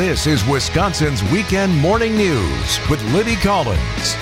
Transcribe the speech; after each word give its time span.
This 0.00 0.26
is 0.26 0.42
Wisconsin's 0.46 1.22
Weekend 1.24 1.76
Morning 1.76 2.16
News 2.16 2.80
with 2.88 3.02
Libby 3.12 3.36
Collins. 3.36 4.16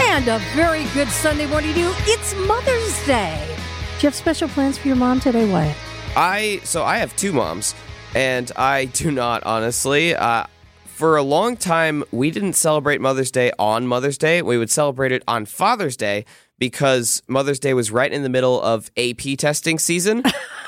And 0.00 0.26
a 0.26 0.40
very 0.56 0.84
good 0.94 1.06
Sunday 1.06 1.46
morning 1.46 1.74
to 1.74 1.78
you. 1.78 1.92
It's 2.08 2.34
Mother's 2.34 3.06
Day. 3.06 3.40
Do 3.46 3.54
you 3.54 4.06
have 4.08 4.16
special 4.16 4.48
plans 4.48 4.78
for 4.78 4.88
your 4.88 4.96
mom 4.96 5.20
today, 5.20 5.48
Wyatt? 5.48 5.76
I 6.16 6.60
so 6.64 6.82
I 6.82 6.98
have 6.98 7.14
two 7.14 7.32
moms, 7.32 7.76
and 8.16 8.50
I 8.56 8.84
do 8.94 9.12
not 9.12 9.44
honestly. 9.44 10.16
Uh, 10.16 10.46
for 10.86 11.16
a 11.16 11.22
long 11.22 11.56
time, 11.56 12.02
we 12.10 12.32
didn't 12.32 12.54
celebrate 12.54 13.00
Mother's 13.00 13.30
Day 13.30 13.52
on 13.60 13.86
Mother's 13.86 14.18
Day. 14.18 14.42
We 14.42 14.58
would 14.58 14.70
celebrate 14.70 15.12
it 15.12 15.22
on 15.28 15.46
Father's 15.46 15.96
Day 15.96 16.24
because 16.58 17.22
Mother's 17.28 17.58
Day 17.60 17.74
was 17.74 17.90
right 17.90 18.10
in 18.10 18.22
the 18.22 18.28
middle 18.28 18.60
of 18.62 18.90
AP 18.96 19.36
testing 19.38 19.78
season 19.78 20.22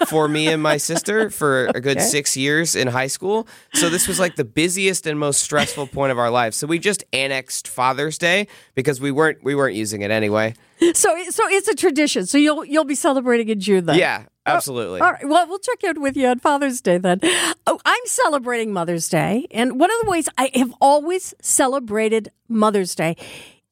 for 0.06 0.28
me 0.28 0.48
and 0.48 0.62
my 0.62 0.76
sister 0.76 1.30
for 1.30 1.66
a 1.74 1.80
good 1.80 1.96
Okay. 1.96 2.06
six 2.06 2.36
years 2.36 2.76
in 2.76 2.88
high 2.88 3.06
school. 3.06 3.48
So 3.72 3.88
this 3.88 4.06
was 4.06 4.20
like 4.20 4.36
the 4.36 4.44
busiest 4.44 5.06
and 5.06 5.18
most 5.18 5.40
stressful 5.42 5.86
point 5.88 6.12
of 6.12 6.18
our 6.18 6.30
lives. 6.30 6.56
So 6.56 6.66
we 6.66 6.78
just 6.78 7.04
annexed 7.12 7.66
Father's 7.68 8.18
Day 8.18 8.48
because 8.74 9.00
we 9.00 9.10
weren't 9.10 9.42
we 9.42 9.54
weren't 9.54 9.74
using 9.76 10.02
it 10.02 10.10
anyway. 10.10 10.54
So, 10.80 10.92
so 11.30 11.42
it's 11.48 11.66
a 11.68 11.74
tradition. 11.74 12.26
So 12.26 12.38
you'll 12.38 12.64
you'll 12.64 12.84
be 12.84 12.94
celebrating 12.94 13.48
in 13.48 13.58
June 13.58 13.86
then. 13.86 13.98
Yeah, 13.98 14.24
oh, 14.46 14.52
absolutely. 14.52 15.00
All 15.00 15.10
right. 15.10 15.26
Well, 15.28 15.48
we'll 15.48 15.58
check 15.58 15.82
in 15.82 16.00
with 16.00 16.16
you 16.16 16.28
on 16.28 16.38
Father's 16.38 16.80
Day 16.80 16.98
then. 16.98 17.18
Oh, 17.66 17.80
I'm 17.84 18.00
celebrating 18.04 18.72
Mother's 18.72 19.08
Day, 19.08 19.46
and 19.50 19.80
one 19.80 19.90
of 19.90 19.96
the 20.04 20.10
ways 20.10 20.28
I 20.38 20.50
have 20.54 20.72
always 20.80 21.34
celebrated 21.42 22.30
Mother's 22.48 22.94
Day 22.94 23.16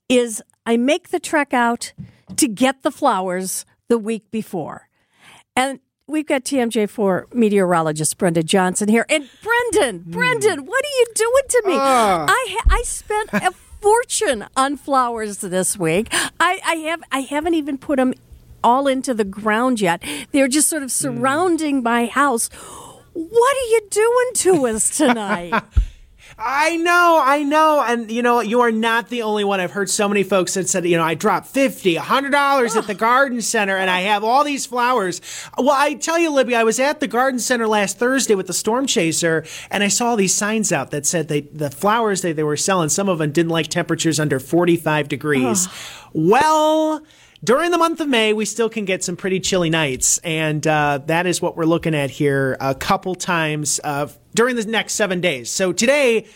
is 0.09 0.43
I 0.67 0.77
make 0.77 1.09
the 1.09 1.21
trek 1.21 1.55
out 1.55 1.93
to 2.37 2.49
get 2.49 2.83
the 2.83 2.91
flowers 2.91 3.65
the 3.89 3.99
week 3.99 4.31
before, 4.31 4.89
and. 5.55 5.81
We've 6.09 6.25
got 6.25 6.45
TMJ4 6.45 7.35
meteorologist 7.35 8.17
Brendan 8.17 8.47
Johnson 8.47 8.89
here. 8.89 9.05
And 9.09 9.29
Brendan, 9.43 10.05
hmm. 10.05 10.11
Brendan, 10.13 10.65
what 10.65 10.85
are 10.85 10.99
you 11.01 11.07
doing 11.17 11.43
to 11.49 11.63
me? 11.67 11.75
Ah. 11.75 12.27
I 12.29 12.59
I 12.71 12.83
spent 12.83 13.33
a 13.33 13.51
fortune 13.81 14.45
on 14.57 14.77
flowers 14.77 15.39
this 15.39 15.77
week. 15.77 16.09
I, 16.39 16.61
I 16.65 16.75
have 16.89 17.03
I 17.11 17.21
haven't 17.21 17.55
even 17.55 17.77
put 17.77 17.97
them 17.97 18.15
all 18.63 18.87
into 18.87 19.15
the 19.15 19.25
ground 19.25 19.81
yet. 19.81 20.03
They're 20.33 20.49
just 20.49 20.69
sort 20.69 20.83
of 20.83 20.91
hmm. 20.91 21.19
surrounding 21.19 21.83
my 21.83 22.07
house. 22.07 22.49
What 23.13 23.57
are 23.57 23.69
you 23.71 23.81
doing 23.91 24.31
to 24.35 24.67
us 24.67 24.97
tonight? 24.97 25.63
I 26.39 26.77
know, 26.77 27.19
I 27.23 27.43
know. 27.45 27.83
And 27.87 28.11
you 28.11 28.21
know, 28.21 28.41
you 28.41 28.61
are 28.61 28.71
not 28.71 29.09
the 29.09 29.23
only 29.23 29.43
one. 29.43 29.59
I've 29.59 29.71
heard 29.73 29.89
so 29.89 30.07
many 30.07 30.23
folks 30.23 30.53
that 30.55 30.69
said, 30.69 30.85
you 30.85 30.97
know, 30.97 31.03
I 31.03 31.15
dropped 31.15 31.47
50, 31.47 31.97
$100 31.97 32.77
at 32.77 32.87
the 32.87 32.95
garden 32.95 33.41
center 33.41 33.77
and 33.77 33.89
I 33.89 34.03
have 34.03 34.23
all 34.23 34.45
these 34.45 34.67
flowers. 34.67 35.23
Well, 35.57 35.71
I 35.71 35.95
tell 35.95 36.19
you, 36.19 36.31
Libby, 36.31 36.55
I 36.55 36.63
was 36.63 36.79
at 36.79 37.01
the 37.01 37.09
garden 37.09 37.41
center 37.41 37.67
last 37.67 37.99
Thursday 37.99 38.35
with 38.35 38.49
the 38.49 38.53
storm 38.53 38.87
chaser 38.87 39.47
and 39.71 39.83
I 39.83 39.89
saw 39.89 40.15
these 40.15 40.35
signs 40.35 40.73
out 40.73 40.91
that 40.91 41.07
said 41.07 41.29
they, 41.29 41.41
the 41.41 41.71
flowers 41.71 42.21
that 42.21 42.37
they 42.37 42.43
were 42.45 42.59
selling, 42.59 42.91
some 42.91 43.09
of 43.09 43.17
them 43.19 43.33
didn't 43.33 43.51
like 43.51 43.69
temperatures 43.69 44.21
under 44.21 44.39
45 44.39 45.09
degrees. 45.09 45.69
Well, 46.13 47.03
during 47.45 47.71
the 47.71 47.79
month 47.79 48.01
of 48.01 48.09
May, 48.09 48.33
we 48.33 48.45
still 48.45 48.69
can 48.69 48.85
get 48.85 49.05
some 49.05 49.17
pretty 49.17 49.41
chilly 49.41 49.71
nights, 49.71 50.19
and 50.19 50.67
uh, 50.67 51.01
that 51.07 51.27
is 51.27 51.41
what 51.41 51.57
we're 51.57 51.67
looking 51.67 51.95
at 51.95 52.11
here 52.11 52.57
a 52.61 52.75
couple 52.75 53.15
times 53.15 53.79
uh, 53.85 54.09
during 54.37 54.55
the 54.55 54.65
next 54.67 54.93
seven 54.93 55.21
days. 55.21 55.51
So 55.51 55.73
today, 55.73 56.27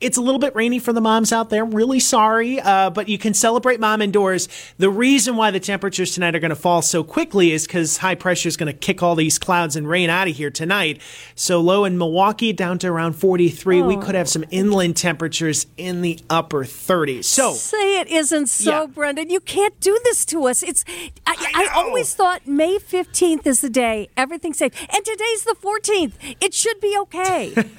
it's 0.00 0.16
a 0.16 0.20
little 0.20 0.38
bit 0.38 0.54
rainy 0.54 0.78
for 0.78 0.92
the 0.92 1.00
moms 1.00 1.32
out 1.32 1.50
there. 1.50 1.64
I'm 1.64 1.72
really 1.72 1.98
sorry, 1.98 2.60
uh, 2.60 2.90
but 2.90 3.08
you 3.08 3.18
can 3.18 3.34
celebrate 3.34 3.80
mom 3.80 4.00
indoors. 4.00 4.48
The 4.78 4.90
reason 4.90 5.34
why 5.34 5.50
the 5.50 5.58
temperatures 5.58 6.14
tonight 6.14 6.36
are 6.36 6.38
going 6.38 6.50
to 6.50 6.56
fall 6.56 6.82
so 6.82 7.02
quickly 7.02 7.50
is 7.50 7.66
because 7.66 7.96
high 7.96 8.14
pressure 8.14 8.48
is 8.48 8.56
going 8.56 8.72
to 8.72 8.78
kick 8.78 9.02
all 9.02 9.16
these 9.16 9.38
clouds 9.40 9.74
and 9.74 9.88
rain 9.88 10.08
out 10.08 10.28
of 10.28 10.36
here 10.36 10.50
tonight. 10.50 11.00
So 11.34 11.60
low 11.60 11.84
in 11.84 11.98
Milwaukee 11.98 12.52
down 12.52 12.78
to 12.80 12.88
around 12.88 13.14
43. 13.14 13.82
We 13.82 13.96
could 13.96 14.14
have 14.14 14.28
some 14.28 14.44
inland 14.50 14.96
temperatures 14.96 15.66
in 15.76 16.02
the 16.02 16.20
upper 16.30 16.62
30s. 16.64 17.24
So 17.24 17.52
Say 17.54 18.00
it 18.00 18.06
isn't 18.08 18.46
so, 18.46 18.70
Yeah. 18.82 18.86
Brendan. 18.86 19.30
You 19.30 19.40
can't 19.40 19.78
do 19.80 19.98
this 20.04 20.24
to 20.26 20.46
us. 20.46 20.62
It's 20.62 20.84
I, 21.26 21.34
I, 21.54 21.64
know. 21.64 21.70
always 21.74 22.14
thought 22.14 22.46
May 22.46 22.78
15th 22.78 23.46
is 23.46 23.60
the 23.62 23.70
day 23.70 24.08
everything's 24.16 24.58
safe. 24.58 24.72
And 24.94 25.04
today's 25.04 25.44
the 25.44 25.56
14th. 25.60 26.12
It 26.40 26.54
should 26.54 26.80
be 26.80 26.96
okay. 27.00 27.54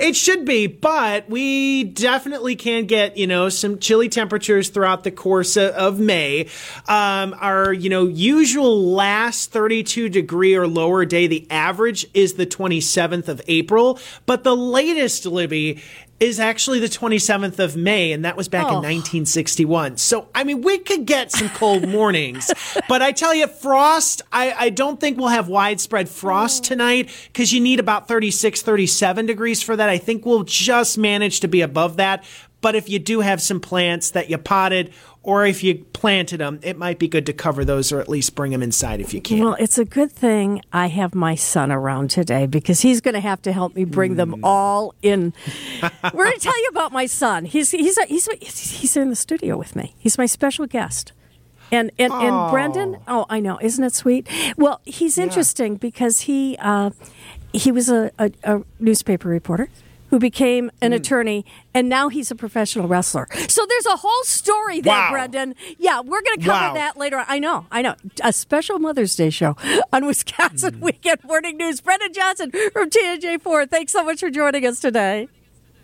It 0.00 0.16
should 0.16 0.44
be, 0.44 0.66
but 0.66 1.21
we 1.28 1.84
definitely 1.84 2.56
can 2.56 2.86
get, 2.86 3.16
you 3.16 3.26
know, 3.26 3.48
some 3.48 3.78
chilly 3.78 4.08
temperatures 4.08 4.68
throughout 4.68 5.04
the 5.04 5.10
course 5.10 5.56
of, 5.56 5.70
of 5.72 6.00
May. 6.00 6.48
Um, 6.88 7.34
our, 7.38 7.72
you 7.72 7.90
know, 7.90 8.06
usual 8.06 8.92
last 8.92 9.52
32 9.52 10.08
degree 10.08 10.54
or 10.54 10.66
lower 10.66 11.04
day, 11.04 11.26
the 11.26 11.46
average 11.50 12.06
is 12.14 12.34
the 12.34 12.46
27th 12.46 13.28
of 13.28 13.40
April, 13.48 13.98
but 14.26 14.44
the 14.44 14.56
latest, 14.56 15.26
Libby, 15.26 15.82
is 16.22 16.38
actually 16.38 16.78
the 16.78 16.86
27th 16.86 17.58
of 17.58 17.76
May, 17.76 18.12
and 18.12 18.24
that 18.24 18.36
was 18.36 18.48
back 18.48 18.66
in 18.66 18.74
Oh. 18.74 18.76
1961. 18.76 19.96
So, 19.96 20.28
I 20.34 20.44
mean, 20.44 20.62
we 20.62 20.78
could 20.78 21.04
get 21.04 21.32
some 21.32 21.48
cold 21.48 21.88
mornings, 21.88 22.48
but 22.88 23.02
I 23.02 23.10
tell 23.10 23.34
you, 23.34 23.48
frost, 23.48 24.22
I, 24.32 24.54
I 24.56 24.70
don't 24.70 25.00
think 25.00 25.18
we'll 25.18 25.28
have 25.28 25.48
widespread 25.48 26.08
frost 26.08 26.62
oh. 26.64 26.68
tonight 26.68 27.10
because 27.26 27.52
you 27.52 27.60
need 27.60 27.80
about 27.80 28.06
36, 28.06 28.62
37 28.62 29.26
degrees 29.26 29.62
for 29.64 29.74
that. 29.74 29.88
I 29.88 29.98
think 29.98 30.24
we'll 30.24 30.44
just 30.44 30.96
manage 30.96 31.40
to 31.40 31.48
be 31.48 31.60
above 31.60 31.96
that. 31.96 32.24
But 32.60 32.76
if 32.76 32.88
you 32.88 33.00
do 33.00 33.20
have 33.20 33.42
some 33.42 33.58
plants 33.58 34.12
that 34.12 34.30
you 34.30 34.38
potted, 34.38 34.94
or 35.24 35.46
if 35.46 35.62
you 35.62 35.84
planted 35.92 36.38
them, 36.38 36.58
it 36.62 36.76
might 36.76 36.98
be 36.98 37.06
good 37.08 37.26
to 37.26 37.32
cover 37.32 37.64
those 37.64 37.92
or 37.92 38.00
at 38.00 38.08
least 38.08 38.34
bring 38.34 38.50
them 38.50 38.62
inside 38.62 39.00
if 39.00 39.14
you 39.14 39.20
can. 39.20 39.38
Well, 39.40 39.56
it's 39.60 39.78
a 39.78 39.84
good 39.84 40.10
thing 40.10 40.62
I 40.72 40.88
have 40.88 41.14
my 41.14 41.34
son 41.36 41.70
around 41.70 42.10
today 42.10 42.46
because 42.46 42.80
he's 42.80 43.00
going 43.00 43.14
to 43.14 43.20
have 43.20 43.40
to 43.42 43.52
help 43.52 43.74
me 43.76 43.84
bring 43.84 44.12
Hmm. 44.12 44.16
them 44.16 44.40
all 44.44 44.94
in. 45.02 45.32
We're 46.12 46.24
going 46.24 46.34
to 46.38 46.40
tell 46.40 46.60
you 46.60 46.68
about 46.70 46.92
my 46.92 47.06
son. 47.06 47.44
He's 47.44 47.70
he's 47.70 47.98
he's 48.08 48.26
he's 48.50 48.96
in 48.96 49.10
the 49.10 49.16
studio 49.16 49.56
with 49.56 49.76
me. 49.76 49.94
He's 49.98 50.18
my 50.18 50.26
special 50.26 50.66
guest. 50.66 51.12
And 51.70 51.90
and, 51.98 52.12
and 52.12 52.50
Brendan, 52.50 52.98
oh, 53.08 53.24
I 53.30 53.40
know, 53.40 53.58
isn't 53.62 53.82
it 53.82 53.94
sweet? 53.94 54.28
Well, 54.58 54.80
he's 54.84 55.16
interesting 55.18 55.76
because 55.76 56.22
he 56.22 56.56
uh, 56.60 56.90
he 57.54 57.72
was 57.72 57.88
a, 57.88 58.10
a, 58.18 58.30
a 58.44 58.62
newspaper 58.78 59.28
reporter 59.28 59.68
who 60.12 60.18
became 60.18 60.70
an 60.82 60.92
attorney, 60.92 61.42
and 61.72 61.88
now 61.88 62.10
he's 62.10 62.30
a 62.30 62.34
professional 62.34 62.86
wrestler. 62.86 63.26
So 63.48 63.64
there's 63.66 63.86
a 63.86 63.96
whole 63.96 64.22
story 64.24 64.82
there, 64.82 64.92
Wow. 64.92 65.10
Brendan. 65.10 65.54
Yeah, 65.78 66.00
we're 66.00 66.20
going 66.20 66.38
to 66.38 66.44
cover 66.44 66.66
Wow. 66.68 66.74
that 66.74 66.98
later 66.98 67.18
on. 67.18 67.24
I 67.28 67.38
know, 67.38 67.64
I 67.72 67.80
know. 67.80 67.94
A 68.22 68.30
special 68.30 68.78
Mother's 68.78 69.16
Day 69.16 69.30
show 69.30 69.56
on 69.90 70.04
Wisconsin 70.04 70.74
Hmm. 70.74 70.80
Weekend 70.84 71.24
Morning 71.24 71.56
News. 71.56 71.80
Brendan 71.80 72.12
Johnson 72.12 72.52
from 72.74 72.90
TMJ4. 72.90 73.66
Thanks 73.70 73.90
so 73.92 74.04
much 74.04 74.20
for 74.20 74.28
joining 74.28 74.66
us 74.66 74.80
today. 74.80 75.28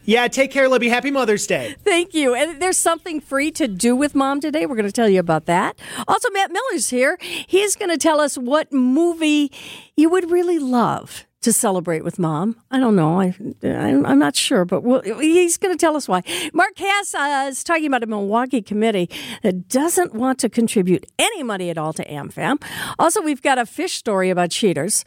Yeah, 0.04 0.28
take 0.28 0.50
care, 0.50 0.68
Libby. 0.68 0.88
Happy 0.90 1.10
Mother's 1.10 1.46
Day. 1.46 1.74
Thank 1.84 2.12
you. 2.14 2.34
And 2.34 2.60
there's 2.62 2.78
something 2.78 3.20
free 3.20 3.50
to 3.52 3.66
do 3.66 3.96
with 3.96 4.14
mom 4.14 4.40
today. 4.40 4.64
We're 4.66 4.76
going 4.76 4.86
to 4.86 4.92
tell 4.92 5.08
you 5.08 5.20
about 5.20 5.46
that. 5.46 5.78
Also, 6.06 6.28
Matt 6.30 6.50
Miller's 6.50 6.90
here. 6.90 7.18
He's 7.46 7.76
going 7.76 7.90
to 7.90 7.98
tell 7.98 8.20
us 8.20 8.36
what 8.36 8.72
movie 8.72 9.50
you 9.96 10.08
would 10.10 10.30
really 10.30 10.58
love 10.58 11.24
to 11.42 11.52
celebrate 11.52 12.02
with 12.02 12.18
mom. 12.18 12.56
I 12.70 12.80
don't 12.80 12.96
know. 12.96 13.20
I, 13.20 13.34
I'm 13.62 14.04
I'm 14.04 14.18
not 14.18 14.34
sure, 14.34 14.64
but 14.64 14.82
we'll, 14.82 15.02
he's 15.02 15.56
going 15.56 15.74
to 15.74 15.80
tell 15.80 15.96
us 15.96 16.08
why. 16.08 16.22
Mark 16.52 16.74
Kass 16.74 17.14
uh, 17.14 17.46
is 17.48 17.62
talking 17.62 17.86
about 17.86 18.02
a 18.02 18.06
Milwaukee 18.06 18.62
committee 18.62 19.08
that 19.42 19.68
doesn't 19.68 20.14
want 20.14 20.38
to 20.40 20.48
contribute 20.48 21.06
any 21.18 21.42
money 21.42 21.70
at 21.70 21.78
all 21.78 21.92
to 21.92 22.04
AmFam. 22.06 22.62
Also, 22.98 23.22
we've 23.22 23.42
got 23.42 23.58
a 23.58 23.66
fish 23.66 23.94
story 23.94 24.30
about 24.30 24.50
cheaters. 24.50 25.04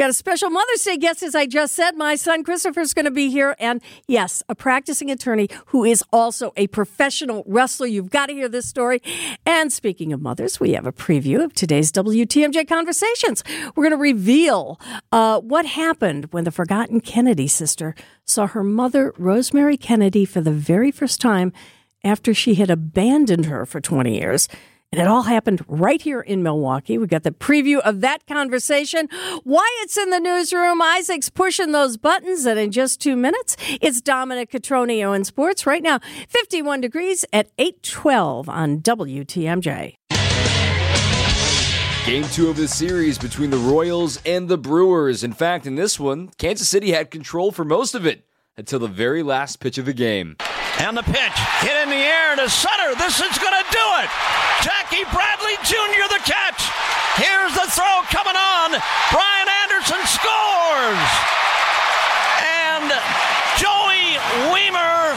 Got 0.00 0.08
a 0.08 0.14
special 0.14 0.48
Mother's 0.48 0.82
Day 0.82 0.96
guest, 0.96 1.22
as 1.22 1.34
I 1.34 1.44
just 1.44 1.74
said. 1.74 1.94
My 1.94 2.14
son 2.14 2.42
Christopher's 2.42 2.94
going 2.94 3.04
to 3.04 3.10
be 3.10 3.28
here. 3.28 3.54
And 3.58 3.82
yes, 4.08 4.42
a 4.48 4.54
practicing 4.54 5.10
attorney 5.10 5.50
who 5.66 5.84
is 5.84 6.02
also 6.10 6.54
a 6.56 6.68
professional 6.68 7.44
wrestler. 7.46 7.86
You've 7.86 8.08
got 8.08 8.28
to 8.28 8.32
hear 8.32 8.48
this 8.48 8.64
story. 8.64 9.02
And 9.44 9.70
speaking 9.70 10.14
of 10.14 10.22
mothers, 10.22 10.58
we 10.58 10.72
have 10.72 10.86
a 10.86 10.90
preview 10.90 11.44
of 11.44 11.52
today's 11.52 11.92
WTMJ 11.92 12.66
Conversations. 12.66 13.44
We're 13.76 13.90
going 13.90 13.90
to 13.90 13.98
reveal 13.98 14.80
uh, 15.12 15.38
what 15.40 15.66
happened 15.66 16.28
when 16.30 16.44
the 16.44 16.50
forgotten 16.50 17.02
Kennedy 17.02 17.46
sister 17.46 17.94
saw 18.24 18.46
her 18.46 18.64
mother, 18.64 19.12
Rosemary 19.18 19.76
Kennedy, 19.76 20.24
for 20.24 20.40
the 20.40 20.50
very 20.50 20.90
first 20.90 21.20
time 21.20 21.52
after 22.02 22.32
she 22.32 22.54
had 22.54 22.70
abandoned 22.70 23.44
her 23.44 23.66
for 23.66 23.82
20 23.82 24.18
years. 24.18 24.48
And 24.92 25.00
it 25.00 25.06
all 25.06 25.22
happened 25.22 25.64
right 25.68 26.02
here 26.02 26.20
in 26.20 26.42
Milwaukee. 26.42 26.98
We 26.98 27.06
got 27.06 27.22
the 27.22 27.30
preview 27.30 27.78
of 27.78 28.00
that 28.00 28.26
conversation. 28.26 29.08
Wyatt's 29.44 29.96
in 29.96 30.10
the 30.10 30.18
newsroom. 30.18 30.82
Isaac's 30.82 31.30
pushing 31.30 31.70
those 31.70 31.96
buttons. 31.96 32.44
And 32.44 32.58
in 32.58 32.72
just 32.72 33.00
two 33.00 33.14
minutes, 33.14 33.56
it's 33.80 34.00
Dominic 34.00 34.50
Catronio 34.50 35.14
in 35.14 35.24
sports. 35.24 35.64
Right 35.64 35.82
now, 35.82 36.00
51 36.28 36.80
degrees 36.80 37.24
at 37.32 37.50
812 37.56 38.48
on 38.48 38.80
WTMJ. 38.80 39.94
Game 42.04 42.24
two 42.32 42.48
of 42.48 42.56
the 42.56 42.66
series 42.66 43.16
between 43.16 43.50
the 43.50 43.58
Royals 43.58 44.20
and 44.26 44.48
the 44.48 44.58
Brewers. 44.58 45.22
In 45.22 45.32
fact, 45.32 45.66
in 45.66 45.76
this 45.76 46.00
one, 46.00 46.30
Kansas 46.36 46.68
City 46.68 46.90
had 46.90 47.12
control 47.12 47.52
for 47.52 47.64
most 47.64 47.94
of 47.94 48.06
it 48.06 48.24
until 48.60 48.78
the 48.78 48.88
very 48.88 49.22
last 49.22 49.58
pitch 49.58 49.78
of 49.78 49.86
the 49.86 49.96
game. 49.96 50.36
And 50.78 50.94
the 50.94 51.02
pitch 51.02 51.38
hit 51.64 51.76
in 51.80 51.88
the 51.88 51.96
air 51.96 52.36
to 52.36 52.44
center. 52.48 52.94
This 52.94 53.16
is 53.16 53.38
going 53.40 53.56
to 53.56 53.66
do 53.72 53.86
it. 54.04 54.08
Jackie 54.60 55.08
Bradley 55.08 55.56
Jr. 55.64 56.04
the 56.12 56.20
catch. 56.28 56.68
Here's 57.16 57.56
the 57.56 57.64
throw 57.72 58.04
coming 58.12 58.36
on. 58.36 58.76
Brian 59.08 59.48
Anderson 59.64 60.04
scores. 60.04 61.08
And 62.44 62.92
Joey 63.56 64.20
Wiemer 64.52 65.16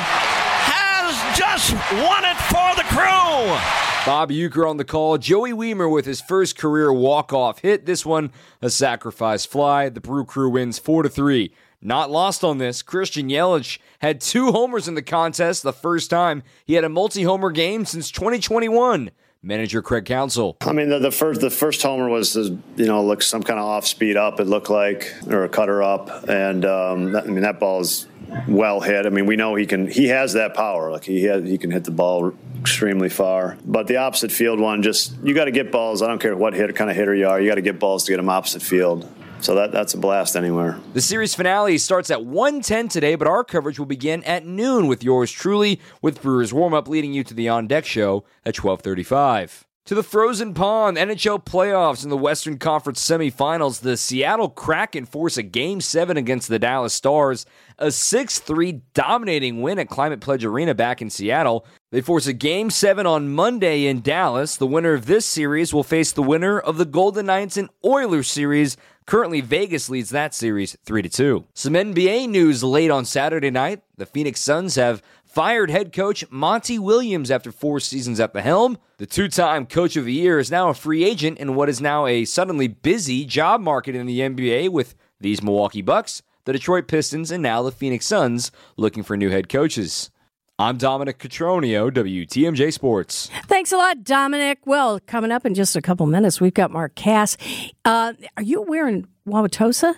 has 0.72 1.12
just 1.36 1.76
won 2.00 2.24
it 2.24 2.40
for 2.48 2.72
the 2.80 2.88
crew. 2.96 3.60
Bob 4.06 4.32
Uecker 4.32 4.70
on 4.70 4.78
the 4.78 4.86
call. 4.86 5.18
Joey 5.18 5.52
Wiemer 5.52 5.92
with 5.92 6.06
his 6.06 6.22
first 6.22 6.58
career 6.58 6.94
walk-off 6.94 7.60
hit. 7.60 7.86
This 7.86 8.06
one 8.06 8.32
a 8.62 8.70
sacrifice 8.70 9.46
fly. 9.46 9.90
The 9.90 10.00
Brew 10.00 10.24
Crew 10.24 10.50
wins 10.50 10.80
four 10.80 11.04
to 11.04 11.10
three 11.10 11.54
not 11.86 12.10
lost 12.10 12.46
on 12.46 12.60
this, 12.60 12.82
Christian 12.82 13.28
Yelich 13.28 13.78
had 14.00 14.22
two 14.22 14.54
homers 14.54 14.88
in 14.88 14.96
the 14.96 15.02
contest, 15.02 15.64
the 15.64 15.74
first 15.74 16.10
time 16.10 16.44
he 16.66 16.76
had 16.76 16.86
a 16.86 16.90
multi-homer 16.90 17.52
game 17.52 17.84
since 17.86 18.10
2021. 18.10 19.12
Manager 19.46 19.82
Craig 19.82 20.06
Counsell. 20.06 20.56
I 20.62 20.72
mean, 20.72 20.88
the, 20.88 21.00
the, 21.00 21.12
first 21.12 21.42
the 21.42 21.50
first 21.50 21.82
homer 21.82 22.08
was 22.08 22.38
you 22.38 22.62
know 22.78 23.04
looked 23.04 23.24
some 23.24 23.44
kind 23.44 23.60
of 23.60 23.66
off 23.66 23.86
speed 23.86 24.16
up. 24.16 24.40
It 24.40 24.46
looked 24.46 24.70
like 24.70 25.14
or 25.28 25.44
a 25.44 25.50
cutter 25.50 25.84
up, 25.84 26.30
and 26.30 26.64
um, 26.64 27.12
that, 27.12 27.26
I 27.26 27.28
mean 27.28 27.42
that 27.42 27.60
ball 27.60 27.82
is 27.82 28.08
well 28.48 28.80
hit. 28.80 29.06
I 29.06 29.10
mean, 29.10 29.26
we 29.26 29.36
know 29.36 29.56
he 29.56 29.66
can. 29.66 29.88
He 29.88 30.08
has 30.08 30.32
that 30.34 30.54
power. 30.54 30.90
Like 30.90 31.04
he 31.04 31.24
has, 31.24 31.44
he 31.44 31.58
can 31.58 31.72
hit 31.72 31.84
the 31.84 31.92
ball 31.92 32.34
extremely 32.62 33.10
far. 33.10 33.58
But 33.66 33.88
the 33.88 33.98
opposite 33.98 34.32
field 34.32 34.62
one, 34.62 34.82
just 34.82 35.14
you 35.22 35.34
got 35.34 35.46
to 35.46 35.52
get 35.52 35.74
balls. 35.74 36.02
I 36.02 36.08
don't 36.08 36.20
care 36.20 36.38
what 36.38 36.54
hit 36.54 36.74
kind 36.78 36.90
of 36.90 36.96
hitter 36.96 37.14
you 37.14 37.28
are. 37.28 37.42
You 37.42 37.50
got 37.50 37.56
to 37.56 37.62
get 37.62 37.80
balls 37.80 38.06
to 38.06 38.14
get 38.14 38.18
them 38.18 38.30
opposite 38.30 38.62
field. 38.62 39.10
So 39.44 39.56
that, 39.56 39.74
that's 39.74 39.94
a 39.94 39.98
blast 39.98 40.38
anywhere. 40.38 40.80
The 40.94 41.02
series 41.02 41.36
finale 41.36 41.78
starts 41.78 42.10
at 42.10 42.20
1.10 42.20 42.90
today, 42.90 43.16
but 43.16 43.28
our 43.28 43.44
coverage 43.44 43.78
will 43.78 43.86
begin 43.86 44.24
at 44.24 44.46
noon 44.46 44.88
with 44.88 45.04
yours 45.04 45.34
truly, 45.34 45.82
with 46.02 46.22
Brewers 46.22 46.54
warm-up 46.54 46.88
leading 46.88 47.14
you 47.14 47.26
to 47.26 47.34
the 47.34 47.50
On 47.50 47.68
Deck 47.68 47.86
show 47.86 48.24
at 48.46 48.56
1235. 48.58 49.66
To 49.88 49.96
the 49.96 50.02
frozen 50.02 50.54
pond, 50.54 50.96
NHL 50.96 51.44
playoffs 51.44 52.06
in 52.06 52.10
the 52.10 52.16
Western 52.16 52.58
Conference 52.58 53.06
semifinals, 53.06 53.82
the 53.82 53.98
Seattle 53.98 54.48
Kraken 54.48 55.06
force 55.06 55.36
a 55.36 55.44
Game 55.44 55.82
7 55.82 56.16
against 56.16 56.48
the 56.48 56.58
Dallas 56.58 56.94
Stars, 56.94 57.46
a 57.78 57.92
6 57.92 58.40
3 58.40 58.82
dominating 58.94 59.62
win 59.62 59.78
at 59.80 59.90
Climate 59.90 60.22
Pledge 60.22 60.46
Arena 60.46 60.74
back 60.74 61.02
in 61.02 61.10
Seattle. 61.10 61.66
They 61.92 62.00
force 62.00 62.28
a 62.28 62.34
Game 62.34 62.70
7 62.70 63.06
on 63.06 63.34
Monday 63.34 63.86
in 63.86 64.00
Dallas. 64.00 64.56
The 64.56 64.66
winner 64.66 64.94
of 64.94 65.06
this 65.06 65.26
series 65.26 65.74
will 65.74 65.84
face 65.84 66.14
the 66.14 66.24
winner 66.24 66.58
of 66.58 66.78
the 66.78 66.86
Golden 66.86 67.26
Knights 67.26 67.58
and 67.58 67.70
Oilers 67.84 68.30
series 68.30 68.78
Currently, 69.06 69.42
Vegas 69.42 69.90
leads 69.90 70.12
that 70.12 70.34
series 70.34 70.78
3 70.86 71.02
to 71.02 71.10
2. 71.10 71.46
Some 71.54 71.74
NBA 71.74 72.30
news 72.30 72.64
late 72.64 72.90
on 72.90 73.06
Saturday 73.06 73.52
night. 73.52 73.82
The 73.98 74.06
Phoenix 74.06 74.40
Suns 74.40 74.76
have 74.76 75.02
fired 75.26 75.70
head 75.70 75.92
coach 75.92 76.24
Monty 76.30 76.80
Williams 76.80 77.30
after 77.30 77.52
four 77.52 77.80
seasons 77.80 78.20
at 78.20 78.34
the 78.34 78.42
helm. 78.42 78.78
The 78.98 79.06
two 79.06 79.28
time 79.28 79.66
coach 79.66 79.98
of 79.98 80.06
the 80.06 80.14
year 80.14 80.40
is 80.40 80.52
now 80.52 80.70
a 80.70 80.74
free 80.74 81.04
agent 81.04 81.40
in 81.40 81.56
what 81.56 81.70
is 81.70 81.82
now 81.82 82.06
a 82.06 82.24
suddenly 82.26 82.68
busy 82.68 83.26
job 83.26 83.60
market 83.60 83.96
in 83.96 84.06
the 84.06 84.20
NBA 84.20 84.70
with 84.70 84.96
these 85.20 85.42
Milwaukee 85.44 85.82
Bucks, 85.82 86.22
the 86.46 86.54
Detroit 86.54 86.88
Pistons, 86.88 87.32
and 87.32 87.44
now 87.44 87.64
the 87.64 87.72
Phoenix 87.72 88.06
Suns 88.06 88.52
looking 88.78 89.04
for 89.04 89.18
new 89.18 89.30
head 89.30 89.50
coaches. 89.50 90.12
I'm 90.60 90.78
Dominic 90.78 91.18
Catronio, 91.18 91.90
WTMJ 91.90 92.72
Sports. 92.72 93.30
Thanks 93.48 93.72
a 93.72 93.78
lot, 93.78 94.04
Dominic. 94.04 94.60
Well, 94.66 95.00
coming 95.08 95.32
up 95.32 95.46
in 95.48 95.56
just 95.56 95.76
a 95.76 95.82
couple 95.82 96.06
minutes, 96.06 96.40
we've 96.40 96.54
got 96.54 96.70
Mark 96.70 96.94
Kass. 96.94 97.38
Uh, 97.84 98.14
are 98.38 98.44
you 98.44 98.62
wearing 98.62 99.08
in 99.26 99.32
Wauwatosa 99.32 99.96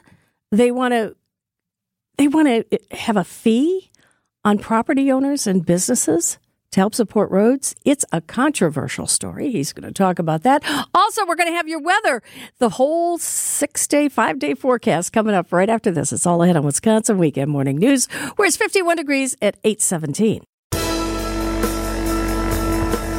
they 0.52 0.72
want 0.72 0.94
to 0.94 1.16
they 2.18 2.28
want 2.28 2.48
to 2.48 2.80
have 2.92 3.18
a 3.18 3.24
fee 3.24 3.92
on 4.44 4.57
property 4.57 5.12
owners 5.12 5.48
and 5.48 5.66
businesses 5.66 6.38
to 6.75 6.81
help 6.81 6.94
support 6.94 7.31
roads. 7.31 7.74
It's 7.86 8.06
a 8.12 8.22
controversial 8.22 9.07
story. 9.07 9.50
He's 9.50 9.74
going 9.74 9.88
to 9.88 9.94
talk 9.94 10.19
about 10.19 10.44
that. 10.44 10.62
Also, 10.94 11.25
we're 11.25 11.36
going 11.36 11.50
to 11.50 11.56
have 11.56 11.68
your 11.68 11.81
weather, 11.81 12.22
the 12.60 12.69
whole 12.69 13.18
six 13.18 13.88
day, 13.88 14.10
five 14.10 14.39
day 14.39 14.54
forecast 14.54 15.13
coming 15.13 15.33
up 15.33 15.51
right 15.51 15.69
after 15.69 15.89
this. 15.89 16.12
It's 16.12 16.25
all 16.25 16.44
ahead 16.44 16.57
on 16.57 16.66
Wisconsin 16.66 17.18
Weekend 17.18 17.50
Morning 17.50 17.77
News, 17.77 18.07
where 18.36 18.45
it's 18.45 18.57
51 18.57 18.98
degrees 18.98 19.36
at 19.42 19.56
817. 19.63 20.44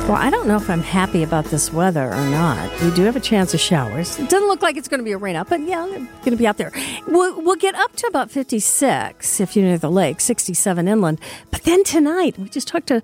Well, 0.06 0.14
I 0.14 0.31
don't 0.31 0.47
know 0.47 0.56
if 0.56 0.70
I'm 0.70 0.82
happy 0.82 1.25
about 1.25 1.47
this 1.47 1.73
weather 1.73 2.12
or 2.12 2.26
not. 2.26 2.70
We 2.81 2.93
do 2.93 3.02
have 3.02 3.17
a 3.17 3.20
chance 3.20 3.55
of 3.55 3.61
showers. 3.61 4.19
It 4.20 4.29
doesn't 4.29 4.47
look 4.47 4.62
like 4.62 4.76
it's 4.76 4.87
going 4.87 5.00
to 5.00 5.05
be 5.05 5.11
a 5.11 5.19
rain 5.19 5.35
up, 5.35 5.49
but 5.49 5.61
yeah, 5.62 5.85
going 5.87 6.09
to 6.26 6.37
be 6.37 6.47
out 6.47 6.59
there. 6.59 6.70
We'll, 7.09 7.43
we'll 7.43 7.56
get 7.56 7.75
up 7.75 7.97
to 7.97 8.06
about 8.06 8.31
56 8.31 9.41
if 9.41 9.56
you're 9.56 9.64
near 9.64 9.79
the 9.79 9.91
lake, 9.91 10.20
67 10.20 10.87
inland. 10.87 11.20
But 11.50 11.64
then 11.64 11.82
tonight, 11.82 12.38
we 12.38 12.49
just 12.49 12.69
talked 12.69 12.87
to 12.87 13.02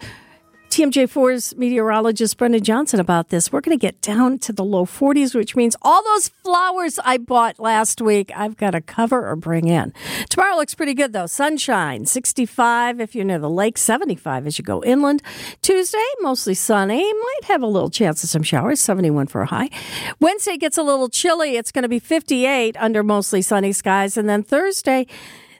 TMJ4's 0.73 1.55
meteorologist 1.55 2.39
Brendan 2.39 2.65
Johnson 2.65 2.99
about 2.99 3.29
this. 3.29 3.53
We're 3.53 3.61
going 3.61 3.79
to 3.79 3.81
get 3.81 4.01
down 4.01 4.39
to 4.39 4.55
the 4.55 4.65
low 4.65 4.87
40s, 4.87 5.35
which 5.35 5.55
means 5.55 5.77
all 5.83 6.03
those 6.03 6.29
flowers 6.29 6.99
I 7.05 7.19
bought 7.19 7.61
last 7.61 8.01
week, 8.01 8.33
I've 8.35 8.57
got 8.57 8.71
to 8.71 8.81
cover 8.81 9.29
or 9.29 9.37
bring 9.37 9.69
in. 9.69 9.93
Tomorrow 10.31 10.57
looks 10.57 10.75
pretty 10.75 10.95
good, 10.95 11.13
though. 11.13 11.27
Sunshine, 11.27 12.07
65 12.07 13.01
if 13.01 13.15
you're 13.15 13.27
near 13.27 13.39
the 13.39 13.51
lake, 13.51 13.77
75 13.77 14.47
as 14.47 14.59
you 14.59 14.65
go 14.65 14.83
inland. 14.83 15.21
Tuesday, 15.61 15.99
mostly 16.23 16.55
sunny. 16.55 17.03
Might 17.03 17.45
have 17.49 17.61
a 17.61 17.67
little 17.67 17.91
chance 17.91 18.25
of 18.25 18.31
some 18.31 18.43
showers, 18.43 18.81
71 18.81 19.27
for 19.27 19.43
a 19.43 19.47
high. 19.47 19.69
Wednesday 20.21 20.57
gets 20.57 20.79
a 20.79 20.83
little 20.83 21.11
chilly. 21.11 21.59
It's 21.59 21.71
going 21.71 21.83
to 21.83 21.89
be 21.91 21.99
58 21.99 22.79
under 22.79 23.03
mostly 23.03 23.43
sunny 23.43 23.73
skies. 23.73 24.17
And 24.17 24.27
then 24.27 24.43
Thursday, 24.43 25.07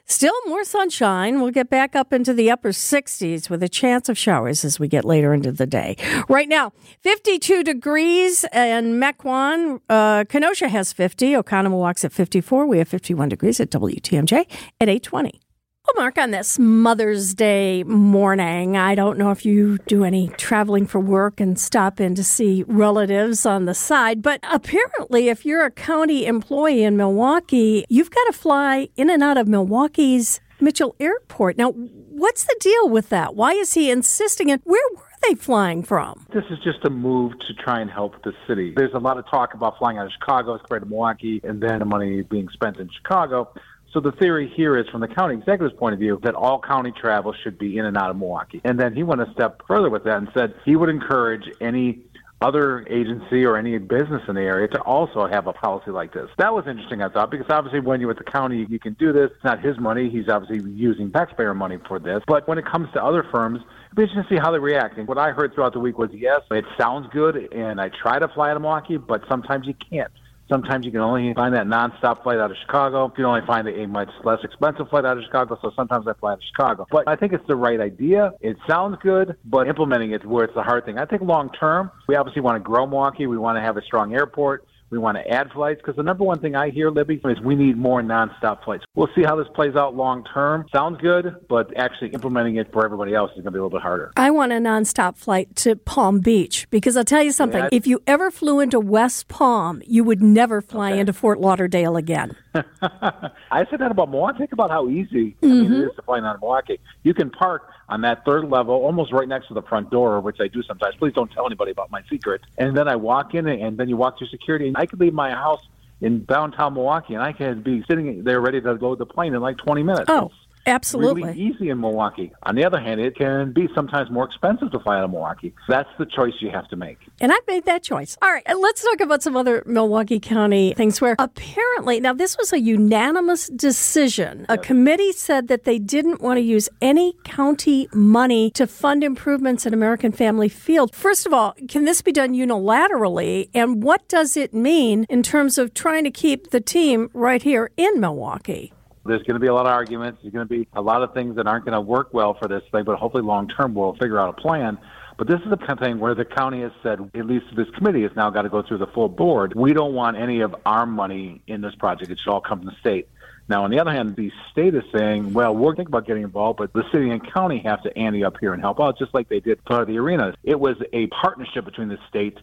Still 0.05 0.33
more 0.47 0.63
sunshine. 0.63 1.39
We'll 1.39 1.51
get 1.51 1.69
back 1.69 1.95
up 1.95 2.11
into 2.11 2.33
the 2.33 2.51
upper 2.51 2.71
60s 2.71 3.49
with 3.49 3.63
a 3.63 3.69
chance 3.69 4.09
of 4.09 4.17
showers 4.17 4.65
as 4.65 4.79
we 4.79 4.87
get 4.87 5.05
later 5.05 5.33
into 5.33 5.51
the 5.51 5.65
day. 5.65 5.95
Right 6.27 6.49
now, 6.49 6.73
52 7.01 7.63
degrees 7.63 8.43
in 8.53 8.99
Mequon. 8.99 9.79
Uh, 9.89 10.25
Kenosha 10.25 10.67
has 10.67 10.91
50. 10.91 11.33
Oconomowoc 11.33 12.03
at 12.03 12.11
54. 12.11 12.65
We 12.65 12.79
have 12.79 12.87
51 12.87 13.29
degrees 13.29 13.59
at 13.59 13.69
WTMJ 13.69 14.33
at 14.81 14.89
820. 14.89 15.42
Well, 15.85 16.01
Mark, 16.01 16.17
on 16.17 16.31
this 16.31 16.57
Mother's 16.57 17.33
Day 17.33 17.83
morning, 17.83 18.77
I 18.77 18.95
don't 18.95 19.17
know 19.17 19.31
if 19.31 19.45
you 19.45 19.79
do 19.79 20.05
any 20.05 20.29
traveling 20.29 20.87
for 20.87 21.01
work 21.01 21.41
and 21.41 21.59
stop 21.59 21.99
in 21.99 22.15
to 22.15 22.23
see 22.23 22.63
relatives 22.67 23.45
on 23.45 23.65
the 23.65 23.73
side, 23.73 24.21
but 24.21 24.39
apparently, 24.43 25.27
if 25.27 25.45
you're 25.45 25.65
a 25.65 25.69
county 25.69 26.25
employee 26.25 26.85
in 26.85 26.95
Milwaukee, 26.95 27.83
you've 27.89 28.11
got 28.11 28.23
to 28.27 28.31
fly 28.31 28.87
in 28.95 29.09
and 29.09 29.21
out 29.21 29.35
of 29.35 29.49
Milwaukee's 29.49 30.39
Mitchell 30.61 30.95
Airport. 31.01 31.57
Now, 31.57 31.71
what's 31.71 32.45
the 32.45 32.55
deal 32.61 32.87
with 32.87 33.09
that? 33.09 33.35
Why 33.35 33.51
is 33.51 33.73
he 33.73 33.91
insisting? 33.91 34.49
And 34.51 34.61
where 34.63 34.81
were 34.95 35.03
they 35.27 35.35
flying 35.35 35.83
from? 35.83 36.25
This 36.33 36.45
is 36.49 36.59
just 36.63 36.85
a 36.85 36.89
move 36.89 37.33
to 37.39 37.53
try 37.55 37.81
and 37.81 37.91
help 37.91 38.23
the 38.23 38.31
city. 38.47 38.71
There's 38.73 38.93
a 38.93 38.99
lot 38.99 39.17
of 39.17 39.29
talk 39.29 39.53
about 39.53 39.77
flying 39.79 39.97
out 39.97 40.05
of 40.05 40.13
Chicago, 40.13 40.57
compared 40.57 40.83
to 40.83 40.87
Milwaukee, 40.87 41.41
and 41.43 41.61
then 41.61 41.79
the 41.79 41.85
money 41.85 42.21
being 42.21 42.47
spent 42.53 42.77
in 42.77 42.89
Chicago. 42.89 43.53
So 43.93 43.99
the 43.99 44.11
theory 44.13 44.51
here 44.55 44.75
is, 44.75 44.89
from 44.89 45.01
the 45.01 45.07
county 45.07 45.35
executive's 45.35 45.77
point 45.77 45.93
of 45.93 45.99
view, 45.99 46.19
that 46.23 46.33
all 46.33 46.59
county 46.59 46.91
travel 46.91 47.33
should 47.43 47.59
be 47.59 47.77
in 47.77 47.85
and 47.85 47.95
out 47.95 48.09
of 48.09 48.17
Milwaukee. 48.17 48.59
And 48.63 48.79
then 48.79 48.95
he 48.95 49.03
went 49.03 49.21
a 49.21 49.31
step 49.33 49.61
further 49.67 49.91
with 49.91 50.03
that 50.05 50.17
and 50.17 50.27
said 50.33 50.55
he 50.65 50.75
would 50.75 50.89
encourage 50.89 51.43
any 51.61 51.99
other 52.41 52.85
agency 52.89 53.45
or 53.45 53.55
any 53.55 53.77
business 53.77 54.21
in 54.27 54.35
the 54.35 54.41
area 54.41 54.67
to 54.67 54.81
also 54.81 55.27
have 55.27 55.45
a 55.47 55.53
policy 55.53 55.91
like 55.91 56.11
this. 56.11 56.27
That 56.39 56.53
was 56.53 56.65
interesting, 56.67 57.01
I 57.01 57.07
thought, 57.07 57.31
because 57.31 57.45
obviously 57.49 57.79
when 57.79 58.01
you're 58.01 58.09
with 58.09 58.17
the 58.17 58.23
county, 58.25 58.65
you 58.67 58.79
can 58.79 58.93
do 58.93 59.13
this. 59.13 59.29
It's 59.35 59.43
not 59.43 59.63
his 59.63 59.79
money. 59.79 60.09
He's 60.09 60.27
obviously 60.27 60.69
using 60.71 61.11
taxpayer 61.11 61.53
money 61.53 61.77
for 61.87 61.99
this. 61.99 62.21
But 62.27 62.47
when 62.47 62.57
it 62.57 62.65
comes 62.65 62.91
to 62.93 63.03
other 63.03 63.23
firms, 63.31 63.61
be 63.95 64.01
interesting 64.01 64.23
to 64.23 64.29
see 64.35 64.41
how 64.41 64.51
they 64.51 64.59
react. 64.59 64.97
And 64.97 65.07
what 65.07 65.19
I 65.19 65.29
heard 65.31 65.53
throughout 65.53 65.73
the 65.73 65.79
week 65.79 65.99
was, 65.99 66.09
yes, 66.11 66.41
it 66.49 66.65
sounds 66.77 67.07
good, 67.13 67.53
and 67.53 67.79
I 67.79 67.89
try 67.89 68.17
to 68.17 68.27
fly 68.27 68.53
to 68.53 68.59
Milwaukee, 68.59 68.97
but 68.97 69.21
sometimes 69.29 69.67
you 69.67 69.75
can't. 69.75 70.11
Sometimes 70.53 70.85
you 70.85 70.91
can 70.91 71.01
only 71.01 71.33
find 71.33 71.55
that 71.55 71.65
nonstop 71.65 72.21
flight 72.21 72.37
out 72.37 72.51
of 72.51 72.57
Chicago. 72.61 73.05
You 73.05 73.13
can 73.15 73.25
only 73.25 73.41
find 73.47 73.67
a 73.67 73.87
much 73.87 74.09
less 74.23 74.37
expensive 74.43 74.87
flight 74.87 75.03
out 75.03 75.17
of 75.17 75.23
Chicago. 75.23 75.57
So 75.59 75.71
sometimes 75.75 76.07
I 76.07 76.13
fly 76.13 76.33
of 76.33 76.39
Chicago. 76.47 76.85
But 76.91 77.07
I 77.07 77.15
think 77.15 77.33
it's 77.33 77.47
the 77.47 77.55
right 77.55 77.79
idea. 77.79 78.33
It 78.39 78.57
sounds 78.67 78.99
good, 79.01 79.35
but 79.45 79.67
implementing 79.67 80.11
it 80.11 80.23
where 80.23 80.45
it's 80.45 80.53
the 80.53 80.61
hard 80.61 80.85
thing. 80.85 80.99
I 80.99 81.05
think 81.05 81.23
long 81.23 81.49
term, 81.59 81.89
we 82.07 82.15
obviously 82.15 82.43
want 82.43 82.57
to 82.57 82.59
grow 82.59 82.85
Milwaukee. 82.85 83.25
We 83.25 83.39
want 83.39 83.57
to 83.57 83.61
have 83.61 83.77
a 83.77 83.81
strong 83.81 84.13
airport. 84.13 84.67
We 84.93 84.99
want 84.99 85.17
to 85.17 85.27
add 85.27 85.51
flights 85.51 85.81
because 85.81 85.95
the 85.95 86.03
number 86.03 86.23
one 86.23 86.39
thing 86.39 86.55
I 86.55 86.69
hear, 86.69 86.91
Libby, 86.91 87.19
is 87.25 87.41
we 87.41 87.55
need 87.55 87.77
more 87.77 88.03
nonstop 88.03 88.63
flights. 88.63 88.85
We'll 88.93 89.09
see 89.15 89.23
how 89.23 89.35
this 89.35 89.47
plays 89.55 89.75
out 89.75 89.95
long 89.95 90.23
term. 90.23 90.67
Sounds 90.71 91.01
good, 91.01 91.35
but 91.49 91.75
actually 91.75 92.09
implementing 92.09 92.57
it 92.57 92.71
for 92.71 92.85
everybody 92.85 93.15
else 93.15 93.31
is 93.31 93.37
going 93.37 93.45
to 93.45 93.51
be 93.53 93.57
a 93.57 93.63
little 93.63 93.75
bit 93.75 93.81
harder. 93.81 94.11
I 94.15 94.29
want 94.29 94.51
a 94.51 94.57
nonstop 94.57 95.17
flight 95.17 95.55
to 95.55 95.75
Palm 95.75 96.19
Beach 96.19 96.67
because 96.69 96.95
I'll 96.95 97.03
tell 97.03 97.23
you 97.23 97.31
something. 97.31 97.63
Yeah. 97.63 97.69
If 97.71 97.87
you 97.87 98.03
ever 98.05 98.29
flew 98.29 98.59
into 98.59 98.79
West 98.79 99.29
Palm, 99.29 99.81
you 99.87 100.03
would 100.03 100.21
never 100.21 100.61
fly 100.61 100.91
okay. 100.91 100.99
into 100.99 101.11
Fort 101.11 101.39
Lauderdale 101.39 101.97
again. 101.97 102.35
I 102.53 103.65
said 103.71 103.79
that 103.79 103.89
about 103.89 104.11
Milwaukee. 104.11 104.37
Think 104.37 104.53
about 104.53 104.69
how 104.69 104.89
easy 104.89 105.35
mm-hmm. 105.41 105.45
I 105.45 105.47
mean, 105.47 105.65
it 105.65 105.69
mm-hmm. 105.69 105.95
to 105.95 106.01
fly 106.03 106.19
out 106.19 106.35
of 106.35 106.41
Milwaukee. 106.41 106.79
You 107.01 107.15
can 107.15 107.31
park 107.31 107.63
on 107.89 108.01
that 108.01 108.23
third 108.25 108.49
level, 108.49 108.75
almost 108.75 109.11
right 109.11 109.27
next 109.27 109.47
to 109.47 109.53
the 109.53 109.61
front 109.61 109.91
door, 109.91 110.19
which 110.21 110.37
I 110.39 110.47
do 110.47 110.63
sometimes. 110.63 110.95
Please 110.95 111.13
don't 111.13 111.31
tell 111.31 111.45
anybody 111.45 111.71
about 111.71 111.91
my 111.91 112.01
secret. 112.09 112.41
And 112.57 112.75
then 112.75 112.87
I 112.87 112.95
walk 112.95 113.33
in, 113.33 113.47
and 113.47 113.77
then 113.77 113.89
you 113.89 113.97
walk 113.97 114.17
through 114.17 114.27
security. 114.27 114.67
And 114.67 114.77
I 114.77 114.82
could 114.85 114.99
leave 114.99 115.13
my 115.13 115.31
house 115.31 115.61
in 116.01 116.25
downtown 116.25 116.73
Milwaukee, 116.73 117.13
and 117.13 117.23
I 117.23 117.31
could 117.31 117.63
be 117.63 117.83
sitting 117.89 118.23
there 118.23 118.41
ready 118.41 118.59
to 118.61 118.73
load 118.73 118.99
the 118.99 119.05
plane 119.05 119.33
in 119.33 119.41
like 119.41 119.57
20 119.57 119.83
minutes. 119.83 120.09
Oh. 120.09 120.31
Absolutely. 120.65 121.23
really 121.23 121.39
easy 121.39 121.69
in 121.69 121.79
Milwaukee. 121.79 122.31
On 122.43 122.55
the 122.55 122.65
other 122.65 122.79
hand, 122.79 123.01
it 123.01 123.15
can 123.15 123.51
be 123.51 123.67
sometimes 123.75 124.09
more 124.09 124.25
expensive 124.25 124.71
to 124.71 124.79
fly 124.79 124.97
out 124.97 125.03
of 125.03 125.11
Milwaukee. 125.11 125.53
That's 125.67 125.89
the 125.97 126.05
choice 126.05 126.33
you 126.39 126.49
have 126.51 126.67
to 126.69 126.75
make. 126.75 126.97
And 127.19 127.31
I've 127.31 127.45
made 127.47 127.65
that 127.65 127.83
choice. 127.83 128.17
All 128.21 128.31
right, 128.31 128.43
let's 128.47 128.83
talk 128.83 129.01
about 129.01 129.23
some 129.23 129.35
other 129.35 129.63
Milwaukee 129.65 130.19
County 130.19 130.73
things 130.73 131.01
where 131.01 131.15
apparently, 131.19 131.99
now 131.99 132.13
this 132.13 132.37
was 132.37 132.53
a 132.53 132.59
unanimous 132.59 133.47
decision. 133.47 134.45
A 134.49 134.57
committee 134.57 135.11
said 135.11 135.47
that 135.49 135.63
they 135.65 135.79
didn't 135.79 136.21
want 136.21 136.37
to 136.37 136.41
use 136.41 136.69
any 136.81 137.13
county 137.23 137.87
money 137.93 138.51
to 138.51 138.67
fund 138.67 139.03
improvements 139.03 139.65
at 139.65 139.73
American 139.73 140.11
Family 140.11 140.49
Field. 140.49 140.95
First 140.95 141.25
of 141.25 141.33
all, 141.33 141.55
can 141.67 141.85
this 141.85 142.01
be 142.01 142.11
done 142.11 142.33
unilaterally? 142.33 143.49
And 143.53 143.83
what 143.83 144.07
does 144.07 144.37
it 144.37 144.53
mean 144.53 145.05
in 145.09 145.23
terms 145.23 145.57
of 145.57 145.73
trying 145.73 146.03
to 146.05 146.11
keep 146.11 146.51
the 146.51 146.61
team 146.61 147.09
right 147.13 147.41
here 147.41 147.71
in 147.77 147.99
Milwaukee? 147.99 148.73
There's 149.05 149.23
going 149.23 149.33
to 149.33 149.39
be 149.39 149.47
a 149.47 149.53
lot 149.53 149.65
of 149.65 149.73
arguments. 149.73 150.19
There's 150.21 150.33
going 150.33 150.47
to 150.47 150.49
be 150.49 150.67
a 150.73 150.81
lot 150.81 151.03
of 151.03 151.13
things 151.13 151.35
that 151.35 151.45
aren't 151.45 151.65
going 151.65 151.73
to 151.73 151.81
work 151.81 152.13
well 152.13 152.35
for 152.35 152.47
this 152.47 152.63
thing, 152.71 152.85
but 152.85 152.97
hopefully 152.97 153.23
long 153.23 153.49
term 153.49 153.73
we'll 153.73 153.93
figure 153.93 154.19
out 154.19 154.29
a 154.29 154.41
plan. 154.41 154.77
But 155.17 155.27
this 155.27 155.41
is 155.41 155.49
the 155.49 155.57
kind 155.57 155.71
of 155.71 155.79
thing 155.79 155.99
where 155.99 156.15
the 156.15 156.25
county 156.25 156.61
has 156.61 156.71
said, 156.81 156.99
at 157.13 157.25
least 157.25 157.45
this 157.55 157.69
committee 157.71 158.01
has 158.03 158.11
now 158.15 158.29
got 158.29 158.43
to 158.43 158.49
go 158.49 158.63
through 158.63 158.79
the 158.79 158.87
full 158.87 159.09
board. 159.09 159.53
We 159.55 159.73
don't 159.73 159.93
want 159.93 160.17
any 160.17 160.41
of 160.41 160.55
our 160.65 160.85
money 160.85 161.41
in 161.47 161.61
this 161.61 161.75
project. 161.75 162.09
It 162.11 162.19
should 162.19 162.31
all 162.31 162.41
come 162.41 162.59
from 162.59 162.67
the 162.67 162.75
state. 162.79 163.09
Now, 163.47 163.65
on 163.65 163.71
the 163.71 163.79
other 163.79 163.91
hand, 163.91 164.15
the 164.15 164.31
state 164.51 164.73
is 164.73 164.83
saying, 164.95 165.33
well, 165.33 165.53
we're 165.53 165.75
thinking 165.75 165.91
about 165.91 166.07
getting 166.07 166.23
involved, 166.23 166.57
but 166.57 166.71
the 166.71 166.83
city 166.91 167.09
and 167.09 167.21
county 167.33 167.59
have 167.65 167.83
to 167.83 167.95
ante 167.97 168.23
up 168.23 168.37
here 168.39 168.53
and 168.53 168.61
help 168.61 168.79
out, 168.79 168.97
just 168.97 169.13
like 169.13 169.27
they 169.27 169.41
did 169.41 169.59
for 169.67 169.85
the 169.85 169.97
arenas. 169.97 170.35
It 170.43 170.59
was 170.59 170.77
a 170.93 171.07
partnership 171.07 171.65
between 171.65 171.89
the 171.89 171.99
state 172.07 172.37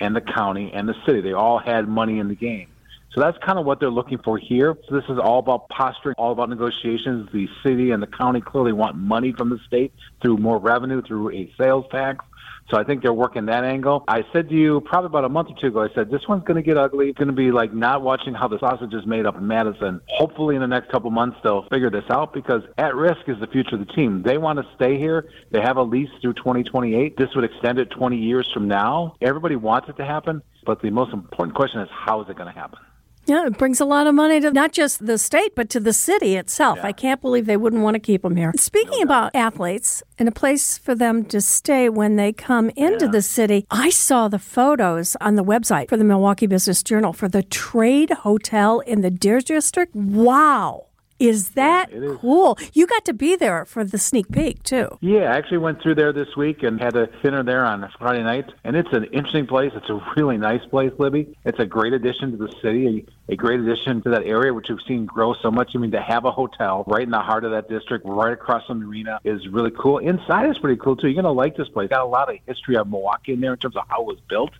and 0.00 0.16
the 0.16 0.22
county 0.22 0.72
and 0.72 0.88
the 0.88 0.94
city. 1.04 1.20
They 1.20 1.34
all 1.34 1.58
had 1.58 1.86
money 1.86 2.18
in 2.18 2.28
the 2.28 2.34
game. 2.34 2.68
So 3.16 3.22
that's 3.22 3.38
kind 3.38 3.58
of 3.58 3.64
what 3.64 3.80
they're 3.80 3.90
looking 3.90 4.18
for 4.18 4.36
here. 4.36 4.76
So 4.86 4.94
this 4.94 5.04
is 5.08 5.18
all 5.18 5.38
about 5.38 5.70
posturing, 5.70 6.16
all 6.18 6.32
about 6.32 6.50
negotiations. 6.50 7.30
The 7.32 7.48
city 7.64 7.92
and 7.92 8.02
the 8.02 8.06
county 8.06 8.42
clearly 8.42 8.74
want 8.74 8.96
money 8.96 9.32
from 9.32 9.48
the 9.48 9.58
state 9.66 9.94
through 10.20 10.36
more 10.36 10.58
revenue, 10.58 11.00
through 11.00 11.30
a 11.32 11.50
sales 11.56 11.86
tax. 11.90 12.22
So 12.68 12.76
I 12.76 12.84
think 12.84 13.00
they're 13.00 13.14
working 13.14 13.46
that 13.46 13.64
angle. 13.64 14.04
I 14.06 14.24
said 14.34 14.50
to 14.50 14.54
you 14.54 14.82
probably 14.82 15.06
about 15.06 15.24
a 15.24 15.30
month 15.30 15.48
or 15.48 15.54
two 15.58 15.68
ago, 15.68 15.82
I 15.82 15.94
said, 15.94 16.10
this 16.10 16.28
one's 16.28 16.44
going 16.44 16.56
to 16.56 16.62
get 16.62 16.76
ugly. 16.76 17.08
It's 17.08 17.16
going 17.16 17.28
to 17.28 17.34
be 17.34 17.52
like 17.52 17.72
not 17.72 18.02
watching 18.02 18.34
how 18.34 18.48
the 18.48 18.58
sausage 18.58 18.92
is 18.92 19.06
made 19.06 19.24
up 19.24 19.36
in 19.36 19.46
Madison. 19.46 20.02
Hopefully 20.08 20.54
in 20.54 20.60
the 20.60 20.66
next 20.66 20.90
couple 20.90 21.10
months, 21.10 21.38
they'll 21.42 21.66
figure 21.70 21.88
this 21.88 22.04
out 22.10 22.34
because 22.34 22.64
at 22.76 22.94
risk 22.94 23.20
is 23.28 23.40
the 23.40 23.46
future 23.46 23.76
of 23.76 23.86
the 23.86 23.92
team. 23.94 24.24
They 24.24 24.36
want 24.36 24.58
to 24.58 24.66
stay 24.74 24.98
here. 24.98 25.30
They 25.52 25.62
have 25.62 25.78
a 25.78 25.82
lease 25.82 26.10
through 26.20 26.34
2028. 26.34 27.16
This 27.16 27.28
would 27.34 27.44
extend 27.44 27.78
it 27.78 27.88
20 27.92 28.18
years 28.18 28.50
from 28.52 28.68
now. 28.68 29.16
Everybody 29.22 29.56
wants 29.56 29.88
it 29.88 29.96
to 29.96 30.04
happen. 30.04 30.42
But 30.66 30.82
the 30.82 30.90
most 30.90 31.14
important 31.14 31.56
question 31.56 31.80
is 31.80 31.88
how 31.90 32.20
is 32.22 32.28
it 32.28 32.36
going 32.36 32.52
to 32.52 32.58
happen? 32.60 32.80
Yeah, 33.26 33.46
it 33.46 33.58
brings 33.58 33.80
a 33.80 33.84
lot 33.84 34.06
of 34.06 34.14
money 34.14 34.40
to 34.40 34.52
not 34.52 34.72
just 34.72 35.04
the 35.04 35.18
state, 35.18 35.54
but 35.56 35.68
to 35.70 35.80
the 35.80 35.92
city 35.92 36.36
itself. 36.36 36.78
I 36.82 36.92
can't 36.92 37.20
believe 37.20 37.46
they 37.46 37.56
wouldn't 37.56 37.82
want 37.82 37.94
to 37.96 38.00
keep 38.00 38.22
them 38.22 38.36
here. 38.36 38.52
Speaking 38.56 39.02
about 39.02 39.34
athletes 39.34 40.02
and 40.18 40.28
a 40.28 40.32
place 40.32 40.78
for 40.78 40.94
them 40.94 41.24
to 41.26 41.40
stay 41.40 41.88
when 41.88 42.16
they 42.16 42.32
come 42.32 42.70
into 42.76 43.08
the 43.08 43.22
city, 43.22 43.66
I 43.70 43.90
saw 43.90 44.28
the 44.28 44.38
photos 44.38 45.16
on 45.20 45.34
the 45.34 45.44
website 45.44 45.88
for 45.88 45.96
the 45.96 46.04
Milwaukee 46.04 46.46
Business 46.46 46.82
Journal 46.82 47.12
for 47.12 47.28
the 47.28 47.42
Trade 47.42 48.10
Hotel 48.10 48.80
in 48.80 49.00
the 49.00 49.10
Deer 49.10 49.40
District. 49.40 49.94
Wow. 49.94 50.86
Is 51.18 51.50
that 51.50 51.90
cool? 52.20 52.58
You 52.72 52.86
got 52.86 53.04
to 53.06 53.14
be 53.14 53.36
there 53.36 53.64
for 53.64 53.84
the 53.84 53.98
sneak 53.98 54.30
peek, 54.30 54.62
too. 54.62 54.98
Yeah, 55.00 55.32
I 55.32 55.36
actually 55.36 55.58
went 55.58 55.82
through 55.82 55.94
there 55.94 56.12
this 56.12 56.36
week 56.36 56.62
and 56.62 56.80
had 56.80 56.96
a 56.96 57.06
dinner 57.22 57.42
there 57.42 57.64
on 57.64 57.90
Friday 57.98 58.22
night. 58.22 58.50
And 58.64 58.76
it's 58.76 58.92
an 58.92 59.04
interesting 59.04 59.46
place. 59.46 59.72
It's 59.74 59.88
a 59.88 60.00
really 60.16 60.36
nice 60.36 60.64
place, 60.66 60.92
Libby. 60.98 61.36
It's 61.44 61.58
a 61.58 61.66
great 61.66 61.94
addition 61.94 62.32
to 62.32 62.36
the 62.36 62.52
city, 62.60 63.06
a, 63.28 63.32
a 63.32 63.36
great 63.36 63.60
addition 63.60 64.02
to 64.02 64.10
that 64.10 64.24
area, 64.24 64.52
which 64.52 64.68
we've 64.68 64.78
seen 64.86 65.06
grow 65.06 65.34
so 65.34 65.50
much. 65.50 65.72
I 65.74 65.78
mean, 65.78 65.92
to 65.92 66.02
have 66.02 66.24
a 66.24 66.30
hotel 66.30 66.84
right 66.86 67.02
in 67.02 67.10
the 67.10 67.20
heart 67.20 67.44
of 67.44 67.52
that 67.52 67.68
district, 67.68 68.04
right 68.06 68.32
across 68.32 68.66
from 68.66 68.80
the 68.80 68.86
arena, 68.86 69.18
is 69.24 69.48
really 69.48 69.70
cool. 69.70 69.98
Inside 69.98 70.50
is 70.50 70.58
pretty 70.58 70.78
cool, 70.78 70.96
too. 70.96 71.08
You're 71.08 71.22
going 71.22 71.24
to 71.24 71.30
like 71.30 71.56
this 71.56 71.68
place. 71.68 71.88
Got 71.88 72.02
a 72.02 72.04
lot 72.04 72.30
of 72.30 72.38
history 72.46 72.76
of 72.76 72.88
Milwaukee 72.88 73.32
in 73.32 73.40
there 73.40 73.52
in 73.52 73.58
terms 73.58 73.76
of 73.76 73.84
how 73.88 74.02
it 74.02 74.06
was 74.06 74.18
built. 74.28 74.50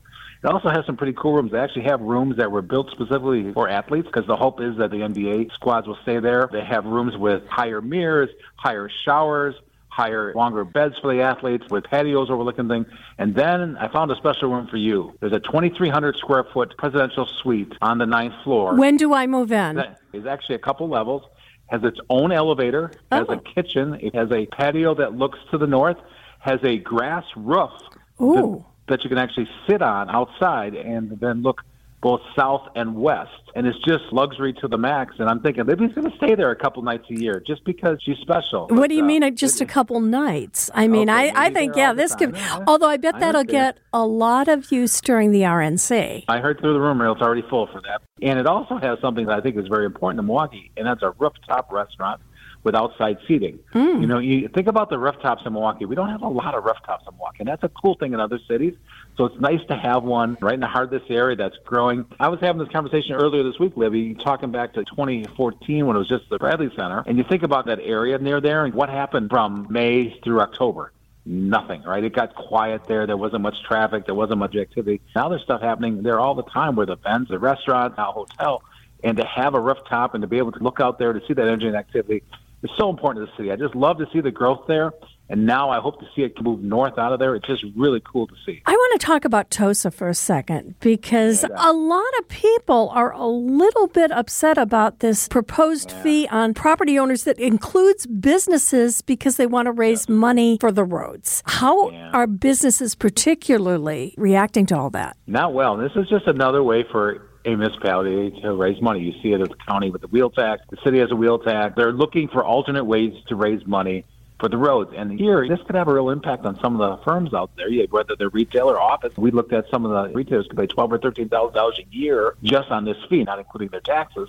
It 0.43 0.47
also 0.51 0.69
has 0.69 0.85
some 0.87 0.97
pretty 0.97 1.15
cool 1.15 1.35
rooms. 1.35 1.53
They 1.53 1.59
actually 1.59 1.85
have 1.85 2.01
rooms 2.01 2.37
that 2.37 2.51
were 2.51 2.63
built 2.63 2.91
specifically 2.91 3.53
for 3.53 3.69
athletes 3.69 4.07
because 4.07 4.27
the 4.27 4.37
hope 4.37 4.61
is 4.61 4.77
that 4.79 4.91
the 4.91 4.99
NBA 4.99 5.53
squads 5.55 5.87
will 5.87 5.99
stay 6.03 6.19
there. 6.21 6.49
They 6.53 6.65
have 6.65 6.85
rooms 6.85 7.17
with 7.17 7.43
higher 7.49 7.81
mirrors, 7.81 8.31
higher 8.57 8.89
showers, 9.05 9.55
higher, 9.89 10.35
longer 10.35 10.63
beds 10.65 10.95
for 11.01 11.13
the 11.15 11.23
athletes 11.23 11.65
with 11.71 11.85
patios 11.85 12.29
overlooking 12.31 12.69
things. 12.69 12.87
And 13.19 13.35
then 13.35 13.77
I 13.79 13.89
found 13.89 14.11
a 14.11 14.17
special 14.17 14.51
room 14.53 14.67
for 14.69 14.77
you. 14.77 15.17
There's 15.21 15.33
a 15.33 15.41
2,300 15.41 16.17
square 16.19 16.45
foot 16.53 16.75
presidential 16.77 17.27
suite 17.43 17.73
on 17.81 17.97
the 17.99 18.07
ninth 18.07 18.35
floor. 18.45 18.77
When 18.77 18.99
do 18.99 19.15
I 19.15 19.27
move 19.27 19.51
in? 19.53 19.83
It's 20.13 20.27
actually 20.27 20.57
a 20.57 20.61
couple 20.61 20.89
levels. 20.89 21.23
Has 21.69 21.83
its 21.83 21.99
own 22.11 22.31
elevator. 22.31 22.93
oh. 23.11 23.17
Has 23.17 23.27
Oh. 23.29 23.33
a 23.33 23.39
kitchen. 23.41 23.95
It 24.01 24.15
has 24.15 24.31
a 24.31 24.47
patio 24.47 24.95
that 24.97 25.15
looks 25.17 25.39
to 25.51 25.59
the 25.59 25.67
north. 25.67 25.97
Has 26.41 26.61
a 26.63 26.77
grass 26.79 27.25
roof 27.35 27.73
Ooh. 28.21 28.65
That 28.89 29.03
you 29.05 29.09
can 29.11 29.19
actually 29.19 29.49
sit 29.69 29.83
on 29.83 30.09
outside 30.11 30.75
and 30.75 31.19
then 31.21 31.43
look 31.43 31.63
both 32.03 32.21
south 32.39 32.69
and 32.77 32.95
west. 32.95 33.31
And 33.57 33.67
it's 33.67 33.79
just 33.85 34.05
luxury 34.13 34.53
to 34.61 34.69
the 34.69 34.77
max. 34.77 35.15
And 35.19 35.29
I'm 35.29 35.41
thinking 35.41 35.65
maybe 35.67 35.87
he's 35.87 35.95
going 35.95 36.09
to 36.09 36.17
stay 36.19 36.35
there 36.35 36.51
a 36.51 36.57
couple 36.57 36.83
nights 36.83 37.07
a 37.11 37.15
year 37.19 37.43
just 37.45 37.65
because 37.65 37.99
she's 38.03 38.19
special. 38.19 38.67
What 38.69 38.77
But, 38.77 38.91
do 38.91 38.95
you 38.95 39.03
uh, 39.03 39.07
mean? 39.07 39.25
uh, 39.25 39.31
Just 39.31 39.61
a 39.61 39.67
couple 39.67 39.99
nights? 40.01 40.71
I 40.75 40.87
mean, 40.89 41.09
Okay, 41.11 41.31
I, 41.31 41.47
I 41.47 41.51
think 41.51 41.75
yeah, 41.75 41.95
this 41.95 42.15
could. 42.15 42.35
time. 42.35 42.43
Yeah, 42.43 42.59
yeah. 42.59 42.65
Although 42.69 42.89
I 42.89 42.99
bet 42.99 43.17
I 43.17 43.19
that'll 43.21 43.45
get 43.45 43.79
a 43.93 44.05
lot 44.07 44.47
of 44.47 44.71
use 44.71 45.01
during 45.01 45.33
the 45.33 45.41
RNC. 45.41 46.25
I 46.29 46.39
heard 46.39 46.61
through 46.61 46.75
the 46.75 46.81
rumor 46.81 47.11
it's 47.11 47.21
already 47.23 47.43
full 47.49 47.67
for 47.69 47.81
that. 47.81 48.03
And 48.23 48.39
it 48.39 48.47
also 48.47 48.77
has 48.77 48.99
something 49.01 49.27
that 49.27 49.39
I 49.39 49.41
think 49.41 49.57
is 49.57 49.67
very 49.67 49.87
important 49.87 50.21
in 50.21 50.27
Milwaukee, 50.27 50.71
and 50.77 50.87
that's 50.87 51.03
a 51.03 51.11
rooftop 51.19 51.73
restaurant 51.73 52.21
with 52.67 52.75
outside 52.75 53.17
seating. 53.27 53.61
Hmm. 53.73 54.01
You 54.01 54.07
know, 54.07 54.19
you 54.19 54.49
think 54.49 54.67
about 54.67 54.91
the 54.91 54.99
rooftops 54.99 55.47
in 55.47 55.53
Milwaukee. 55.53 55.87
We 55.87 55.95
don't 55.95 56.11
have 56.11 56.23
a 56.23 56.29
lot 56.29 56.55
of 56.55 56.65
rooftops 56.65 57.05
in 57.09 57.15
Milwaukee, 57.15 57.37
and 57.39 57.49
that's 57.49 57.63
a 57.63 57.71
cool 57.71 57.95
thing 57.95 58.13
in 58.13 58.21
other 58.21 58.41
cities. 58.47 58.75
So 59.17 59.25
it's 59.25 59.41
nice 59.41 59.65
to 59.69 59.77
have 59.77 60.03
one 60.03 60.37
right 60.43 60.55
in 60.55 60.61
the 60.61 60.67
heart 60.67 60.93
of 60.93 61.01
this 61.01 61.09
area 61.09 61.37
that's 61.37 61.57
growing. 61.65 62.05
I 62.19 62.29
was 62.29 62.41
having 62.41 62.59
this 62.59 62.69
conversation 62.73 63.15
earlier 63.15 63.45
this 63.45 63.59
week, 63.61 63.77
Libby, 63.77 64.15
talking 64.15 64.51
back 64.51 64.75
to 64.75 64.85
2014 64.85 65.87
when 65.87 65.95
it 65.97 65.99
was 65.99 66.09
just 66.09 66.29
the 66.29 66.39
Bradley 66.39 66.71
Center, 66.77 67.05
and 67.07 67.17
you 67.17 67.25
think 67.25 67.45
about 67.45 67.67
that 67.67 67.79
area 67.81 68.19
near 68.19 68.41
there 68.41 68.65
and 68.65 68.75
what 68.75 68.89
happened 68.89 69.31
from 69.31 69.69
May 69.71 70.19
through 70.23 70.41
October 70.41 70.93
nothing, 71.29 71.83
right? 71.83 72.05
It 72.05 72.13
got 72.15 72.37
quiet 72.37 72.85
there. 72.85 73.05
There 73.05 73.17
wasn't 73.17 73.43
much 73.43 73.61
traffic. 73.65 74.07
There 74.07 74.15
wasn't 74.15 74.39
much 74.39 74.55
activity. 74.55 75.01
Now 75.17 75.29
there's 75.29 75.43
stuff 75.43 75.61
happening 75.61 76.05
there 76.05 76.21
all 76.21 76.37
the 76.37 76.45
time 76.45 76.77
with 76.77 76.89
events, 76.89 77.31
the 77.31 77.39
restaurant, 77.41 77.97
now 77.99 78.13
hotel. 78.13 78.63
And 79.03 79.17
to 79.17 79.25
have 79.25 79.55
a 79.55 79.61
rooftop 79.61 80.15
and 80.15 80.23
to 80.23 80.29
be 80.29 80.39
able 80.39 80.53
to 80.53 80.63
look 80.63 80.81
out 80.81 80.99
there 80.99 81.13
to 81.13 81.21
see 81.27 81.35
that 81.35 81.47
energy 81.47 81.67
and 81.67 81.77
activity 81.77 82.23
is 82.63 82.71
so 82.79 82.91
important 82.91 83.27
to 83.27 83.31
the 83.31 83.37
city. 83.37 83.53
I 83.53 83.57
just 83.57 83.75
love 83.75 83.99
to 83.99 84.07
see 84.13 84.21
the 84.21 84.31
growth 84.31 84.65
there. 84.67 84.93
And 85.29 85.45
now 85.45 85.71
I 85.71 85.81
hope 85.81 85.99
to 85.99 86.07
see 86.15 86.23
it 86.23 86.41
move 86.41 86.63
north 86.63 86.99
out 86.99 87.13
of 87.13 87.19
there. 87.19 87.35
It's 87.35 87.47
just 87.47 87.65
really 87.75 88.01
cool 88.01 88.29
to 88.29 88.35
see. 88.45 88.63
I 88.65 88.71
want 88.71 89.01
to 89.01 89.05
talk 89.05 89.25
about 89.25 89.51
TOSA 89.51 89.91
for 89.91 90.09
a 90.09 90.15
second 90.15 90.77
because 90.79 91.45
a 91.45 91.73
lot 91.73 92.19
of 92.21 92.29
people 92.29 92.91
are 92.95 93.13
a 93.13 93.27
little 93.27 93.89
bit 93.89 94.13
upset 94.13 94.57
about 94.57 95.01
this 95.01 95.27
proposed 95.27 95.91
fee 95.91 96.29
on 96.29 96.55
property 96.55 96.97
owners 96.97 97.25
that 97.25 97.41
includes 97.41 98.07
businesses 98.07 99.03
because 99.03 99.37
they 99.37 99.49
want 99.49 99.67
to 99.67 99.73
raise 99.73 100.09
money 100.09 100.59
for 100.61 100.71
the 100.71 100.85
roads. 100.85 101.43
How 101.47 101.91
are 102.13 102.29
businesses 102.29 102.95
particularly 102.95 104.15
reacting 104.17 104.67
to 104.67 104.77
all 104.77 104.91
that? 104.91 105.17
Not 105.27 105.55
well. 105.55 105.77
This 105.77 105.93
is 105.97 106.09
just 106.09 106.29
another 106.29 106.63
way 106.63 106.85
for 106.93 107.26
a 107.47 107.57
municipality 107.57 108.41
to 108.43 108.53
raise 108.55 108.83
money. 108.83 109.01
You 109.01 109.13
see 109.23 109.33
it 109.33 109.41
at 109.41 109.49
the 109.49 109.57
county 109.57 109.91
with 109.91 110.03
the 110.03 110.09
wheel 110.09 110.31
tax. 110.31 110.63
The 110.69 110.79
city 110.85 110.99
has 110.99 111.11
a 111.13 111.17
wheel 111.17 111.39
tax. 111.39 111.77
They're 111.77 111.93
looking 111.93 112.29
for 112.29 112.45
alternate 112.45 112.85
ways 112.85 113.15
to 113.29 113.37
raise 113.37 113.65
money 113.67 114.05
for 114.39 114.49
the 114.51 114.59
roads. 114.59 114.93
And 114.95 115.19
here, 115.19 115.49
this 115.49 115.61
could 115.67 115.77
have 115.77 115.89
a 115.89 115.95
real 115.95 116.11
impact 116.11 116.45
on 116.45 116.59
some 116.61 116.79
of 116.79 116.91
the 116.91 117.05
firms 117.05 117.33
out 117.33 117.51
there, 117.57 117.69
whether 117.89 118.17
they're 118.17 118.29
retail 118.29 118.69
or 118.69 118.79
office. 118.79 119.17
We 119.17 119.31
looked 119.31 119.53
at 119.53 119.71
some 119.71 119.87
of 119.87 119.93
the 119.93 120.15
retailers 120.15 120.47
could 120.47 120.59
pay 120.59 120.67
twelve 120.67 120.93
or 120.93 120.99
thirteen 120.99 121.29
thousand 121.29 121.55
dollars 121.55 121.79
a 121.79 121.95
year 121.95 122.35
just 122.43 122.71
on 122.71 122.85
this 122.85 122.99
fee, 123.09 123.25
not 123.25 123.39
including 123.39 123.69
their 123.69 123.81
taxes. 123.81 124.29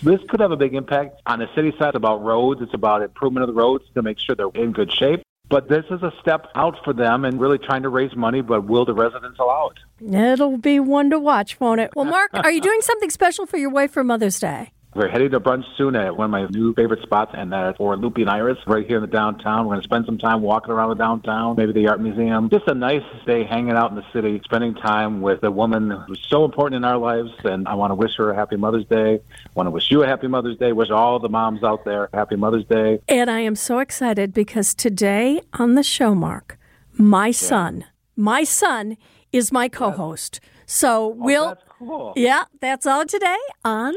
So 0.00 0.10
this 0.10 0.20
could 0.30 0.40
have 0.40 0.52
a 0.52 0.56
big 0.56 0.74
impact 0.74 1.20
on 1.26 1.40
the 1.40 1.48
city 1.54 1.74
side. 1.78 1.94
About 1.94 2.22
roads. 2.22 2.62
It's 2.62 2.72
about 2.72 3.02
improvement 3.02 3.42
of 3.42 3.54
the 3.54 3.60
roads 3.60 3.84
to 3.94 4.02
make 4.02 4.18
sure 4.18 4.34
they're 4.34 4.48
in 4.54 4.72
good 4.72 4.90
shape. 4.90 5.22
But 5.52 5.68
this 5.68 5.84
is 5.90 6.02
a 6.02 6.10
step 6.18 6.46
out 6.54 6.76
for 6.82 6.94
them 6.94 7.26
and 7.26 7.38
really 7.38 7.58
trying 7.58 7.82
to 7.82 7.90
raise 7.90 8.16
money, 8.16 8.40
but 8.40 8.64
will 8.64 8.86
the 8.86 8.94
residents 8.94 9.38
allow 9.38 9.68
it? 9.68 10.14
It'll 10.14 10.56
be 10.56 10.80
one 10.80 11.10
to 11.10 11.18
watch, 11.18 11.60
won't 11.60 11.78
it? 11.78 11.90
Well, 11.94 12.06
Mark, 12.06 12.30
are 12.32 12.50
you 12.50 12.60
doing 12.70 12.80
something 12.80 13.10
special 13.10 13.44
for 13.44 13.58
your 13.58 13.68
wife 13.68 13.92
for 13.92 14.02
Mother's 14.02 14.40
Day? 14.40 14.72
We're 14.94 15.08
heading 15.08 15.30
to 15.30 15.40
brunch 15.40 15.64
soon 15.78 15.96
at 15.96 16.18
one 16.18 16.26
of 16.26 16.30
my 16.30 16.46
new 16.48 16.74
favorite 16.74 17.00
spots, 17.00 17.32
and 17.34 17.50
that's 17.50 17.78
for 17.78 17.96
Lupi 17.96 18.20
and 18.20 18.28
Iris 18.28 18.58
right 18.66 18.86
here 18.86 18.98
in 18.98 19.00
the 19.00 19.06
downtown. 19.06 19.64
We're 19.64 19.76
going 19.76 19.80
to 19.80 19.84
spend 19.84 20.04
some 20.04 20.18
time 20.18 20.42
walking 20.42 20.70
around 20.70 20.90
the 20.90 20.96
downtown, 20.96 21.56
maybe 21.56 21.72
the 21.72 21.88
art 21.88 21.98
museum. 21.98 22.50
Just 22.50 22.68
a 22.68 22.74
nice 22.74 23.02
day 23.24 23.44
hanging 23.44 23.72
out 23.72 23.88
in 23.88 23.96
the 23.96 24.04
city, 24.12 24.42
spending 24.44 24.74
time 24.74 25.22
with 25.22 25.42
a 25.44 25.50
woman 25.50 25.90
who's 25.90 26.22
so 26.28 26.44
important 26.44 26.76
in 26.76 26.84
our 26.84 26.98
lives. 26.98 27.30
And 27.42 27.66
I 27.68 27.74
want 27.74 27.92
to 27.92 27.94
wish 27.94 28.16
her 28.18 28.32
a 28.32 28.34
happy 28.34 28.56
Mother's 28.56 28.84
Day. 28.84 29.14
I 29.14 29.50
want 29.54 29.66
to 29.66 29.70
wish 29.70 29.90
you 29.90 30.02
a 30.02 30.06
happy 30.06 30.28
Mother's 30.28 30.58
Day. 30.58 30.72
Wish 30.72 30.90
all 30.90 31.18
the 31.18 31.30
moms 31.30 31.64
out 31.64 31.86
there 31.86 32.10
a 32.12 32.16
happy 32.16 32.36
Mother's 32.36 32.66
Day. 32.66 33.00
And 33.08 33.30
I 33.30 33.40
am 33.40 33.56
so 33.56 33.78
excited 33.78 34.34
because 34.34 34.74
today 34.74 35.40
on 35.54 35.74
the 35.74 35.82
show, 35.82 36.14
Mark, 36.14 36.58
my 36.98 37.30
son, 37.30 37.86
my 38.14 38.44
son 38.44 38.98
is 39.32 39.50
my 39.50 39.70
co 39.70 39.90
host. 39.90 40.38
So 40.66 41.06
oh, 41.06 41.08
we'll. 41.16 41.48
That's 41.48 41.64
cool. 41.78 42.12
Yeah, 42.14 42.44
that's 42.60 42.84
all 42.84 43.06
today 43.06 43.38
on 43.64 43.94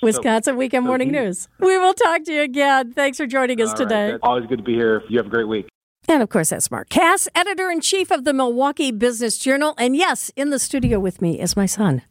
Wisconsin 0.00 0.56
Weekend 0.56 0.86
Morning 0.86 1.10
News. 1.10 1.48
We 1.60 1.76
will 1.78 1.94
talk 1.94 2.24
to 2.24 2.32
you 2.32 2.42
again. 2.42 2.92
Thanks 2.92 3.18
for 3.18 3.26
joining 3.26 3.60
us 3.60 3.72
today. 3.72 4.12
that's 4.12 4.20
always 4.22 4.46
good 4.46 4.58
to 4.58 4.64
be 4.64 4.74
here. 4.74 5.02
You 5.08 5.18
have 5.18 5.26
a 5.26 5.30
great 5.30 5.48
week. 5.48 5.68
And 6.08 6.22
of 6.22 6.28
course, 6.28 6.50
that's 6.50 6.70
Mark 6.70 6.88
Kass, 6.88 7.28
editor 7.34 7.70
in 7.70 7.80
chief 7.80 8.10
of 8.10 8.24
the 8.24 8.32
Milwaukee 8.32 8.90
Business 8.90 9.38
Journal. 9.38 9.74
And 9.78 9.94
yes, 9.96 10.30
in 10.34 10.50
the 10.50 10.58
studio 10.58 10.98
with 10.98 11.22
me 11.22 11.40
is 11.40 11.56
my 11.56 11.66
son, 11.66 12.02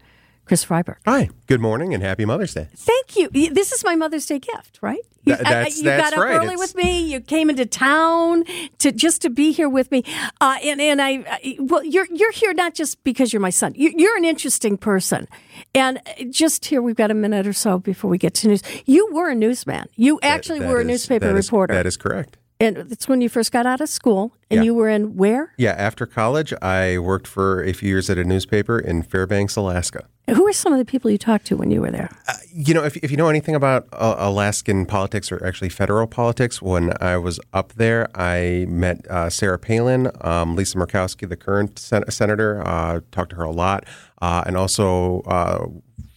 Chris 0.52 0.66
Freiberg. 0.66 0.98
Hi, 1.06 1.30
good 1.48 1.62
morning 1.62 1.94
and 1.94 2.04
happy 2.04 2.26
Mother's 2.26 2.54
Day. 2.54 2.68
Thank 2.76 3.16
you. 3.16 3.30
This 3.30 3.72
is 3.72 3.86
my 3.86 3.96
Mother's 3.96 4.26
Day 4.26 4.38
gift, 4.38 4.80
right? 4.82 5.00
You, 5.24 5.36
Th- 5.36 5.48
that's- 5.48 5.78
you 5.78 5.86
that's 5.86 6.10
got 6.10 6.14
up 6.20 6.26
right. 6.26 6.36
early 6.36 6.56
It's- 6.56 6.60
with 6.60 6.76
me. 6.76 7.10
You 7.10 7.22
came 7.22 7.50
into 7.50 7.66
town 7.66 8.44
to 8.80 8.92
just 8.92 9.22
to 9.22 9.30
be 9.30 9.54
here 9.54 9.70
with 9.70 9.90
me, 9.94 10.04
uh, 10.42 10.58
and 10.62 10.82
and 10.82 11.02
I, 11.02 11.24
I 11.26 11.56
well, 11.58 11.86
you're 11.86 12.08
you're 12.12 12.34
here 12.34 12.54
not 12.54 12.74
just 12.74 13.02
because 13.06 13.32
you're 13.32 13.40
my 13.42 13.50
son. 13.50 13.72
You, 13.78 13.94
you're 13.96 14.18
an 14.18 14.26
interesting 14.26 14.78
person, 14.78 15.26
and 15.74 16.02
just 16.30 16.66
here 16.66 16.82
we've 16.82 16.98
got 16.98 17.12
a 17.12 17.14
minute 17.14 17.48
or 17.48 17.54
so 17.54 17.80
before 17.80 18.10
we 18.12 18.18
get 18.18 18.34
to 18.34 18.50
news. 18.50 18.62
You 18.86 19.08
were 19.14 19.30
a 19.30 19.36
newsman. 19.36 19.86
You 19.96 20.20
actually 20.22 20.60
That 20.60 20.68
were 20.68 20.80
a 20.80 20.82
is- 20.82 20.88
newspaper 20.88 21.28
that 21.28 21.38
is- 21.38 21.48
reporter, 21.48 21.76
that 21.76 21.86
is 21.86 21.96
correct. 21.96 22.36
And 22.62 22.78
it's 22.92 23.08
when 23.08 23.22
you 23.22 23.28
first 23.30 23.52
got 23.52 23.66
out 23.66 23.82
of 23.82 23.90
school, 23.90 24.36
and 24.52 24.60
Yeah. 24.60 24.64
you 24.66 24.74
were 24.76 24.88
in 24.88 25.18
where? 25.18 25.52
Yeah, 25.58 25.72
after 25.72 26.06
college, 26.06 26.54
I 26.62 27.00
worked 27.00 27.28
for 27.28 27.64
a 27.64 27.74
few 27.74 27.90
years 27.90 28.10
at 28.10 28.18
a 28.20 28.24
newspaper 28.24 28.78
in 28.78 29.02
Fairbanks, 29.02 29.56
Alaska. 29.56 30.06
Who 30.30 30.44
were 30.44 30.54
some 30.54 30.72
of 30.72 30.78
the 30.80 30.86
people 30.86 31.10
you 31.10 31.18
talked 31.18 31.48
to 31.48 31.58
when 31.58 31.72
you 31.72 31.82
were 31.82 31.90
there? 31.92 32.10
You 32.54 32.74
know, 32.76 32.84
if, 32.84 32.96
if 32.98 33.10
you 33.10 33.18
know 33.18 33.28
anything 33.30 33.56
about 33.56 33.88
uh, 33.94 34.16
Alaskan 34.20 34.86
politics 34.86 35.32
or 35.32 35.44
actually 35.44 35.70
federal 35.70 36.06
politics, 36.06 36.62
when 36.62 36.94
I 37.02 37.18
was 37.18 37.40
up 37.52 37.74
there, 37.74 38.08
I 38.16 38.66
met 38.70 39.06
uh, 39.10 39.30
Sarah 39.32 39.58
Palin, 39.58 40.12
um, 40.22 40.56
Lisa 40.56 40.78
Murkowski, 40.78 41.28
the 41.28 41.36
current 41.36 41.80
sen- 41.80 42.10
senator, 42.12 42.62
uh, 42.66 43.02
talked 43.12 43.32
to 43.32 43.36
her 43.38 43.44
a 43.44 43.52
lot, 43.52 43.86
uh, 44.22 44.44
and 44.46 44.56
also 44.56 45.22
uh, 45.22 45.66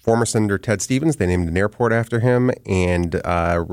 former 0.03 0.27
Senator 0.27 0.59
Ted 0.59 0.83
Stevens. 0.83 1.17
They 1.17 1.27
named 1.27 1.49
an 1.49 1.57
airport 1.57 1.93
after 1.93 2.21
him, 2.21 2.51
and 2.67 3.17
uh, 3.25 3.65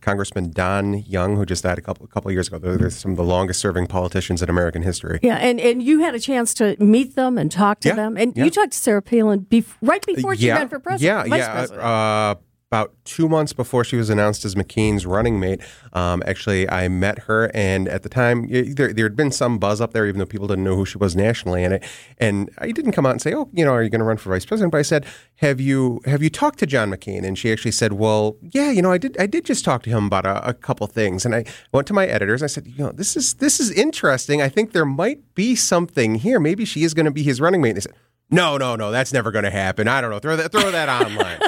Congressman 0.00 0.50
Don 0.50 0.94
Young, 1.02 1.36
who 1.36 1.46
just 1.46 1.62
died 1.62 1.78
a 1.78 1.80
couple 1.82 2.04
a 2.04 2.08
couple 2.08 2.30
years 2.32 2.48
ago. 2.48 2.58
They're, 2.58 2.76
they're 2.76 2.90
some 2.90 3.12
of 3.12 3.16
the 3.16 3.24
longest 3.24 3.60
serving 3.60 3.86
politicians 3.86 4.42
in 4.42 4.50
American 4.50 4.82
history. 4.82 5.18
Yeah, 5.22 5.36
and, 5.36 5.60
and 5.60 5.82
you 5.82 6.00
had 6.00 6.14
a 6.14 6.20
chance 6.20 6.54
to 6.54 6.76
meet 6.82 7.14
them 7.16 7.38
and 7.38 7.50
talk 7.50 7.80
to 7.80 7.88
Yeah, 7.88 7.94
them, 7.96 8.16
and 8.16 8.36
yeah. 8.36 8.44
you 8.44 8.50
talked 8.50 8.72
to 8.72 8.78
Sarah 8.78 9.02
Palin 9.02 9.40
bef- 9.40 9.76
right 9.82 10.04
before 10.06 10.36
she 10.36 10.46
yeah, 10.46 10.58
ran 10.58 10.68
for 10.68 10.78
president. 10.78 11.28
Yeah, 11.28 11.36
yeah. 11.36 11.76
Uh, 11.80 12.34
about 12.70 12.92
two 13.04 13.28
months 13.28 13.52
before 13.52 13.84
she 13.84 13.96
was 13.96 14.10
announced 14.10 14.44
as 14.44 14.54
McCain's 14.54 15.06
running 15.06 15.38
mate, 15.38 15.60
um, 15.92 16.22
actually, 16.26 16.68
I 16.68 16.88
met 16.88 17.20
her, 17.20 17.50
and 17.54 17.86
at 17.88 18.02
the 18.02 18.08
time, 18.08 18.48
there 18.48 18.92
there 18.92 19.04
had 19.04 19.14
been 19.14 19.30
some 19.30 19.58
buzz 19.58 19.80
up 19.80 19.92
there, 19.92 20.06
even 20.06 20.18
though 20.18 20.26
people 20.26 20.48
didn't 20.48 20.64
know 20.64 20.74
who 20.74 20.84
she 20.84 20.98
was 20.98 21.14
nationally. 21.14 21.62
And 21.62 21.74
it, 21.74 21.84
and 22.18 22.50
I 22.58 22.72
didn't 22.72 22.92
come 22.92 23.06
out 23.06 23.12
and 23.12 23.22
say, 23.22 23.32
"Oh, 23.32 23.48
you 23.52 23.64
know, 23.64 23.72
are 23.72 23.82
you 23.82 23.90
going 23.90 24.00
to 24.00 24.04
run 24.04 24.16
for 24.16 24.30
vice 24.30 24.44
president?" 24.44 24.72
But 24.72 24.78
I 24.78 24.82
said, 24.82 25.06
"Have 25.36 25.60
you 25.60 26.00
have 26.04 26.22
you 26.22 26.30
talked 26.30 26.58
to 26.60 26.66
John 26.66 26.90
McCain?" 26.90 27.24
And 27.24 27.38
she 27.38 27.52
actually 27.52 27.70
said, 27.70 27.92
"Well, 27.92 28.36
yeah, 28.42 28.70
you 28.70 28.82
know, 28.82 28.90
I 28.90 28.98
did 28.98 29.16
I 29.20 29.26
did 29.26 29.44
just 29.44 29.64
talk 29.64 29.84
to 29.84 29.90
him 29.90 30.06
about 30.06 30.26
a, 30.26 30.48
a 30.48 30.54
couple 30.54 30.86
things." 30.88 31.24
And 31.24 31.34
I 31.34 31.44
went 31.72 31.86
to 31.88 31.92
my 31.94 32.06
editors. 32.06 32.42
I 32.42 32.48
said, 32.48 32.66
"You 32.66 32.86
know, 32.86 32.92
this 32.92 33.16
is 33.16 33.34
this 33.34 33.60
is 33.60 33.70
interesting. 33.70 34.42
I 34.42 34.48
think 34.48 34.72
there 34.72 34.86
might 34.86 35.34
be 35.34 35.54
something 35.54 36.16
here. 36.16 36.40
Maybe 36.40 36.64
she 36.64 36.82
is 36.82 36.92
going 36.92 37.06
to 37.06 37.12
be 37.12 37.22
his 37.22 37.40
running 37.40 37.60
mate." 37.60 37.70
And 37.70 37.76
they 37.76 37.82
said. 37.82 37.94
No, 38.30 38.56
no, 38.56 38.74
no. 38.74 38.90
That's 38.90 39.12
never 39.12 39.30
going 39.30 39.44
to 39.44 39.50
happen. 39.50 39.86
I 39.86 40.00
don't 40.00 40.10
know. 40.10 40.18
Throw 40.18 40.34
that, 40.34 40.50
throw 40.50 40.70
that 40.70 40.88
online. 41.06 41.38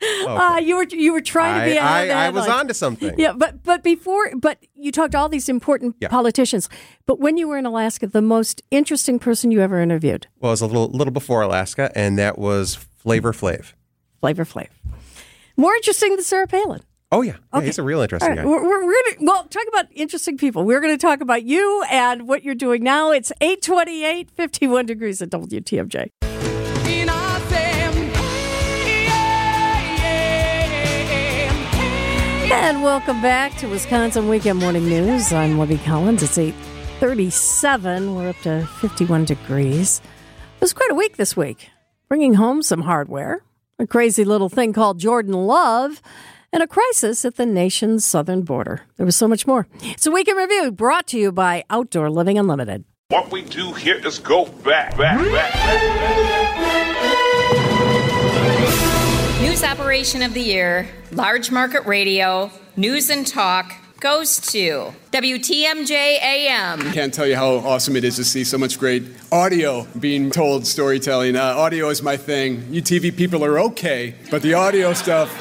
Uh, 0.26 0.60
you 0.62 0.76
were 0.76 0.84
you 0.90 1.12
were 1.12 1.20
trying 1.22 1.60
to 1.60 1.66
be 1.72 1.78
I, 1.78 2.06
the 2.06 2.12
I, 2.12 2.30
was 2.30 2.44
headlines. 2.44 2.60
onto 2.60 2.74
something. 2.74 3.14
Yeah, 3.18 3.32
but 3.32 3.62
but 3.62 3.82
before, 3.82 4.30
but 4.36 4.58
you 4.74 4.92
talked 4.92 5.12
to 5.12 5.18
all 5.18 5.28
these 5.28 5.48
important 5.48 5.96
Yeah. 6.00 6.08
politicians. 6.08 6.68
But 7.06 7.18
when 7.20 7.36
you 7.38 7.48
were 7.48 7.56
in 7.56 7.64
Alaska, 7.64 8.06
the 8.06 8.20
most 8.22 8.62
interesting 8.70 9.18
person 9.18 9.50
you 9.50 9.60
ever 9.62 9.80
interviewed, 9.80 10.26
Well, 10.40 10.50
it 10.50 10.54
was 10.54 10.60
a 10.60 10.66
little 10.66 10.88
little 10.88 11.12
before 11.12 11.40
Alaska, 11.42 11.90
and 11.94 12.18
that 12.18 12.38
was 12.38 12.74
Flavor 12.74 13.32
Flav. 13.32 13.72
Flavor 14.20 14.44
Flav. 14.44 14.68
More 15.56 15.74
interesting 15.74 16.10
than 16.16 16.22
Sarah 16.24 16.46
Palin. 16.46 16.82
Oh 17.12 17.22
yeah, 17.22 17.36
Yeah, 17.54 17.60
he's 17.62 17.78
a 17.78 17.82
real 17.84 18.00
interesting 18.02 18.30
right, 18.30 18.38
guy. 18.38 18.44
we're, 18.44 18.62
we're, 18.62 18.84
we're 18.84 19.02
gonna 19.04 19.16
well 19.30 19.44
talk 19.44 19.64
about 19.68 19.86
interesting 19.94 20.36
people. 20.36 20.64
We're 20.64 20.80
going 20.80 20.92
to 20.94 20.98
talk 21.00 21.20
about 21.20 21.44
you 21.44 21.84
and 21.90 22.26
what 22.28 22.42
you're 22.42 22.56
doing 22.56 22.82
now. 22.82 23.12
It's 23.12 23.30
828, 23.40 24.30
51 24.30 24.86
degrees 24.86 25.22
at 25.22 25.30
WTMJ. 25.30 26.35
And 32.66 32.82
welcome 32.82 33.22
back 33.22 33.56
to 33.58 33.68
Wisconsin 33.68 34.28
Weekend 34.28 34.58
Morning 34.58 34.88
News. 34.88 35.32
I'm 35.32 35.56
Libby 35.56 35.78
Collins. 35.78 36.24
It's 36.24 36.36
837. 36.36 38.16
We're 38.16 38.30
up 38.30 38.40
to 38.42 38.66
51 38.80 39.24
degrees. 39.24 40.00
It 40.56 40.60
was 40.60 40.72
quite 40.72 40.90
a 40.90 40.96
week 40.96 41.16
this 41.16 41.36
week, 41.36 41.70
bringing 42.08 42.34
home 42.34 42.62
some 42.62 42.82
hardware, 42.82 43.44
a 43.78 43.86
crazy 43.86 44.24
little 44.24 44.48
thing 44.48 44.72
called 44.72 44.98
Jordan 44.98 45.32
Love, 45.34 46.02
and 46.52 46.60
a 46.60 46.66
crisis 46.66 47.24
at 47.24 47.36
the 47.36 47.46
nation's 47.46 48.04
southern 48.04 48.42
border. 48.42 48.82
There 48.96 49.06
was 49.06 49.14
so 49.14 49.28
much 49.28 49.46
more. 49.46 49.68
It's 49.82 50.06
a 50.08 50.10
week 50.10 50.26
in 50.26 50.34
review 50.34 50.72
brought 50.72 51.06
to 51.08 51.18
you 51.20 51.30
by 51.30 51.62
Outdoor 51.70 52.10
Living 52.10 52.36
Unlimited. 52.36 52.84
What 53.10 53.30
we 53.30 53.42
do 53.42 53.74
here 53.74 54.04
is 54.04 54.18
go 54.18 54.44
back, 54.44 54.98
back, 54.98 55.20
back, 55.20 55.52
back. 55.54 57.25
News 59.56 59.64
Operation 59.64 60.20
of 60.20 60.34
the 60.34 60.42
Year, 60.42 60.86
Large 61.12 61.50
Market 61.50 61.86
Radio, 61.86 62.50
News 62.76 63.08
and 63.08 63.26
Talk 63.26 63.72
goes 64.00 64.38
to 64.52 64.92
WTMJ 65.12 65.90
AM. 65.90 66.92
Can't 66.92 67.14
tell 67.14 67.26
you 67.26 67.36
how 67.36 67.54
awesome 67.54 67.96
it 67.96 68.04
is 68.04 68.16
to 68.16 68.24
see 68.24 68.44
so 68.44 68.58
much 68.58 68.78
great 68.78 69.04
audio 69.32 69.86
being 69.98 70.30
told 70.30 70.66
storytelling. 70.66 71.36
Uh, 71.36 71.40
audio 71.42 71.88
is 71.88 72.02
my 72.02 72.18
thing. 72.18 72.66
You 72.70 72.82
TV 72.82 73.16
people 73.16 73.42
are 73.46 73.58
okay, 73.60 74.16
but 74.30 74.42
the 74.42 74.52
audio 74.52 74.92
stuff 74.92 75.32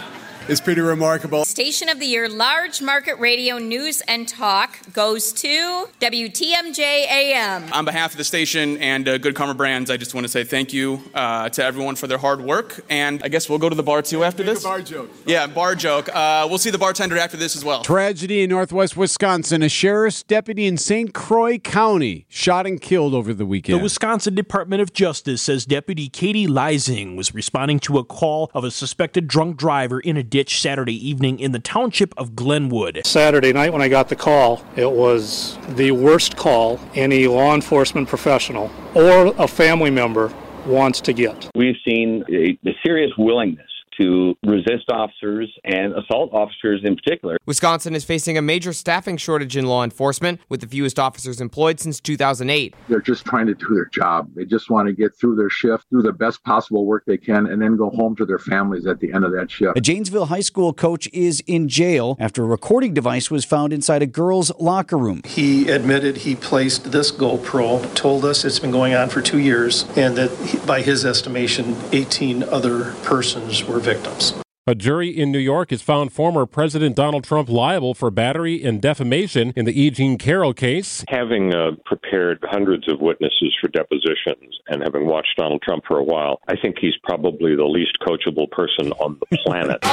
is 0.47 0.62
pretty 0.62 0.81
remarkable. 0.81 1.43
Station 1.43 1.89
of 1.89 1.99
the 1.99 2.05
Year, 2.05 2.29
Large 2.29 2.81
Market 2.81 3.15
Radio, 3.19 3.58
News 3.58 4.01
and 4.08 4.27
Talk 4.27 4.77
goes 4.93 5.34
to 5.34 5.88
WTMJ 5.99 6.79
AM. 6.79 7.73
On 7.73 7.84
behalf 7.84 8.12
of 8.12 8.17
the 8.17 8.23
station 8.23 8.77
and 8.77 9.08
uh, 9.08 9.17
Good 9.17 9.34
Karma 9.34 9.55
Brands, 9.55 9.89
I 9.89 9.97
just 9.97 10.13
want 10.13 10.25
to 10.25 10.27
say 10.29 10.43
thank 10.43 10.71
you 10.71 11.01
uh, 11.15 11.49
to 11.49 11.63
everyone 11.63 11.95
for 11.95 12.05
their 12.05 12.19
hard 12.19 12.41
work. 12.41 12.86
And 12.91 13.23
I 13.23 13.27
guess 13.29 13.49
we'll 13.49 13.58
go 13.60 13.69
to 13.69 13.75
the 13.75 13.81
bar 13.84 14.03
too 14.03 14.23
after 14.23 14.43
Make 14.43 14.53
this. 14.55 14.63
a 14.63 14.67
bar 14.67 14.81
joke. 14.81 15.10
Yeah, 15.25 15.47
bar 15.47 15.73
joke. 15.73 16.10
Uh, 16.13 16.45
we'll 16.47 16.60
see 16.60 16.69
the 16.69 16.77
bartender 16.77 17.17
after 17.17 17.38
this 17.38 17.55
as 17.55 17.65
well. 17.65 17.81
Tragedy 17.84 18.43
in 18.43 18.49
northwest 18.51 18.95
Wisconsin. 18.95 19.63
A 19.63 19.69
sheriff's 19.69 20.21
deputy 20.21 20.67
in 20.67 20.77
St. 20.77 21.13
Croix 21.13 21.58
County 21.58 22.27
shot 22.29 22.67
and 22.67 22.79
killed 22.79 23.15
over 23.15 23.34
the 23.34 23.45
weekend. 23.47 23.79
The 23.79 23.84
Wisconsin 23.84 24.36
Department 24.36 24.81
of 24.81 24.93
Justice 24.93 25.41
says 25.41 25.65
Deputy 25.65 26.08
Kaitie 26.08 26.47
Leising 26.47 27.17
was 27.17 27.34
responding 27.34 27.79
to 27.79 27.97
a 27.97 28.03
call 28.03 28.51
of 28.53 28.63
a 28.63 28.69
suspected 28.69 29.27
drunk 29.27 29.58
driver 29.58 29.99
in 29.99 30.17
a 30.17 30.23
ditch 30.36 30.60
Saturday 30.60 31.10
evening 31.10 31.39
in 31.39 31.54
the 31.54 31.60
township 31.60 32.13
of 32.17 32.36
Glenwood. 32.36 33.00
Saturday 33.06 33.54
night 33.54 33.71
when 33.71 33.82
I 33.82 33.88
got 33.88 34.10
the 34.10 34.17
call, 34.17 34.62
it 34.76 34.91
was 34.91 35.58
the 35.69 35.91
worst 35.91 36.36
call 36.36 36.78
any 36.93 37.26
law 37.26 37.56
enforcement 37.56 38.10
professional 38.10 38.69
or 38.93 39.28
a 39.38 39.48
family 39.48 39.91
member 39.91 40.34
wants 40.65 41.00
to 41.00 41.13
get. 41.13 41.50
We've 41.56 41.78
seen 41.88 42.26
a, 42.30 42.60
a 42.67 42.74
serious 42.86 43.12
willingness 43.17 43.69
to 43.97 44.36
resist 44.43 44.89
officers 44.89 45.51
and 45.63 45.93
assault 45.93 46.34
officers 46.34 46.81
in 46.84 46.95
particular. 46.95 47.38
Wisconsin 47.45 47.95
is 47.95 48.03
facing 48.03 48.38
a 48.38 48.41
major 48.41 48.73
staffing 48.73 49.17
shortage 49.17 49.55
in 49.55 49.65
law 49.65 49.84
enforcement, 49.84 50.39
with 50.49 50.62
the 50.62 50.67
fewest 50.67 50.99
officers 50.99 51.39
employed 51.41 51.79
since 51.79 51.99
2008. 51.99 52.75
They're 52.89 52.99
just 53.01 53.25
trying 53.25 53.47
to 53.47 53.53
do 53.53 53.67
their 53.73 53.86
job. 53.86 54.29
They 54.36 54.45
just 54.45 54.69
want 54.69 54.88
to 54.88 54.93
get 54.93 55.15
through 55.15 55.36
their 55.36 55.49
shift, 55.49 55.86
do 55.91 56.01
the 56.01 56.13
best 56.13 56.43
possible 56.43 56.86
work 56.86 57.03
they 57.05 57.17
can, 57.17 57.45
and 57.47 57.62
then 57.62 57.75
go 57.77 57.89
home 57.89 58.15
to 58.17 58.25
their 58.25 58.39
families 58.39 58.86
at 58.86 58.99
the 58.99 59.13
end 59.13 59.23
of 59.25 59.31
that 59.34 59.49
shift. 59.51 59.77
A 59.77 59.81
Janesville 59.81 60.25
High 60.25 60.41
School 60.41 60.73
coach 60.73 61.08
is 61.13 61.41
in 61.47 61.67
jail 61.67 62.17
after 62.19 62.43
a 62.43 62.47
recording 62.47 62.93
device 62.93 63.31
was 63.31 63.45
found 63.45 63.71
inside 63.73 64.01
a 64.01 64.05
girls' 64.08 64.51
locker 64.60 64.97
room. 64.97 65.21
He 65.25 65.69
admitted 65.69 66.17
he 66.17 66.36
placed 66.36 66.91
this 66.91 67.12
GoPro, 67.12 67.93
told 67.95 68.25
us 68.25 68.43
it's 68.45 68.60
been 68.60 68.71
going 68.71 68.93
on 68.93 69.10
for 69.10 69.21
two 69.21 69.39
years, 69.39 69.86
and 69.95 70.15
that 70.17 70.31
he- 70.38 70.58
by 70.65 70.81
his 70.81 71.05
estimation, 71.05 71.75
18 71.91 72.43
other 72.43 72.93
persons 73.03 73.63
were 73.65 73.79
victims. 73.86 74.44
A 74.67 74.73
jury 74.73 75.10
in 75.10 75.32
New 75.32 75.38
York 75.38 75.69
has 75.69 75.84
found 75.84 76.12
former 76.12 76.47
President 76.47 76.95
Donald 76.95 77.23
Trump 77.23 77.49
liable 77.49 77.93
for 77.93 78.10
battery 78.10 78.63
and 78.63 78.82
defamation 78.82 79.54
in 79.56 79.65
the 79.65 79.80
E. 79.80 79.91
Jean 79.91 80.17
Carroll 80.17 80.56
case. 80.56 81.06
Having 81.08 81.54
uh, 81.54 81.73
prepared 81.86 82.43
hundreds 82.49 82.91
of 82.91 82.99
witnesses 82.99 83.56
for 83.62 83.67
depositions 83.67 84.58
and 84.67 84.82
having 84.82 85.06
watched 85.06 85.38
Donald 85.38 85.62
Trump 85.62 85.84
for 85.88 85.99
a 85.99 86.04
while, 86.04 86.39
I 86.47 86.56
think 86.60 86.80
he's 86.80 86.95
probably 87.04 87.56
the 87.56 87.65
least 87.65 87.99
coachable 88.01 88.49
person 88.49 88.91
on 88.93 89.19
the 89.30 89.38
planet. 89.45 89.84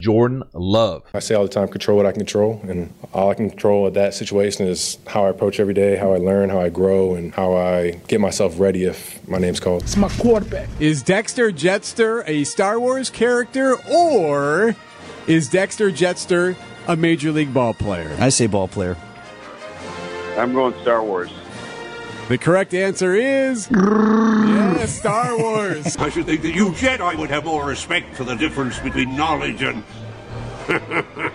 Jordan 0.00 0.44
Love. 0.52 1.02
I 1.12 1.18
say 1.18 1.34
all 1.34 1.42
the 1.42 1.48
time, 1.48 1.66
control 1.66 1.96
what 1.96 2.06
I 2.06 2.12
can 2.12 2.20
control, 2.20 2.60
and 2.68 2.92
all 3.12 3.30
I 3.30 3.34
can 3.34 3.48
control 3.48 3.88
at 3.88 3.94
that 3.94 4.14
situation 4.14 4.66
is 4.68 4.98
how 5.08 5.24
I 5.24 5.30
approach 5.30 5.58
every 5.58 5.74
day, 5.74 5.96
how 5.96 6.12
I 6.12 6.18
learn, 6.18 6.50
how 6.50 6.60
I 6.60 6.68
grow, 6.68 7.14
and 7.14 7.34
how 7.34 7.56
I 7.56 7.92
get 8.06 8.20
myself 8.20 8.60
ready 8.60 8.84
if 8.84 9.26
my 9.26 9.38
name's 9.38 9.58
called. 9.58 9.82
It's 9.82 9.96
my 9.96 10.10
quarterback. 10.10 10.68
Is 10.78 11.02
Dexter 11.02 11.50
Jettster 11.50 12.22
a 12.28 12.44
Star 12.44 12.78
Wars 12.78 13.08
character 13.10 13.23
or 13.28 14.76
is 15.26 15.48
Dexter 15.48 15.90
Jetster 15.90 16.56
a 16.86 16.96
major 16.96 17.32
league 17.32 17.54
ball 17.54 17.74
player? 17.74 18.14
I 18.18 18.28
say 18.28 18.46
ball 18.46 18.68
player. 18.68 18.96
I'm 20.36 20.52
going 20.52 20.74
Star 20.82 21.02
Wars. 21.02 21.30
The 22.28 22.38
correct 22.38 22.72
answer 22.74 23.14
is 23.14 23.68
yeah, 23.70 24.86
Star 24.86 25.38
Wars. 25.38 25.96
I 25.98 26.08
should 26.08 26.26
think 26.26 26.42
that 26.42 26.54
you 26.54 26.70
Jedi 26.70 27.16
would 27.18 27.30
have 27.30 27.44
more 27.44 27.66
respect 27.66 28.14
for 28.14 28.24
the 28.24 28.34
difference 28.34 28.78
between 28.78 29.14
knowledge 29.14 29.62
and 29.62 29.84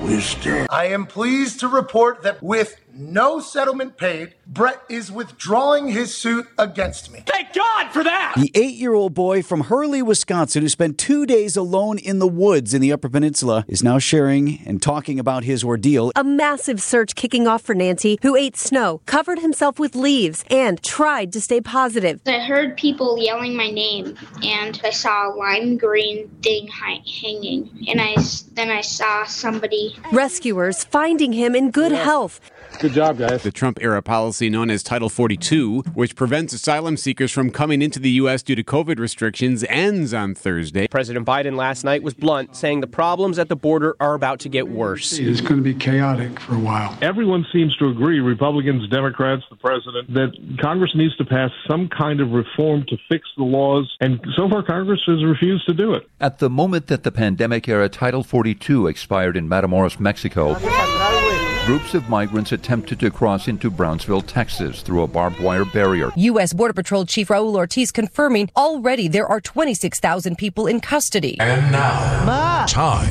wisdom. 0.00 0.66
I 0.70 0.86
am 0.86 1.06
pleased 1.06 1.60
to 1.60 1.68
report 1.68 2.22
that 2.22 2.42
with 2.42 2.76
no 3.00 3.40
settlement 3.40 3.96
paid, 3.96 4.34
Brett 4.46 4.82
is 4.88 5.10
withdrawing 5.10 5.88
his 5.88 6.14
suit 6.14 6.46
against 6.58 7.10
me. 7.10 7.22
Thank 7.26 7.52
God 7.54 7.90
for 7.92 8.04
that! 8.04 8.34
The 8.36 8.50
eight 8.54 8.74
year 8.74 8.94
old 8.94 9.14
boy 9.14 9.42
from 9.42 9.62
Hurley, 9.62 10.02
Wisconsin, 10.02 10.62
who 10.62 10.68
spent 10.68 10.98
two 10.98 11.26
days 11.26 11.56
alone 11.56 11.98
in 11.98 12.18
the 12.18 12.28
woods 12.28 12.74
in 12.74 12.80
the 12.80 12.92
Upper 12.92 13.08
Peninsula, 13.08 13.64
is 13.68 13.82
now 13.82 13.98
sharing 13.98 14.60
and 14.66 14.82
talking 14.82 15.18
about 15.18 15.44
his 15.44 15.64
ordeal. 15.64 16.12
A 16.14 16.24
massive 16.24 16.82
search 16.82 17.14
kicking 17.14 17.46
off 17.46 17.62
for 17.62 17.74
Nancy, 17.74 18.18
who 18.22 18.36
ate 18.36 18.56
snow, 18.56 19.00
covered 19.06 19.38
himself 19.38 19.78
with 19.78 19.94
leaves, 19.94 20.44
and 20.50 20.82
tried 20.82 21.32
to 21.32 21.40
stay 21.40 21.60
positive. 21.60 22.20
I 22.26 22.40
heard 22.40 22.76
people 22.76 23.18
yelling 23.18 23.56
my 23.56 23.70
name, 23.70 24.16
and 24.42 24.80
I 24.84 24.90
saw 24.90 25.28
a 25.28 25.34
lime 25.34 25.76
green 25.76 26.28
thing 26.42 26.68
hi- 26.68 27.02
hanging, 27.20 27.86
and 27.88 28.00
I, 28.00 28.16
then 28.52 28.70
I 28.70 28.82
saw 28.82 29.24
somebody. 29.24 29.96
Rescuers 30.12 30.84
finding 30.84 31.32
him 31.32 31.54
in 31.54 31.70
good 31.70 31.92
health. 31.92 32.40
Good 32.78 32.92
job, 32.92 33.18
guys. 33.18 33.42
The 33.42 33.50
Trump 33.50 33.78
era 33.82 34.00
policy 34.00 34.48
known 34.48 34.70
as 34.70 34.82
Title 34.82 35.08
42, 35.08 35.82
which 35.94 36.14
prevents 36.16 36.52
asylum 36.52 36.96
seekers 36.96 37.30
from 37.30 37.50
coming 37.50 37.82
into 37.82 37.98
the 37.98 38.10
U.S. 38.12 38.42
due 38.42 38.54
to 38.54 38.62
COVID 38.62 38.98
restrictions, 38.98 39.64
ends 39.68 40.14
on 40.14 40.34
Thursday. 40.34 40.88
President 40.88 41.26
Biden 41.26 41.56
last 41.56 41.84
night 41.84 42.02
was 42.02 42.14
blunt, 42.14 42.56
saying 42.56 42.80
the 42.80 42.86
problems 42.86 43.38
at 43.38 43.48
the 43.48 43.56
border 43.56 43.96
are 44.00 44.14
about 44.14 44.40
to 44.40 44.48
get 44.48 44.68
worse. 44.68 45.18
It's 45.18 45.40
going 45.40 45.56
to 45.56 45.62
be 45.62 45.74
chaotic 45.74 46.40
for 46.40 46.54
a 46.54 46.58
while. 46.58 46.96
Everyone 47.02 47.44
seems 47.52 47.76
to 47.76 47.88
agree, 47.88 48.20
Republicans, 48.20 48.88
Democrats, 48.88 49.42
the 49.50 49.56
president, 49.56 50.12
that 50.14 50.30
Congress 50.62 50.92
needs 50.94 51.14
to 51.16 51.24
pass 51.24 51.50
some 51.68 51.88
kind 51.88 52.20
of 52.20 52.30
reform 52.30 52.84
to 52.88 52.96
fix 53.10 53.28
the 53.36 53.44
laws, 53.44 53.94
and 54.00 54.20
so 54.36 54.48
far 54.48 54.62
Congress 54.62 55.00
has 55.06 55.22
refused 55.24 55.66
to 55.66 55.74
do 55.74 55.92
it. 55.92 56.08
At 56.20 56.38
the 56.38 56.48
moment 56.48 56.86
that 56.86 57.02
the 57.02 57.12
pandemic 57.12 57.68
era 57.68 57.88
Title 57.88 58.22
42 58.22 58.86
expired 58.86 59.36
in 59.36 59.48
Matamoros, 59.48 60.00
Mexico, 60.00 60.54
groups 61.70 61.94
of 61.94 62.08
migrants 62.08 62.50
attempted 62.50 62.98
to 62.98 63.12
cross 63.12 63.46
into 63.46 63.70
Brownsville, 63.70 64.22
Texas 64.22 64.82
through 64.82 65.02
a 65.04 65.06
barbed 65.06 65.38
wire 65.38 65.64
barrier. 65.64 66.10
U.S. 66.16 66.52
Border 66.52 66.72
Patrol 66.72 67.06
Chief 67.06 67.28
Raul 67.28 67.54
Ortiz 67.54 67.92
confirming 67.92 68.50
already 68.56 69.06
there 69.06 69.28
are 69.28 69.40
26,000 69.40 70.36
people 70.36 70.66
in 70.66 70.80
custody. 70.80 71.36
And 71.38 71.70
now, 71.70 72.66
time 72.66 73.06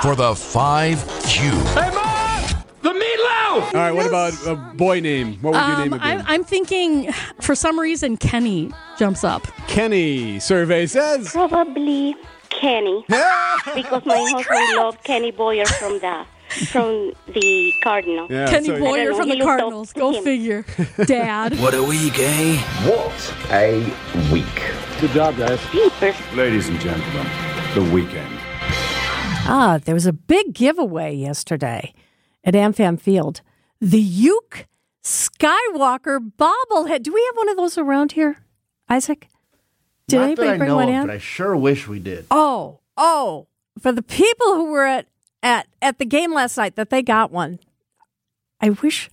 for 0.00 0.14
the 0.16 0.30
5Q. 0.32 1.50
Hey, 1.74 1.94
Mom! 1.94 2.64
The 2.80 2.88
meatloaf! 2.88 3.64
All 3.66 3.70
right, 3.74 3.92
what 3.92 4.06
about 4.06 4.32
a 4.46 4.54
boy 4.76 5.00
name? 5.00 5.34
What 5.42 5.52
would 5.52 5.58
your 5.60 5.78
name 5.80 5.92
Um, 5.92 5.98
have 5.98 6.00
been? 6.00 6.20
I'm, 6.26 6.40
I'm 6.40 6.44
thinking, 6.44 7.12
for 7.42 7.54
some 7.54 7.78
reason, 7.78 8.16
Kenny 8.16 8.72
jumps 8.98 9.24
up. 9.24 9.46
Kenny. 9.68 10.40
Survey 10.40 10.86
says. 10.86 11.28
Probably 11.32 12.16
Kenny, 12.48 13.04
because 13.74 14.06
my 14.06 14.16
husband 14.32 14.78
loved 14.78 15.04
Kenny 15.04 15.32
Boyer 15.32 15.66
from 15.66 15.98
the 15.98 16.24
from 16.72 17.12
the 17.28 17.72
Cardinal. 17.82 18.26
Kenny 18.28 18.70
Boyer 18.70 19.14
from 19.14 19.28
the 19.28 19.40
Cardinals. 19.40 19.92
Go 19.92 20.20
figure. 20.22 20.64
Dad. 21.06 21.58
What 21.60 21.74
a 21.74 21.82
week, 21.82 22.14
eh? 22.18 22.56
What 22.88 23.34
a 23.50 23.78
week. 24.32 24.46
Good 25.00 25.10
job, 25.10 25.36
guys. 25.36 25.60
Ladies 26.34 26.68
and 26.68 26.80
gentlemen, 26.80 27.26
the 27.74 27.82
weekend. 27.92 28.28
Ah, 29.52 29.78
there 29.84 29.94
was 29.94 30.06
a 30.06 30.12
big 30.12 30.52
giveaway 30.54 31.14
yesterday 31.14 31.94
at 32.44 32.54
AmFam 32.54 33.00
Field. 33.00 33.42
The 33.80 34.00
Uke 34.00 34.66
Skywalker 35.04 36.18
bobblehead. 36.36 37.02
Do 37.02 37.12
we 37.12 37.24
have 37.26 37.36
one 37.36 37.48
of 37.48 37.56
those 37.56 37.78
around 37.78 38.12
here, 38.12 38.38
Isaac? 38.88 39.28
Did 40.08 40.16
Not 40.16 40.24
anybody 40.24 40.48
that 40.48 40.54
I 40.54 40.58
bring 40.58 40.68
know 40.68 40.76
one 40.76 40.88
of, 40.88 40.94
in? 40.94 41.00
but 41.06 41.10
I 41.10 41.18
sure 41.18 41.56
wish 41.56 41.86
we 41.86 42.00
did. 42.00 42.26
Oh, 42.30 42.80
oh, 42.96 43.46
for 43.80 43.92
the 43.92 44.02
people 44.02 44.54
who 44.56 44.70
were 44.72 44.84
at 44.86 45.06
at 45.42 45.66
at 45.80 45.98
the 45.98 46.04
game 46.04 46.32
last 46.32 46.56
night 46.56 46.76
that 46.76 46.90
they 46.90 47.02
got 47.02 47.30
one. 47.30 47.58
I 48.60 48.70
wish 48.70 49.08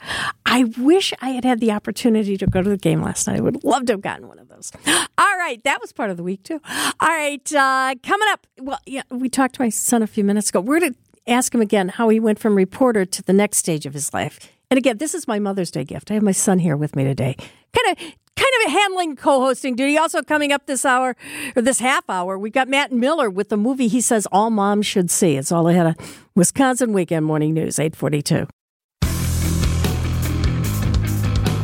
I 0.46 0.66
wish 0.78 1.14
I 1.22 1.30
had 1.30 1.46
had 1.46 1.60
the 1.60 1.72
opportunity 1.72 2.38
to 2.38 2.46
go 2.46 2.62
to 2.62 2.70
the 2.70 2.78
game 2.78 3.02
last 3.02 3.28
night. 3.28 3.38
I 3.38 3.42
would 3.42 3.64
love 3.64 3.86
to 3.86 3.94
have 3.94 4.02
gotten 4.02 4.28
one 4.28 4.40
of 4.40 4.50
those. 4.50 4.72
All 5.18 5.38
right, 5.38 5.64
that 5.64 5.80
was 5.80 5.94
part 5.94 6.10
of 6.10 6.18
the 6.18 6.24
week 6.24 6.44
too. 6.44 6.60
All 6.66 7.08
right, 7.08 7.54
uh, 7.54 7.96
coming 8.04 8.28
up. 8.30 8.46
Well, 8.60 8.80
yeah, 8.86 9.04
we 9.10 9.30
talked 9.30 9.56
to 9.56 9.62
my 9.62 9.70
son 9.70 10.04
a 10.04 10.08
few 10.08 10.24
minutes 10.24 10.50
ago. 10.50 10.60
We're 10.60 10.82
to 10.82 10.94
ask 11.28 11.54
him 11.54 11.62
again 11.62 11.90
how 11.90 12.10
he 12.10 12.20
went 12.20 12.40
from 12.40 12.56
reporter 12.56 13.06
to 13.06 13.24
the 13.24 13.34
next 13.34 13.58
stage 13.58 13.86
of 13.86 13.94
his 13.94 14.14
life. 14.14 14.40
And 14.70 14.78
again, 14.78 14.98
this 14.98 15.16
is 15.16 15.28
my 15.28 15.40
Mother's 15.40 15.72
Day 15.72 15.86
gift. 15.86 16.12
I 16.12 16.16
have 16.16 16.24
my 16.24 16.32
son 16.32 16.60
here 16.60 16.76
with 16.76 16.96
me 16.96 17.04
today. 17.04 17.36
Kind 17.74 17.98
of 17.98 18.16
kind 18.38 18.66
of 18.66 18.72
handling 18.72 19.16
co-hosting 19.16 19.76
duty. 19.76 19.98
Also 19.98 20.22
coming 20.22 20.52
up 20.52 20.66
this 20.66 20.86
hour 20.86 21.16
or 21.56 21.62
this 21.62 21.80
half 21.80 22.10
hour, 22.10 22.38
we 22.38 22.50
got 22.50 22.68
Matt 22.68 22.92
Miller 22.92 23.30
with 23.30 23.50
the 23.50 23.58
movie 23.58 23.88
he 23.88 24.02
says 24.02 24.28
all 24.32 24.50
moms 24.50 24.86
should 24.86 25.12
see. 25.12 25.36
It's 25.36 25.52
all 25.52 25.68
ahead 25.68 25.88
of 25.88 26.26
Wisconsin 26.36 26.94
Weekend 26.94 27.26
Morning 27.26 27.54
News, 27.54 27.80
842. 27.80 28.48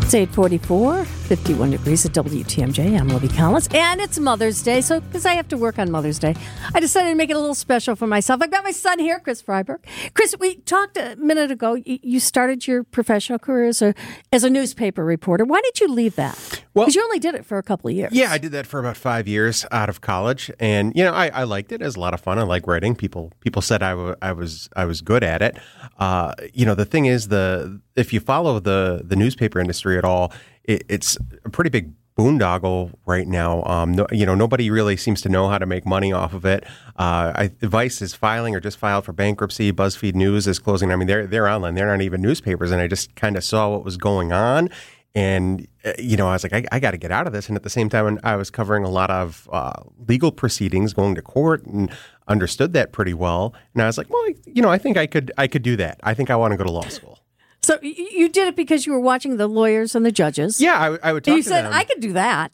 It's 0.04 0.14
844, 0.14 1.06
51 1.06 1.72
degrees 1.72 2.06
at 2.06 2.12
WTMJ. 2.12 3.00
I'm 3.00 3.08
Libby 3.08 3.30
Collins. 3.30 3.68
And 3.74 4.00
it's 4.02 4.20
Mother's 4.20 4.62
Day, 4.62 4.82
so 4.82 5.00
because 5.00 5.26
I 5.26 5.34
have 5.34 5.48
to 5.48 5.58
work 5.58 5.80
on 5.80 5.90
Mother's 5.90 6.20
Day, 6.20 6.36
I 6.76 6.80
decided 6.82 7.10
to 7.12 7.16
make 7.16 7.30
it 7.32 7.36
a 7.36 7.40
little 7.40 7.56
special 7.56 7.96
for 7.96 8.06
myself. 8.06 8.42
I've 8.44 8.52
got 8.52 8.64
my 8.66 8.72
son 8.72 9.00
here, 9.00 9.20
Chris 9.20 9.42
Freiberg. 9.42 9.80
Chris, 10.14 10.36
we 10.40 10.56
talked 10.58 10.98
a 10.98 11.16
minute 11.16 11.50
ago. 11.52 11.76
You 11.86 12.20
started 12.20 12.68
your 12.68 12.84
professional 12.84 13.40
career 13.40 13.66
as 13.66 13.82
a, 13.82 13.96
as 14.32 14.44
a 14.44 14.50
newspaper 14.52 15.04
reporter. 15.06 15.46
Why 15.46 15.62
did 15.62 15.80
you 15.80 15.88
leave 15.88 16.16
that? 16.18 16.64
Well- 16.76 16.86
Because 16.86 16.96
you 16.96 17.04
only 17.04 17.20
did 17.20 17.34
it 17.34 17.46
for 17.46 17.58
a 17.58 17.64
couple 17.64 17.90
of 17.90 17.96
years. 17.96 18.12
Yeah, 18.12 18.32
I 18.32 18.38
did 18.38 18.52
that 18.52 18.68
for 18.68 18.80
about 18.80 18.98
five 18.98 19.28
years 19.28 19.66
out 19.72 19.90
of 19.90 20.02
college, 20.02 20.52
and 20.60 20.92
you 20.96 21.04
know, 21.06 21.14
I, 21.14 21.30
I 21.30 21.44
liked 21.46 21.72
it. 21.72 21.82
It 21.82 21.86
was 21.86 21.96
a 21.96 22.00
lot 22.02 22.14
of 22.14 22.20
fun. 22.20 22.38
I 22.38 22.44
like 22.44 22.68
writing. 22.68 22.94
People 22.96 23.32
people 23.40 23.62
said 23.62 23.82
I 23.82 23.94
was 24.34 24.70
I 24.76 24.86
was 24.86 25.02
good 25.02 25.24
at 25.24 25.42
it. 25.42 25.58
Uh, 25.98 26.34
you 26.54 26.66
know, 26.66 26.76
the 26.76 26.86
thing 26.86 27.06
is, 27.06 27.30
the 27.30 27.80
if 27.96 28.14
you 28.14 28.20
follow 28.20 28.60
the 28.60 29.02
the 29.04 29.16
newspaper 29.16 29.60
industry 29.60 29.98
at 29.98 30.06
all, 30.06 30.32
it, 30.64 30.84
it's 30.90 31.18
a 31.46 31.50
pretty 31.50 31.70
big 31.70 31.94
boondoggle 32.18 32.94
right 33.06 33.28
now. 33.28 33.64
Um, 33.64 33.94
no, 33.94 34.06
you 34.12 34.26
know, 34.26 34.36
nobody 34.36 34.70
really 34.70 34.96
seems 34.98 35.22
to 35.22 35.30
know 35.30 35.50
how 35.50 35.58
to 35.58 35.66
make 35.66 35.86
money 35.86 36.14
off 36.14 36.34
of 36.34 36.46
it. 36.46 36.64
Uh, 36.96 37.34
I, 37.36 37.52
Vice 37.62 38.02
is 38.02 38.14
filing 38.14 38.56
or 38.56 38.60
just 38.60 38.78
filed 38.78 39.06
for 39.06 39.14
bankruptcy. 39.14 39.72
BuzzFeed 39.72 40.14
News 40.14 40.48
is 40.48 40.60
closing. 40.60 40.92
I 40.92 40.96
mean, 40.96 41.08
they're 41.08 41.26
they're 41.26 41.48
online. 41.48 41.76
They're 41.76 41.88
not 41.88 42.02
even 42.02 42.22
newspapers. 42.22 42.72
And 42.72 42.82
I 42.82 42.88
just 42.88 43.16
kind 43.16 43.36
of 43.36 43.44
saw 43.44 43.70
what 43.70 43.84
was 43.84 43.98
going 43.98 44.32
on. 44.32 44.70
And, 45.16 45.68
uh, 45.86 45.94
you 46.00 46.18
know, 46.18 46.28
I 46.28 46.34
was 46.34 46.44
like, 46.44 46.54
I, 46.54 46.66
I 46.72 46.80
got 46.80 46.92
to 46.92 46.98
get 46.98 47.12
out 47.12 47.28
of 47.28 47.34
this. 47.34 47.48
And 47.48 47.56
at 47.56 47.62
the 47.62 47.70
same 47.70 47.88
time, 47.88 48.20
I 48.24 48.36
was 48.36 48.50
covering 48.50 48.84
a 48.84 48.90
lot 48.90 49.12
of 49.12 49.48
uh, 49.52 49.84
legal 50.08 50.32
proceedings, 50.32 50.92
going 50.92 51.14
to 51.16 51.22
court, 51.22 51.64
and 51.66 51.92
understood 52.28 52.74
that 52.74 52.92
pretty 52.92 53.14
well. 53.14 53.54
And 53.74 53.84
I 53.84 53.86
was 53.86 53.98
like, 53.98 54.10
well, 54.10 54.28
you 54.46 54.64
know, 54.64 54.70
I 54.70 54.80
think 54.80 54.98
I 54.98 55.06
could, 55.06 55.32
I 55.38 55.48
could 55.48 55.62
do 55.62 55.76
that. 55.76 56.00
I 56.02 56.16
think 56.16 56.32
I 56.32 56.36
want 56.36 56.52
to 56.54 56.58
go 56.58 56.64
to 56.64 56.72
law 56.72 56.88
school. 56.88 57.20
So 57.64 57.80
you 57.82 58.30
did 58.30 58.50
it 58.50 58.56
because 58.56 58.86
you 58.86 58.92
were 58.92 59.00
watching 59.00 59.38
the 59.38 59.48
lawyers 59.48 59.96
and 59.96 60.06
the 60.06 60.12
judges. 60.12 60.60
Yeah, 60.62 60.78
I, 60.78 61.10
I 61.10 61.14
would 61.14 61.26
you 61.26 61.42
said, 61.42 61.64
them. 61.64 61.74
I 61.74 61.86
could 61.86 62.02
do 62.02 62.14
that. 62.14 62.52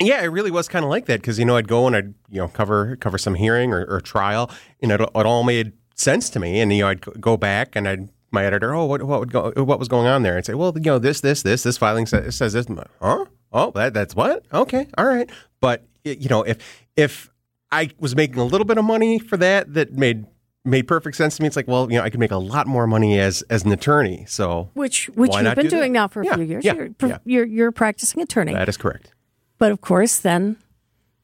Yeah, 0.00 0.22
it 0.22 0.28
really 0.28 0.50
was 0.50 0.68
kind 0.68 0.84
of 0.84 0.90
like 0.90 1.06
that 1.06 1.20
because 1.20 1.38
you 1.38 1.44
know 1.44 1.56
I'd 1.56 1.68
go 1.68 1.86
and 1.86 1.96
I'd 1.96 2.14
you 2.30 2.38
know 2.38 2.48
cover 2.48 2.96
cover 2.96 3.18
some 3.18 3.34
hearing 3.34 3.72
or, 3.72 3.84
or 3.84 4.00
trial, 4.00 4.50
and 4.80 4.92
it, 4.92 5.00
it 5.00 5.14
all 5.14 5.42
made 5.42 5.72
sense 5.94 6.30
to 6.30 6.40
me. 6.40 6.60
And 6.60 6.72
you 6.72 6.82
know 6.82 6.88
I'd 6.88 7.20
go- 7.20 7.36
back 7.36 7.76
and 7.76 7.88
I'd 7.88 8.08
my 8.30 8.44
editor, 8.44 8.74
oh, 8.74 8.86
what 8.86 9.02
what 9.02 9.20
would 9.20 9.32
go, 9.32 9.52
what 9.56 9.78
was 9.78 9.88
going 9.88 10.06
on 10.06 10.22
there? 10.22 10.36
And 10.36 10.46
say, 10.46 10.54
well, 10.54 10.72
you 10.74 10.82
know 10.82 10.98
this 10.98 11.20
this 11.20 11.42
this 11.42 11.64
this 11.64 11.76
filing 11.76 12.06
says, 12.06 12.34
says 12.34 12.52
this. 12.52 12.66
Huh? 13.00 13.26
Oh, 13.52 13.70
that 13.72 13.94
that's 13.94 14.16
what? 14.16 14.44
Okay, 14.52 14.86
all 14.96 15.04
right. 15.04 15.28
But 15.60 15.84
you 16.04 16.28
know 16.28 16.42
if 16.42 16.58
if 16.96 17.30
I 17.70 17.90
was 17.98 18.16
making 18.16 18.38
a 18.38 18.44
little 18.44 18.64
bit 18.64 18.78
of 18.78 18.84
money 18.84 19.18
for 19.18 19.36
that, 19.36 19.74
that 19.74 19.92
made 19.92 20.26
made 20.64 20.86
perfect 20.86 21.16
sense 21.16 21.36
to 21.36 21.42
me. 21.42 21.46
It's 21.48 21.56
like, 21.56 21.66
well, 21.68 21.90
you 21.90 21.98
know, 21.98 22.04
I 22.04 22.10
could 22.10 22.20
make 22.20 22.30
a 22.30 22.36
lot 22.36 22.66
more 22.66 22.86
money 22.86 23.18
as 23.18 23.42
as 23.50 23.64
an 23.64 23.72
attorney. 23.72 24.24
So 24.28 24.70
Which 24.74 25.06
which 25.10 25.34
you've 25.34 25.42
been 25.42 25.56
do 25.56 25.62
that? 25.62 25.70
doing 25.70 25.92
now 25.92 26.08
for 26.08 26.22
a 26.22 26.26
Yeah, 26.26 26.34
few 26.36 26.44
years. 26.44 26.64
yeah, 26.64 26.74
you're, 26.74 26.88
yeah. 27.02 27.18
you're 27.24 27.46
you're 27.46 27.68
a 27.68 27.72
practicing 27.72 28.22
attorney. 28.22 28.52
that 28.54 28.68
is 28.68 28.76
correct. 28.76 29.12
But 29.58 29.72
of 29.72 29.80
course, 29.80 30.18
then 30.18 30.56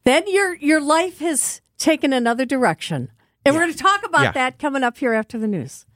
then 0.05 0.25
your 0.27 0.55
your 0.57 0.81
life 0.81 1.19
has 1.21 1.61
taken 1.79 2.13
another 2.13 2.45
direction, 2.45 3.11
and 3.45 3.55
we're 3.55 3.63
going 3.63 3.73
to 3.73 3.79
talk 3.79 4.05
about 4.05 4.23
Yeah. 4.23 4.33
that 4.33 4.59
coming 4.59 4.83
up 4.83 4.99
here 4.99 5.13
after 5.13 5.39
the 5.39 5.47
news. 5.49 5.87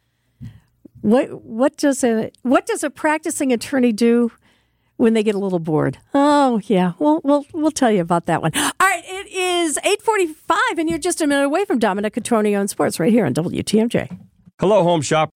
What 1.00 1.42
what 1.44 1.76
does 1.76 2.04
a 2.04 2.30
what 2.42 2.66
does 2.66 2.84
a 2.84 2.90
practicing 2.90 3.52
attorney 3.52 3.92
do 3.92 4.30
when 5.02 5.14
they 5.14 5.24
get 5.24 5.34
a 5.34 5.38
little 5.38 5.58
bored? 5.58 5.98
Oh 6.14 6.60
yeah, 6.66 6.92
well 7.00 7.20
we'll 7.24 7.44
we'll 7.52 7.72
tell 7.72 7.90
you 7.90 8.00
about 8.00 8.26
that 8.26 8.40
one. 8.40 8.52
All 8.54 8.70
right, 8.80 9.02
it 9.04 9.26
is 9.32 9.76
eight 9.84 10.00
forty 10.00 10.28
five, 10.28 10.78
and 10.78 10.88
you're 10.88 11.00
just 11.00 11.20
a 11.20 11.26
minute 11.26 11.44
away 11.44 11.64
from 11.64 11.80
Dominic 11.80 12.14
Catronio 12.14 12.60
on 12.60 12.68
Sports 12.68 13.00
right 13.00 13.12
here 13.12 13.26
on 13.26 13.34
WTMJ. 13.34 14.16
Hello, 14.60 14.84
Home 14.84 15.02
Shop. 15.02 15.30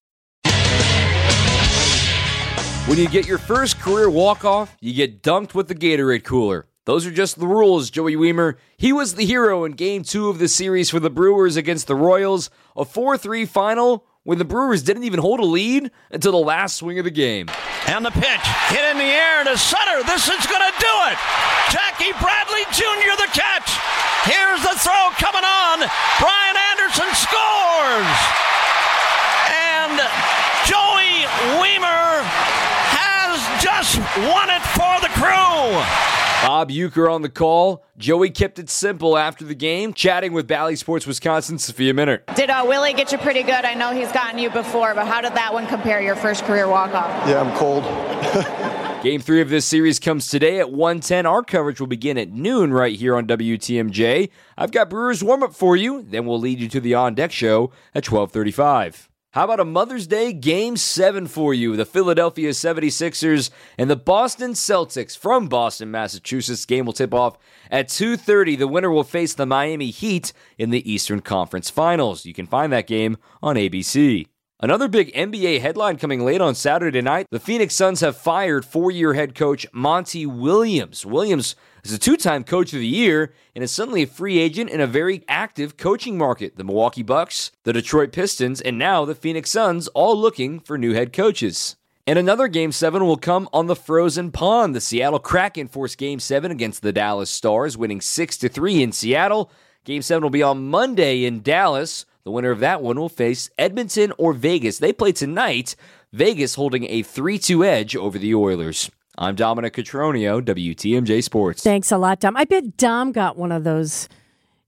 When 2.87 2.99
you 2.99 3.09
get 3.09 3.27
your 3.27 3.39
first 3.39 3.81
career 3.81 4.09
walk 4.09 4.45
off, 4.45 4.77
you 4.81 4.95
get 4.95 5.21
dunked 5.21 5.55
with 5.55 5.67
the 5.67 5.75
Gatorade 5.75 6.23
cooler. 6.23 6.69
Those 6.85 7.05
are 7.05 7.11
just 7.11 7.37
the 7.41 7.49
rules, 7.49 7.91
Joey 7.91 8.15
Wiemer. 8.15 8.55
He 8.77 8.93
was 8.93 9.17
the 9.17 9.25
hero 9.25 9.65
in 9.65 9.73
game 9.73 10.05
two 10.05 10.29
of 10.29 10.39
the 10.39 10.47
series 10.47 10.91
for 10.91 11.01
the 11.01 11.11
Brewers 11.11 11.57
against 11.57 11.89
the 11.89 11.97
Royals, 11.97 12.49
a 12.77 12.85
4 12.85 13.19
3 13.19 13.45
final 13.45 14.07
when 14.27 14.39
the 14.39 14.45
Brewers 14.45 14.83
didn't 14.83 15.05
even 15.05 15.21
hold 15.23 15.39
a 15.39 15.47
lead 15.47 15.89
until 16.11 16.33
the 16.33 16.43
last 16.43 16.83
swing 16.83 16.99
of 16.99 17.07
the 17.07 17.15
game. 17.15 17.47
And 17.87 18.05
the 18.05 18.11
pitch 18.11 18.47
hit 18.75 18.83
in 18.91 18.99
the 18.99 19.07
air 19.07 19.45
to 19.47 19.55
center. 19.57 20.03
This 20.03 20.27
is 20.27 20.43
going 20.51 20.67
to 20.67 20.75
do 20.83 20.95
it. 21.07 21.17
Jackie 21.71 22.11
Bradley 22.19 22.67
Jr. 22.75 23.15
the 23.23 23.31
catch. 23.31 23.71
Here's 24.27 24.59
the 24.67 24.75
throw 24.83 25.15
coming 25.23 25.47
on. 25.47 25.87
Brian 26.19 26.59
Anderson 26.75 27.07
scores. 27.15 28.15
And 29.47 29.95
Joey 30.67 31.31
Wiemer 31.62 32.27
has 32.99 33.39
just 33.62 34.03
won 34.27 34.51
it 34.51 34.65
for 34.75 34.99
the 35.07 35.12
crew. 35.15 36.16
Bob 36.47 36.71
Uecker 36.71 37.13
on 37.13 37.23
the 37.23 37.29
call. 37.29 37.85
Joey 37.99 38.31
kept 38.31 38.61
it 38.61 38.71
simple 38.71 39.19
after 39.19 39.45
the 39.45 39.57
game, 39.57 39.93
chatting 39.93 40.33
with 40.33 40.47
Bally 40.47 40.77
Sports 40.77 41.05
Wisconsin, 41.05 41.59
Sophia 41.59 41.93
Minnaert. 41.93 42.37
Did 42.37 42.51
uh, 42.51 42.65
Willie 42.69 42.93
get 42.93 43.11
you 43.11 43.19
pretty 43.19 43.43
good? 43.43 43.65
I 43.65 43.75
know 43.75 43.93
he's 43.93 44.13
gotten 44.13 44.39
you 44.39 44.49
before, 44.51 44.95
but 44.95 45.09
how 45.09 45.21
did 45.21 45.35
that 45.35 45.53
one 45.53 45.67
compare 45.67 46.01
your 46.01 46.15
first 46.15 46.45
career 46.45 46.69
walk-off? 46.69 47.29
Yeah, 47.29 47.41
I'm 47.41 47.57
cold. 47.57 47.83
Game 49.03 49.21
three 49.21 49.41
of 49.41 49.49
this 49.49 49.67
series 49.67 49.99
comes 49.99 50.29
today 50.29 50.61
at 50.61 50.71
110. 50.71 51.27
Our 51.27 51.43
coverage 51.43 51.81
will 51.81 51.89
begin 51.89 52.17
at 52.17 52.31
noon 52.31 52.73
right 52.73 52.95
here 52.95 53.17
on 53.17 53.27
WTMJ. 53.27 54.31
I've 54.57 54.71
got 54.71 54.89
Brewers 54.89 55.25
warm-up 55.25 55.53
for 55.53 55.75
you. 55.75 56.03
Then 56.03 56.27
we'll 56.27 56.39
lead 56.39 56.61
you 56.61 56.69
to 56.69 56.81
the 56.81 56.95
on-deck 56.95 57.33
show 57.33 57.73
at 57.93 58.09
1235. 58.09 59.09
How 59.37 59.44
about 59.44 59.61
a 59.61 59.66
Mother's 59.66 60.07
Day 60.07 60.33
Game 60.33 60.79
7 60.79 61.27
for 61.27 61.53
you? 61.53 61.77
The 61.77 61.85
Philadelphia 61.85 62.53
76ers 62.53 63.51
and 63.77 63.90
the 63.90 63.94
Boston 63.94 64.53
Celtics 64.53 65.14
from 65.14 65.46
Boston, 65.46 65.90
Massachusetts. 65.90 66.64
Game 66.64 66.87
will 66.87 66.94
tip 66.94 67.12
off 67.12 67.37
at 67.70 67.88
2:30. 67.88 68.57
The 68.57 68.66
winner 68.66 68.90
will 68.90 69.05
face 69.05 69.35
the 69.35 69.44
Miami 69.44 69.90
Heat 69.90 70.33
in 70.57 70.70
the 70.70 70.90
Eastern 70.90 71.20
Conference 71.20 71.68
Finals. 71.68 72.25
You 72.25 72.33
can 72.33 72.46
find 72.46 72.72
that 72.72 72.87
game 72.87 73.18
on 73.42 73.57
ABC. 73.57 74.27
Another 74.59 74.88
big 74.88 75.12
NBA 75.14 75.61
headline 75.61 75.99
coming 75.99 76.25
late 76.25 76.40
on 76.40 76.55
Saturday 76.55 77.03
night. 77.03 77.27
The 77.31 77.38
Phoenix 77.38 77.77
Suns 77.77 78.01
have 78.01 78.16
fired 78.16 78.64
four-year 78.64 79.12
head 79.12 79.35
coach 79.35 79.66
Monty 79.70 80.25
Williams. 80.25 81.05
Williams 81.05 81.57
is 81.90 81.92
a 81.92 81.99
two 81.99 82.16
time 82.16 82.42
coach 82.42 82.72
of 82.72 82.81
the 82.81 82.87
year 82.87 83.33
and 83.55 83.62
is 83.62 83.70
suddenly 83.70 84.03
a 84.03 84.07
free 84.07 84.38
agent 84.38 84.70
in 84.70 84.81
a 84.81 84.87
very 84.87 85.22
active 85.29 85.77
coaching 85.77 86.18
market. 86.18 86.57
The 86.57 86.64
Milwaukee 86.64 87.03
Bucks, 87.03 87.53
the 87.62 87.72
Detroit 87.72 88.12
Pistons, 88.12 88.61
and 88.61 88.79
now 88.79 89.05
the 89.05 89.14
Phoenix 89.14 89.51
Suns 89.51 89.87
all 89.88 90.16
looking 90.16 90.59
for 90.59 90.77
new 90.77 90.94
head 90.94 91.12
coaches. 91.12 91.77
And 92.05 92.18
another 92.18 92.49
Game 92.49 92.72
7 92.72 93.05
will 93.05 93.16
come 93.16 93.49
on 93.53 93.66
the 93.66 93.77
frozen 93.77 94.31
pond. 94.33 94.75
The 94.75 94.81
Seattle 94.81 95.18
Kraken 95.18 95.68
forced 95.68 95.99
Game 95.99 96.18
7 96.18 96.51
against 96.51 96.83
the 96.83 96.92
Dallas 96.92 97.31
Stars, 97.31 97.77
winning 97.77 98.01
6 98.01 98.37
3 98.37 98.83
in 98.83 98.92
Seattle. 98.92 99.51
Game 99.85 100.03
7 100.03 100.22
will 100.22 100.31
be 100.31 100.42
on 100.42 100.68
Monday 100.68 101.25
in 101.25 101.42
Dallas. 101.42 102.05
The 102.25 102.31
winner 102.33 102.51
of 102.51 102.61
that 102.61 102.83
one 102.83 102.99
will 102.99 103.09
face 103.09 103.51
Edmonton 103.59 104.12
or 104.18 104.33
Vegas. 104.33 104.79
They 104.79 104.92
play 104.92 105.12
tonight, 105.12 105.77
Vegas 106.12 106.57
holding 106.57 106.85
a 106.85 107.03
3 107.03 107.38
2 107.38 107.64
edge 107.64 107.94
over 107.94 108.18
the 108.18 108.35
Oilers. 108.35 108.90
I'm 109.19 109.35
Dominic 109.35 109.75
Catronio, 109.75 110.43
WTMJ 110.43 111.23
Sports. 111.23 111.63
Thanks 111.63 111.91
a 111.91 111.99
lot, 111.99 112.21
Dom. 112.21 112.37
I 112.37 112.45
bet 112.45 112.77
Dom 112.77 113.13
got 113.13 113.37
one 113.37 113.51
of 113.51 113.65
those 113.65 114.09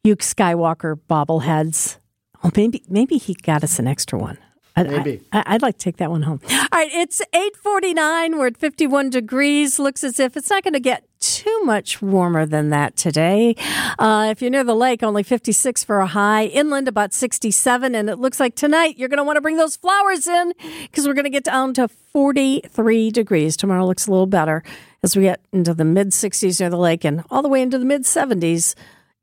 Luke 0.05 0.21
Skywalker 0.21 0.99
bobbleheads. 1.09 1.99
Oh, 2.43 2.51
maybe 2.57 2.83
maybe 2.89 3.19
he 3.19 3.35
got 3.35 3.63
us 3.63 3.79
an 3.79 3.87
extra 3.87 4.19
one. 4.19 4.39
Maybe. 4.77 5.21
I, 5.33 5.55
would 5.55 5.63
like 5.63 5.79
to 5.79 5.85
take 5.85 5.97
that 5.97 6.11
one 6.11 6.23
home. 6.23 6.41
All 6.51 6.67
right, 6.73 6.91
it's 6.93 7.21
849. 7.33 8.39
We're 8.39 8.47
at 8.47 8.57
51 8.57 9.11
degrees. 9.11 9.81
Looks 9.81 10.05
as 10.05 10.21
if 10.21 10.37
it's 10.37 10.51
not 10.51 10.63
going 10.63 10.75
to 10.75 10.81
get 10.81 11.05
too 11.21 11.61
much 11.65 12.01
warmer 12.01 12.47
than 12.47 12.71
that 12.71 12.97
today. 12.97 13.55
Uh, 13.99 14.29
if 14.31 14.41
you're 14.41 14.51
near 14.51 14.65
the 14.65 14.75
lake, 14.75 15.03
only 15.03 15.23
56 15.23 15.85
for 15.85 16.01
a 16.01 16.07
high. 16.07 16.47
Inland, 16.47 16.89
about 16.89 17.13
67. 17.13 17.95
And 17.95 18.09
it 18.09 18.17
looks 18.19 18.41
like 18.41 18.55
tonight 18.55 18.99
you're 18.99 19.09
going 19.09 19.19
to 19.19 19.25
want 19.25 19.37
to 19.37 19.41
bring 19.41 19.57
those 19.57 19.77
flowers 19.77 20.27
in 20.27 20.53
because 20.83 21.07
we're 21.07 21.15
going 21.15 21.25
to 21.25 21.31
get 21.31 21.45
down 21.45 21.75
to 21.75 21.89
43 21.89 23.11
degrees. 23.11 23.57
Tomorrow 23.57 23.87
looks 23.87 24.07
a 24.07 24.11
little 24.11 24.27
better 24.27 24.63
as 25.03 25.17
we 25.17 25.23
get 25.23 25.41
into 25.53 25.75
the 25.75 25.85
mid 25.85 26.09
60s 26.09 26.61
near 26.61 26.71
the 26.71 26.77
lake 26.77 27.05
and 27.05 27.25
all 27.31 27.43
the 27.43 27.49
way 27.49 27.63
into 27.63 27.79
the 27.79 27.85
mid 27.85 28.03
70s 28.03 28.75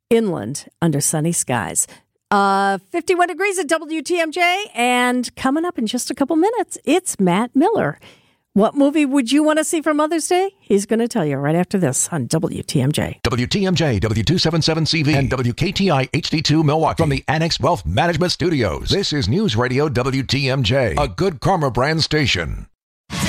inland 0.09 0.67
under 0.81 1.01
sunny 1.01 1.31
skies. 1.31 1.87
Uh, 2.31 2.79
51 2.89 3.27
degrees 3.27 3.59
at 3.59 3.67
WTMJ. 3.67 4.65
And 4.73 5.33
coming 5.35 5.65
up 5.65 5.77
in 5.77 5.87
just 5.87 6.09
a 6.09 6.15
couple 6.15 6.35
minutes, 6.35 6.77
it's 6.85 7.19
Matt 7.19 7.55
Miller. 7.55 7.99
What 8.55 8.73
movie 8.73 9.05
would 9.05 9.33
you 9.33 9.43
want 9.43 9.59
to 9.59 9.65
see 9.65 9.81
for 9.81 9.93
Mother's 9.93 10.29
Day? 10.29 10.51
He's 10.61 10.85
going 10.85 10.99
to 10.99 11.09
tell 11.09 11.25
you 11.25 11.35
right 11.35 11.57
after 11.57 11.77
this 11.77 12.07
on 12.13 12.29
WTMJ. 12.29 13.21
WTMJ, 13.21 13.99
W277CV, 13.99 15.13
and 15.13 15.29
WKTI 15.29 16.09
HD2 16.11 16.63
Milwaukee 16.63 17.03
from 17.03 17.09
the 17.09 17.21
Annex 17.27 17.59
Wealth 17.59 17.85
Management 17.85 18.31
Studios. 18.31 18.87
This 18.87 19.11
is 19.11 19.27
News 19.27 19.57
Radio 19.57 19.89
WTMJ, 19.89 20.97
a 20.97 21.09
good 21.09 21.41
karma 21.41 21.69
brand 21.69 22.01
station. 22.01 22.67
Well, 23.11 23.19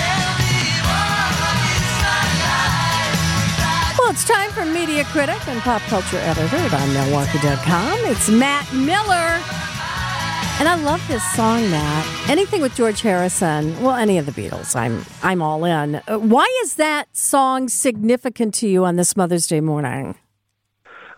it's 4.12 4.25
time 4.29 4.53
for 4.53 4.65
media 4.65 5.03
critic 5.07 5.49
and 5.49 5.61
pop 5.62 5.83
culture 5.89 6.19
editor 6.19 6.57
at 6.57 6.73
on 6.73 6.95
Milwaukee.com. 6.95 7.99
It's 8.05 8.31
Matt 8.31 8.73
Miller. 8.73 9.43
And 10.59 10.71
I 10.71 10.75
love 10.75 11.07
this 11.07 11.23
song, 11.35 11.71
Matt. 11.71 12.31
Anything 12.31 12.62
with 12.62 12.75
George 12.75 13.03
Harrison, 13.03 13.79
well, 13.83 13.95
any 13.95 14.16
of 14.16 14.25
the 14.25 14.33
Beatles, 14.33 14.75
I'm 14.75 15.05
I'm 15.23 15.42
all 15.42 15.66
in. 15.66 15.97
Uh, 16.09 16.16
why 16.19 16.47
is 16.62 16.77
that 16.77 17.14
song 17.14 17.69
significant 17.69 18.55
to 18.55 18.66
you 18.66 18.83
on 18.87 18.97
this 18.97 19.19
Mother's 19.19 19.47
Day 19.47 19.61
morning? 19.61 20.14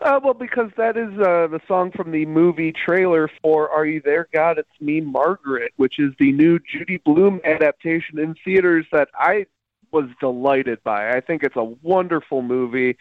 Uh, 0.01 0.19
well, 0.21 0.33
because 0.33 0.69
that 0.75 0.97
is 0.97 1.09
uh, 1.19 1.47
the 1.47 1.61
song 1.69 1.89
from 1.95 2.11
the 2.11 2.25
movie 2.25 2.73
trailer 2.85 3.31
for 3.41 3.69
"Are 3.69 3.85
You 3.85 4.01
There, 4.03 4.27
God? 4.33 4.57
It's 4.57 4.81
Me, 4.81 4.99
Margaret," 4.99 5.71
which 5.77 5.99
is 5.99 6.11
the 6.19 6.33
new 6.33 6.59
Judy 6.59 6.97
Blume 6.97 7.39
adaptation 7.45 8.19
in 8.19 8.35
theaters 8.43 8.85
that 8.91 9.07
I 9.13 9.45
was 9.91 10.09
delighted 10.19 10.83
by. 10.83 11.11
I 11.11 11.21
think 11.21 11.43
it's 11.43 11.55
a 11.55 11.63
wonderful 11.63 12.41
movie. 12.41 12.97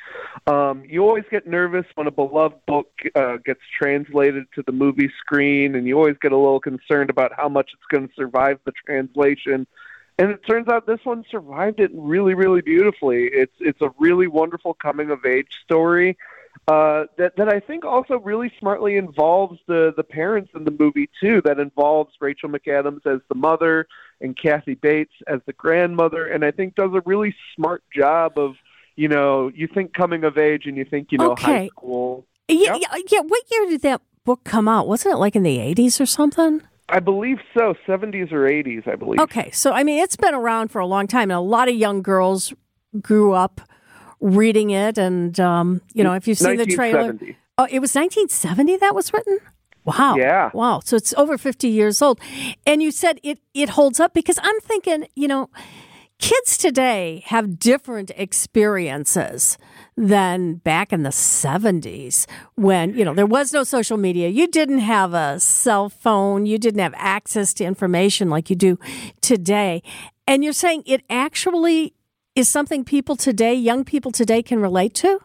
Um, 0.46 0.84
you 0.86 1.04
always 1.04 1.24
get 1.30 1.46
nervous 1.46 1.86
when 1.94 2.06
a 2.06 2.10
beloved 2.10 2.64
book 2.66 2.90
uh, 3.14 3.36
gets 3.44 3.60
translated 3.78 4.46
to 4.54 4.62
the 4.66 4.72
movie 4.72 5.10
screen, 5.20 5.74
and 5.74 5.86
you 5.86 5.96
always 5.96 6.16
get 6.20 6.32
a 6.32 6.36
little 6.36 6.60
concerned 6.60 7.10
about 7.10 7.32
how 7.36 7.48
much 7.48 7.70
it's 7.72 7.86
going 7.90 8.08
to 8.08 8.14
survive 8.14 8.58
the 8.64 8.72
translation. 8.86 9.66
And 10.20 10.30
it 10.30 10.40
turns 10.44 10.68
out 10.68 10.86
this 10.86 10.98
one 11.04 11.24
survived 11.30 11.78
it 11.78 11.92
really, 11.94 12.34
really 12.34 12.60
beautifully. 12.60 13.28
It's 13.32 13.54
it's 13.60 13.80
a 13.80 13.90
really 13.98 14.26
wonderful 14.26 14.74
coming 14.74 15.10
of 15.10 15.24
age 15.24 15.46
story 15.64 16.16
uh, 16.66 17.04
that 17.16 17.36
that 17.36 17.48
I 17.48 17.60
think 17.60 17.84
also 17.84 18.18
really 18.18 18.52
smartly 18.58 18.96
involves 18.96 19.58
the 19.66 19.92
the 19.96 20.02
parents 20.02 20.50
in 20.54 20.64
the 20.64 20.70
movie 20.70 21.08
too. 21.20 21.40
That 21.44 21.58
involves 21.58 22.14
Rachel 22.20 22.48
McAdams 22.48 23.06
as 23.06 23.20
the 23.28 23.34
mother 23.34 23.86
and 24.20 24.36
Kathy 24.36 24.74
Bates 24.74 25.12
as 25.26 25.40
the 25.46 25.52
grandmother, 25.52 26.26
and 26.26 26.44
I 26.44 26.50
think 26.50 26.74
does 26.74 26.90
a 26.94 27.02
really 27.06 27.34
smart 27.54 27.82
job 27.94 28.38
of 28.38 28.54
you 28.96 29.08
know 29.08 29.50
you 29.54 29.66
think 29.66 29.94
coming 29.94 30.24
of 30.24 30.36
age 30.38 30.66
and 30.66 30.76
you 30.76 30.84
think 30.84 31.08
you 31.12 31.18
know 31.18 31.32
okay. 31.32 31.44
high 31.44 31.66
school. 31.68 32.26
Yeah, 32.48 32.74
yep. 32.74 32.82
yeah, 32.82 32.98
yeah. 33.10 33.20
What 33.20 33.42
year 33.50 33.66
did 33.66 33.82
that 33.82 34.02
book 34.24 34.44
come 34.44 34.68
out? 34.68 34.88
Wasn't 34.88 35.12
it 35.12 35.18
like 35.18 35.36
in 35.36 35.42
the 35.42 35.58
eighties 35.60 36.00
or 36.00 36.06
something? 36.06 36.62
I 36.90 37.00
believe 37.00 37.38
so, 37.56 37.74
seventies 37.86 38.32
or 38.32 38.46
eighties, 38.46 38.82
I 38.86 38.96
believe. 38.96 39.20
Okay, 39.20 39.50
so 39.50 39.72
I 39.72 39.84
mean, 39.84 40.02
it's 40.02 40.16
been 40.16 40.34
around 40.34 40.68
for 40.68 40.80
a 40.80 40.86
long 40.86 41.06
time, 41.06 41.30
and 41.30 41.38
a 41.38 41.40
lot 41.40 41.68
of 41.68 41.74
young 41.74 42.02
girls 42.02 42.52
grew 43.00 43.32
up 43.32 43.60
reading 44.20 44.70
it, 44.70 44.98
and 44.98 45.38
um, 45.40 45.80
you 45.94 46.04
know, 46.04 46.14
if 46.14 46.26
you've 46.28 46.38
seen 46.38 46.56
the 46.56 46.66
trailer, 46.66 47.16
oh, 47.58 47.66
it 47.70 47.80
was 47.80 47.94
1970 47.94 48.76
that 48.78 48.94
was 48.94 49.12
written. 49.12 49.38
Wow. 49.84 50.16
Yeah. 50.16 50.50
Wow. 50.52 50.80
So 50.84 50.96
it's 50.96 51.14
over 51.14 51.38
50 51.38 51.66
years 51.68 52.02
old. 52.02 52.20
And 52.66 52.82
you 52.82 52.90
said 52.90 53.20
it 53.22 53.38
it 53.54 53.70
holds 53.70 54.00
up 54.00 54.12
because 54.12 54.38
I'm 54.42 54.60
thinking, 54.60 55.06
you 55.16 55.28
know, 55.28 55.48
kids 56.18 56.58
today 56.58 57.22
have 57.26 57.58
different 57.58 58.10
experiences 58.16 59.56
than 59.96 60.56
back 60.56 60.92
in 60.92 61.04
the 61.04 61.10
70s 61.10 62.26
when, 62.54 62.94
you 62.94 63.04
know, 63.04 63.14
there 63.14 63.26
was 63.26 63.52
no 63.52 63.64
social 63.64 63.96
media. 63.96 64.28
You 64.28 64.46
didn't 64.46 64.80
have 64.80 65.14
a 65.14 65.40
cell 65.40 65.88
phone, 65.88 66.44
you 66.44 66.58
didn't 66.58 66.80
have 66.80 66.94
access 66.96 67.54
to 67.54 67.64
information 67.64 68.28
like 68.28 68.50
you 68.50 68.56
do 68.56 68.78
today. 69.20 69.82
And 70.26 70.44
you're 70.44 70.52
saying 70.52 70.82
it 70.86 71.02
actually 71.08 71.94
is 72.38 72.48
something 72.48 72.84
people 72.84 73.16
today, 73.16 73.52
young 73.52 73.84
people 73.84 74.12
today, 74.12 74.42
can 74.42 74.60
relate 74.60 74.94
to? 74.94 75.18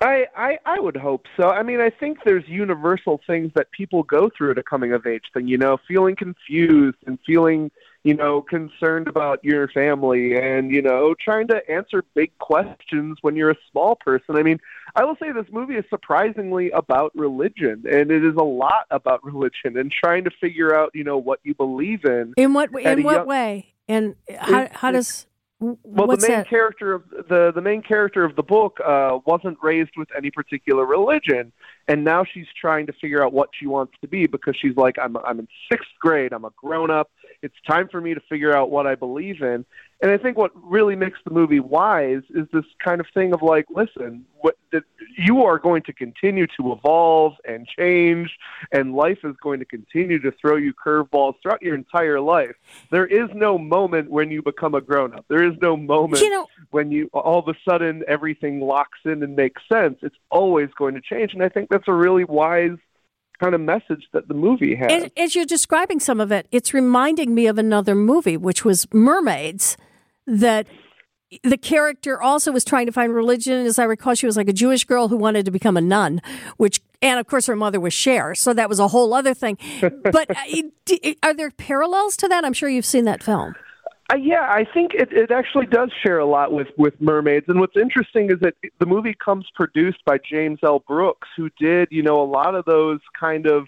I, 0.00 0.26
I 0.36 0.58
I 0.66 0.80
would 0.80 0.96
hope 0.96 1.26
so. 1.36 1.48
I 1.48 1.62
mean, 1.62 1.80
I 1.80 1.88
think 1.88 2.18
there's 2.24 2.42
universal 2.48 3.20
things 3.24 3.52
that 3.54 3.70
people 3.70 4.02
go 4.02 4.28
through 4.36 4.50
at 4.50 4.58
a 4.58 4.62
coming 4.62 4.92
of 4.92 5.06
age 5.06 5.22
thing. 5.32 5.46
You 5.46 5.56
know, 5.56 5.78
feeling 5.86 6.16
confused 6.16 6.98
and 7.06 7.20
feeling 7.24 7.70
you 8.02 8.14
know 8.14 8.42
concerned 8.42 9.06
about 9.06 9.42
your 9.44 9.68
family 9.68 10.36
and 10.36 10.72
you 10.72 10.82
know 10.82 11.14
trying 11.24 11.46
to 11.48 11.60
answer 11.70 12.04
big 12.14 12.36
questions 12.38 13.18
when 13.22 13.36
you're 13.36 13.52
a 13.52 13.58
small 13.70 13.94
person. 13.94 14.36
I 14.36 14.42
mean, 14.42 14.58
I 14.96 15.04
will 15.04 15.16
say 15.22 15.30
this 15.30 15.46
movie 15.52 15.76
is 15.76 15.84
surprisingly 15.88 16.72
about 16.72 17.12
religion, 17.14 17.84
and 17.88 18.10
it 18.10 18.24
is 18.24 18.34
a 18.34 18.42
lot 18.42 18.86
about 18.90 19.24
religion 19.32 19.78
and 19.78 19.92
trying 19.92 20.24
to 20.24 20.30
figure 20.40 20.76
out 20.76 20.90
you 20.94 21.04
know 21.04 21.16
what 21.16 21.38
you 21.44 21.54
believe 21.54 22.04
in. 22.04 22.34
In 22.36 22.52
what 22.52 22.70
in 22.78 23.04
what 23.04 23.14
young, 23.14 23.26
way? 23.28 23.74
And 23.86 24.16
how 24.36 24.68
how 24.72 24.90
does 24.90 25.26
well, 25.60 25.76
What's 25.84 26.22
the 26.22 26.28
main 26.28 26.38
that? 26.38 26.48
character 26.48 26.92
of 26.94 27.02
the 27.28 27.52
the 27.54 27.60
main 27.62 27.82
character 27.82 28.24
of 28.24 28.36
the 28.36 28.42
book 28.42 28.78
uh, 28.84 29.18
wasn't 29.24 29.56
raised 29.62 29.92
with 29.96 30.08
any 30.16 30.30
particular 30.30 30.84
religion, 30.84 31.52
and 31.88 32.04
now 32.04 32.24
she's 32.24 32.46
trying 32.60 32.86
to 32.86 32.92
figure 32.94 33.24
out 33.24 33.32
what 33.32 33.50
she 33.58 33.66
wants 33.66 33.94
to 34.00 34.08
be 34.08 34.26
because 34.26 34.56
she's 34.60 34.76
like, 34.76 34.96
I'm 35.00 35.16
I'm 35.18 35.38
in 35.38 35.48
sixth 35.70 35.90
grade, 36.00 36.32
I'm 36.32 36.44
a 36.44 36.50
grown 36.56 36.90
up. 36.90 37.10
It's 37.44 37.54
time 37.66 37.88
for 37.88 38.00
me 38.00 38.14
to 38.14 38.20
figure 38.20 38.56
out 38.56 38.70
what 38.70 38.86
I 38.86 38.94
believe 38.94 39.42
in. 39.42 39.66
And 40.00 40.10
I 40.10 40.16
think 40.16 40.38
what 40.38 40.50
really 40.54 40.96
makes 40.96 41.18
the 41.24 41.30
movie 41.30 41.60
wise 41.60 42.22
is 42.30 42.46
this 42.54 42.64
kind 42.82 43.00
of 43.02 43.06
thing 43.12 43.34
of 43.34 43.42
like, 43.42 43.66
listen, 43.68 44.24
what 44.38 44.56
that 44.72 44.84
you 45.18 45.44
are 45.44 45.58
going 45.58 45.82
to 45.82 45.92
continue 45.92 46.46
to 46.58 46.72
evolve 46.72 47.34
and 47.46 47.66
change, 47.66 48.30
and 48.72 48.94
life 48.94 49.18
is 49.24 49.36
going 49.42 49.58
to 49.58 49.66
continue 49.66 50.18
to 50.20 50.32
throw 50.32 50.56
you 50.56 50.72
curveballs 50.72 51.34
throughout 51.42 51.60
your 51.60 51.74
entire 51.74 52.18
life. 52.18 52.56
There 52.90 53.06
is 53.06 53.28
no 53.34 53.58
moment 53.58 54.10
when 54.10 54.30
you 54.30 54.40
become 54.42 54.74
a 54.74 54.80
grown 54.80 55.12
up. 55.14 55.26
There 55.28 55.44
is 55.44 55.54
no 55.60 55.76
moment 55.76 56.22
You 56.22 56.30
know- 56.30 56.46
when 56.70 56.90
you 56.90 57.10
all 57.12 57.38
of 57.40 57.48
a 57.48 57.54
sudden 57.68 58.04
everything 58.08 58.60
locks 58.60 58.98
in 59.04 59.22
and 59.22 59.36
makes 59.36 59.60
sense. 59.70 59.98
It's 60.02 60.16
always 60.30 60.70
going 60.78 60.94
to 60.94 61.00
change, 61.02 61.34
and 61.34 61.42
I 61.42 61.50
think 61.50 61.68
that's 61.68 61.88
a 61.88 61.92
really 61.92 62.24
wise 62.24 62.78
kind 63.40 63.54
of 63.54 63.60
message 63.60 64.08
that 64.12 64.28
the 64.28 64.34
movie 64.34 64.74
has. 64.74 65.04
As, 65.04 65.10
as 65.16 65.34
you're 65.34 65.44
describing 65.44 66.00
some 66.00 66.20
of 66.20 66.32
it, 66.32 66.46
it's 66.52 66.72
reminding 66.72 67.34
me 67.34 67.46
of 67.46 67.58
another 67.58 67.94
movie, 67.94 68.36
which 68.36 68.64
was 68.64 68.86
Mermaids, 68.92 69.76
that 70.26 70.66
the 71.42 71.56
character 71.56 72.20
also 72.22 72.52
was 72.52 72.64
trying 72.64 72.86
to 72.86 72.92
find 72.92 73.14
religion. 73.14 73.66
As 73.66 73.78
I 73.78 73.84
recall, 73.84 74.14
she 74.14 74.26
was 74.26 74.36
like 74.36 74.48
a 74.48 74.52
Jewish 74.52 74.84
girl 74.84 75.08
who 75.08 75.16
wanted 75.16 75.44
to 75.46 75.50
become 75.50 75.76
a 75.76 75.80
nun, 75.80 76.22
which, 76.56 76.80
and 77.02 77.18
of 77.18 77.26
course, 77.26 77.46
her 77.46 77.56
mother 77.56 77.80
was 77.80 77.92
Cher. 77.92 78.34
So 78.34 78.52
that 78.54 78.68
was 78.68 78.78
a 78.78 78.88
whole 78.88 79.12
other 79.14 79.34
thing. 79.34 79.58
But 80.04 80.30
uh, 80.30 81.04
are 81.22 81.34
there 81.34 81.50
parallels 81.50 82.16
to 82.18 82.28
that? 82.28 82.44
I'm 82.44 82.52
sure 82.52 82.68
you've 82.68 82.84
seen 82.84 83.04
that 83.06 83.22
film. 83.22 83.54
Uh, 84.12 84.16
yeah, 84.16 84.42
I 84.50 84.66
think 84.74 84.92
it, 84.92 85.12
it 85.12 85.30
actually 85.30 85.64
does 85.66 85.90
share 86.02 86.18
a 86.18 86.26
lot 86.26 86.52
with, 86.52 86.68
with 86.76 87.00
mermaids. 87.00 87.46
And 87.48 87.58
what's 87.58 87.76
interesting 87.76 88.30
is 88.30 88.38
that 88.40 88.54
the 88.78 88.84
movie 88.84 89.14
comes 89.14 89.46
produced 89.54 90.04
by 90.04 90.18
James 90.18 90.58
L. 90.62 90.80
Brooks, 90.80 91.28
who 91.36 91.48
did, 91.58 91.88
you 91.90 92.02
know, 92.02 92.20
a 92.20 92.28
lot 92.28 92.54
of 92.54 92.66
those 92.66 93.00
kind 93.18 93.46
of 93.46 93.66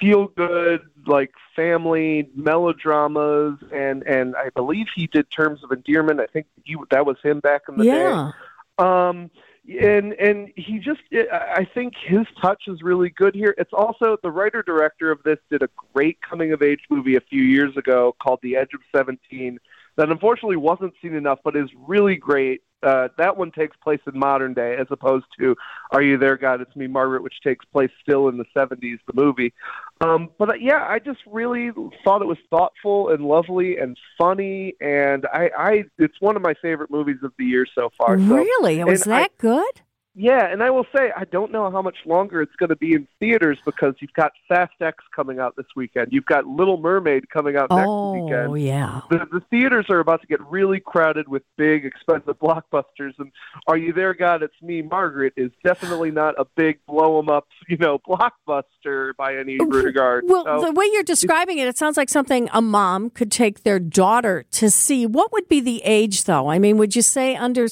feel 0.00 0.28
good, 0.28 0.82
like 1.06 1.32
family 1.56 2.30
melodramas. 2.36 3.58
And, 3.74 4.04
and 4.04 4.36
I 4.36 4.50
believe 4.54 4.86
he 4.94 5.08
did 5.08 5.26
Terms 5.30 5.64
of 5.64 5.72
Endearment. 5.72 6.20
I 6.20 6.26
think 6.26 6.46
he, 6.64 6.76
that 6.90 7.04
was 7.04 7.16
him 7.22 7.40
back 7.40 7.62
in 7.68 7.76
the 7.78 7.84
Yeah. 7.84 8.30
day. 8.78 8.86
Um, 8.86 9.30
and 9.68 10.14
and 10.14 10.50
he 10.56 10.78
just 10.78 11.00
I 11.12 11.66
think 11.74 11.94
his 12.02 12.26
touch 12.40 12.64
is 12.68 12.82
really 12.82 13.10
good 13.10 13.34
here. 13.34 13.54
It's 13.58 13.72
also 13.72 14.16
the 14.22 14.30
writer 14.30 14.62
director 14.62 15.10
of 15.10 15.22
this 15.24 15.38
did 15.50 15.62
a 15.62 15.68
great 15.92 16.18
coming 16.22 16.52
of 16.52 16.62
age 16.62 16.80
movie 16.88 17.16
a 17.16 17.20
few 17.20 17.42
years 17.42 17.76
ago 17.76 18.16
called 18.20 18.40
The 18.42 18.56
Edge 18.56 18.72
of 18.74 18.80
Seventeen 18.94 19.58
that 19.98 20.10
unfortunately 20.10 20.56
wasn't 20.56 20.94
seen 21.02 21.14
enough, 21.14 21.40
but 21.42 21.56
is 21.56 21.68
really 21.76 22.14
great. 22.14 22.62
Uh, 22.84 23.08
that 23.18 23.36
one 23.36 23.50
takes 23.50 23.76
place 23.78 23.98
in 24.06 24.16
modern 24.16 24.54
day, 24.54 24.76
as 24.76 24.86
opposed 24.90 25.26
to 25.36 25.56
"Are 25.90 26.00
You 26.00 26.16
There, 26.16 26.36
God? 26.36 26.60
It's 26.60 26.74
Me, 26.76 26.86
Margaret," 26.86 27.24
which 27.24 27.40
takes 27.42 27.64
place 27.64 27.90
still 28.00 28.28
in 28.28 28.38
the 28.38 28.44
'70s, 28.56 29.00
the 29.08 29.20
movie. 29.20 29.52
Um, 30.00 30.30
but 30.38 30.50
uh, 30.50 30.54
yeah, 30.54 30.86
I 30.88 30.98
just 31.00 31.18
really 31.26 31.70
thought 32.04 32.22
it 32.22 32.26
was 32.28 32.38
thoughtful 32.50 33.08
and 33.08 33.24
lovely 33.24 33.78
and 33.78 33.96
funny, 34.16 34.74
and 34.80 35.26
I, 35.32 35.50
I 35.58 35.84
it's 35.98 36.20
one 36.20 36.36
of 36.36 36.42
my 36.42 36.54
favorite 36.62 36.90
movies 36.90 37.16
of 37.24 37.32
the 37.38 37.44
year 37.44 37.66
so 37.74 37.90
far. 37.98 38.16
So- 38.18 38.24
Really? 38.24 38.82
Was 38.84 39.02
and 39.02 39.14
I- 39.14 39.22
that 39.22 39.38
good? 39.38 39.80
Yeah, 40.18 40.50
and 40.50 40.64
I 40.64 40.70
will 40.70 40.86
say 40.94 41.12
I 41.16 41.24
don't 41.24 41.52
know 41.52 41.70
how 41.70 41.80
much 41.80 41.98
longer 42.04 42.42
it's 42.42 42.54
going 42.56 42.70
to 42.70 42.76
be 42.76 42.92
in 42.92 43.06
theaters 43.20 43.56
because 43.64 43.94
you've 44.00 44.12
got 44.14 44.32
Fast 44.48 44.72
X 44.80 45.04
coming 45.14 45.38
out 45.38 45.54
this 45.56 45.66
weekend. 45.76 46.08
You've 46.10 46.26
got 46.26 46.44
Little 46.44 46.76
Mermaid 46.76 47.30
coming 47.30 47.56
out 47.56 47.70
next 47.70 47.86
oh, 47.86 48.14
weekend. 48.14 48.50
Oh, 48.50 48.54
yeah. 48.54 49.02
The, 49.10 49.26
the 49.30 49.40
theaters 49.48 49.86
are 49.90 50.00
about 50.00 50.20
to 50.22 50.26
get 50.26 50.40
really 50.50 50.80
crowded 50.80 51.28
with 51.28 51.44
big, 51.56 51.84
expensive 51.84 52.36
blockbusters. 52.42 53.12
And 53.18 53.30
Are 53.68 53.76
You 53.76 53.92
There, 53.92 54.12
God? 54.12 54.42
It's 54.42 54.60
Me, 54.60 54.82
Margaret 54.82 55.34
is 55.36 55.52
definitely 55.62 56.10
not 56.10 56.34
a 56.36 56.44
big 56.56 56.84
blow 56.86 57.20
'em 57.20 57.28
up, 57.28 57.46
you 57.68 57.76
know, 57.76 57.98
blockbuster 58.08 59.14
by 59.16 59.36
any 59.36 59.58
oh, 59.60 59.66
regard. 59.66 60.24
Well, 60.26 60.44
So- 60.44 60.66
the 60.66 60.72
way 60.72 60.86
you're 60.92 61.04
describing 61.04 61.58
it, 61.58 61.68
it 61.68 61.78
sounds 61.78 61.96
like 61.96 62.08
something 62.08 62.48
a 62.52 62.60
mom 62.60 63.10
could 63.10 63.30
take 63.30 63.62
their 63.62 63.78
daughter 63.78 64.44
to 64.50 64.68
see. 64.68 65.06
What 65.06 65.32
would 65.32 65.48
be 65.48 65.60
the 65.60 65.80
age, 65.84 66.24
though? 66.24 66.50
I 66.50 66.58
mean, 66.58 66.76
would 66.76 66.96
you 66.96 67.02
say 67.02 67.36
under 67.36 67.68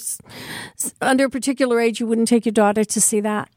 under 1.00 1.24
a 1.24 1.30
particular 1.30 1.80
age 1.80 1.98
you 1.98 2.06
wouldn't 2.06 2.28
take 2.28 2.35
your 2.44 2.52
daughter 2.52 2.84
to 2.84 3.00
see 3.00 3.20
that? 3.20 3.48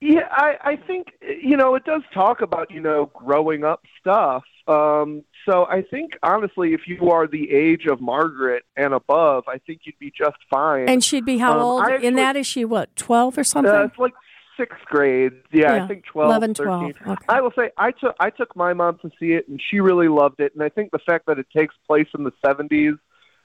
Yeah, 0.00 0.28
I, 0.30 0.56
I 0.62 0.76
think 0.76 1.08
you 1.20 1.56
know 1.56 1.74
it 1.74 1.84
does 1.84 2.02
talk 2.14 2.40
about 2.40 2.70
you 2.70 2.80
know 2.80 3.10
growing 3.14 3.64
up 3.64 3.82
stuff. 3.98 4.44
Um, 4.68 5.24
so 5.48 5.64
I 5.64 5.82
think 5.82 6.12
honestly, 6.22 6.72
if 6.74 6.82
you 6.86 7.10
are 7.10 7.26
the 7.26 7.50
age 7.50 7.86
of 7.86 8.00
Margaret 8.00 8.64
and 8.76 8.92
above, 8.94 9.44
I 9.48 9.58
think 9.58 9.80
you'd 9.84 9.98
be 9.98 10.12
just 10.16 10.36
fine. 10.50 10.88
And 10.88 11.02
she'd 11.02 11.24
be 11.24 11.38
how 11.38 11.54
Um, 11.54 11.62
old? 11.62 11.82
I 11.82 11.96
In 11.96 12.14
that, 12.16 12.36
is 12.36 12.46
she 12.46 12.64
what, 12.64 12.94
12 12.94 13.38
or 13.38 13.44
something? 13.44 13.74
Uh, 13.74 13.84
it's 13.84 13.98
like 13.98 14.12
sixth 14.58 14.84
grade. 14.84 15.32
Yeah, 15.50 15.74
Yeah, 15.76 15.84
I 15.84 15.88
think 15.88 16.04
12, 16.04 16.28
11, 16.28 16.54
13. 16.54 16.92
12, 16.94 17.18
okay. 17.18 17.24
I 17.28 17.40
will 17.40 17.52
say 17.56 17.70
I 17.78 17.90
took 17.90 18.14
I 18.20 18.30
took 18.30 18.54
my 18.54 18.74
mom 18.74 18.98
to 19.02 19.10
see 19.18 19.32
it, 19.32 19.48
and 19.48 19.60
she 19.70 19.80
really 19.80 20.08
loved 20.08 20.38
it. 20.38 20.52
And 20.54 20.62
I 20.62 20.68
think 20.68 20.92
the 20.92 20.98
fact 21.00 21.26
that 21.26 21.38
it 21.40 21.46
takes 21.56 21.74
place 21.86 22.08
in 22.16 22.22
the 22.22 22.32
seventies. 22.44 22.94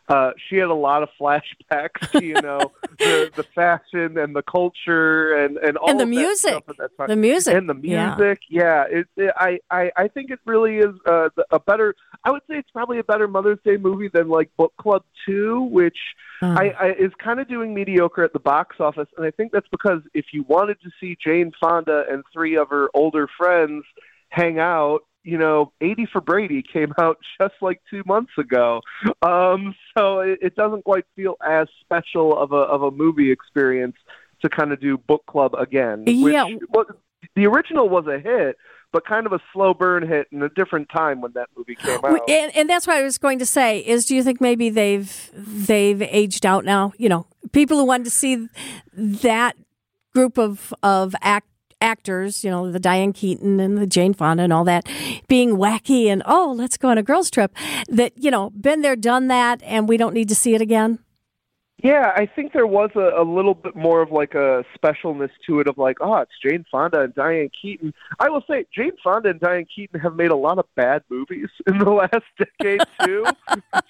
Uh, 0.09 0.31
she 0.49 0.57
had 0.57 0.67
a 0.67 0.73
lot 0.73 1.01
of 1.01 1.09
flashbacks 1.19 2.11
to 2.11 2.23
you 2.23 2.33
know 2.41 2.59
the 2.99 3.31
the 3.35 3.43
fashion 3.55 4.17
and 4.17 4.35
the 4.35 4.41
culture 4.43 5.33
and 5.35 5.57
and 5.57 5.77
all 5.77 5.89
And 5.89 5.99
the 5.99 6.03
of 6.03 6.09
that 6.09 6.15
music. 6.15 6.49
stuff 6.51 6.63
that 6.77 6.97
time. 6.97 7.07
The 7.07 7.15
music, 7.15 7.55
and 7.55 7.69
the 7.69 7.75
yeah. 7.81 8.15
music 8.15 8.39
yeah, 8.49 8.83
it, 8.89 9.07
it, 9.15 9.33
I, 9.37 9.59
I 9.71 9.91
I 9.95 10.07
think 10.09 10.29
it 10.29 10.39
really 10.45 10.77
is 10.77 10.93
uh, 11.07 11.29
a 11.51 11.59
better 11.59 11.95
I 12.23 12.31
would 12.31 12.41
say 12.49 12.55
it's 12.57 12.69
probably 12.71 12.99
a 12.99 13.03
better 13.03 13.27
Mother's 13.27 13.59
Day 13.63 13.77
movie 13.77 14.09
than 14.09 14.27
like 14.29 14.49
Book 14.57 14.73
Club 14.77 15.03
Two 15.25 15.61
which 15.71 15.97
Uh. 16.41 16.47
I, 16.47 16.65
I 16.79 16.87
is 16.99 17.11
kind 17.23 17.39
of 17.39 17.47
doing 17.47 17.73
mediocre 17.73 18.23
at 18.23 18.33
the 18.33 18.39
box 18.39 18.77
office, 18.81 19.07
and 19.15 19.25
I 19.25 19.31
think 19.31 19.51
that's 19.53 19.67
because 19.71 20.01
if 20.13 20.25
you 20.33 20.43
wanted 20.49 20.77
to 20.81 20.89
see 20.99 21.17
Jane 21.25 21.53
Fonda 21.61 22.03
and 22.11 22.23
three 22.33 22.57
of 22.57 22.69
her 22.69 22.89
older 22.93 23.29
friends 23.37 23.85
hang 24.29 24.59
out, 24.59 25.01
you 25.23 25.37
know, 25.37 25.71
80 25.81 26.07
for 26.11 26.21
Brady 26.21 26.61
came 26.61 26.93
out 26.99 27.17
just 27.39 27.55
like 27.61 27.81
two 27.89 28.03
months 28.05 28.31
ago, 28.37 28.81
um, 29.21 29.73
so 29.97 30.19
it, 30.19 30.39
it 30.41 30.55
doesn't 30.55 30.83
quite 30.83 31.05
feel 31.15 31.35
as 31.45 31.67
special 31.81 32.37
of 32.37 32.51
a 32.51 32.57
of 32.57 32.81
a 32.83 32.91
movie 32.91 33.31
experience 33.31 33.95
to 34.41 34.49
kind 34.49 34.71
of 34.73 34.79
do 34.81 34.97
book 34.97 35.25
club 35.25 35.53
again. 35.55 36.03
Which, 36.05 36.33
Yeah. 36.33 36.47
well, 36.69 36.85
the 37.35 37.47
original 37.47 37.87
was 37.89 38.05
a 38.07 38.19
hit. 38.19 38.57
But 38.91 39.07
kind 39.07 39.25
of 39.25 39.33
a 39.33 39.39
slow 39.51 39.73
burn 39.73 40.07
hit 40.07 40.27
in 40.31 40.43
a 40.43 40.49
different 40.49 40.87
time 40.95 41.19
when 41.19 41.31
that 41.31 41.49
movie 41.57 41.73
came 41.73 41.97
out. 42.05 42.29
And, 42.29 42.55
and 42.55 42.69
that's 42.69 42.85
what 42.85 42.95
I 42.95 43.01
was 43.01 43.17
going 43.17 43.39
to 43.39 43.45
say 43.45 43.79
is 43.79 44.05
do 44.05 44.15
you 44.15 44.21
think 44.21 44.39
maybe 44.39 44.69
they've 44.69 45.31
they've 45.33 45.99
aged 45.99 46.45
out 46.45 46.63
now? 46.63 46.93
You 46.99 47.09
know, 47.09 47.25
people 47.53 47.79
who 47.79 47.85
wanted 47.85 48.03
to 48.03 48.09
see 48.11 48.49
that 48.95 49.55
group 50.13 50.37
of 50.37 50.75
of 50.83 51.15
act, 51.23 51.47
actors, 51.83 52.43
you 52.43 52.49
know, 52.49 52.71
the 52.71 52.79
Diane 52.79 53.13
Keaton 53.13 53.59
and 53.59 53.77
the 53.77 53.85
Jane 53.85 54.13
Fonda 54.13 54.43
and 54.43 54.53
all 54.53 54.63
that, 54.63 54.87
being 55.27 55.57
wacky 55.57 56.07
and 56.07 56.23
oh, 56.25 56.53
let's 56.57 56.77
go 56.77 56.89
on 56.89 56.97
a 56.97 57.03
girls 57.03 57.29
trip. 57.29 57.53
That 57.89 58.13
you 58.15 58.31
know, 58.31 58.49
been 58.51 58.81
there, 58.81 58.95
done 58.95 59.27
that, 59.27 59.61
and 59.63 59.87
we 59.87 59.97
don't 59.97 60.13
need 60.13 60.29
to 60.29 60.35
see 60.35 60.55
it 60.55 60.61
again. 60.61 60.99
Yeah, 61.83 62.13
I 62.15 62.25
think 62.25 62.53
there 62.53 62.65
was 62.65 62.91
a, 62.95 63.11
a 63.21 63.25
little 63.25 63.53
bit 63.53 63.75
more 63.75 64.01
of 64.01 64.09
like 64.09 64.35
a 64.35 64.63
specialness 64.73 65.31
to 65.47 65.59
it 65.59 65.67
of 65.67 65.77
like, 65.77 65.97
oh, 65.99 66.15
it's 66.19 66.31
Jane 66.41 66.63
Fonda 66.71 67.01
and 67.01 67.13
Diane 67.13 67.49
Keaton. 67.61 67.93
I 68.21 68.29
will 68.29 68.41
say 68.49 68.65
Jane 68.73 68.93
Fonda 69.03 69.31
and 69.31 69.39
Diane 69.41 69.65
Keaton 69.65 69.99
have 69.99 70.15
made 70.15 70.31
a 70.31 70.35
lot 70.35 70.59
of 70.59 70.65
bad 70.77 71.03
movies 71.09 71.49
in 71.67 71.79
the 71.79 71.89
last 71.89 72.23
decade 72.37 72.79
too. 73.03 73.25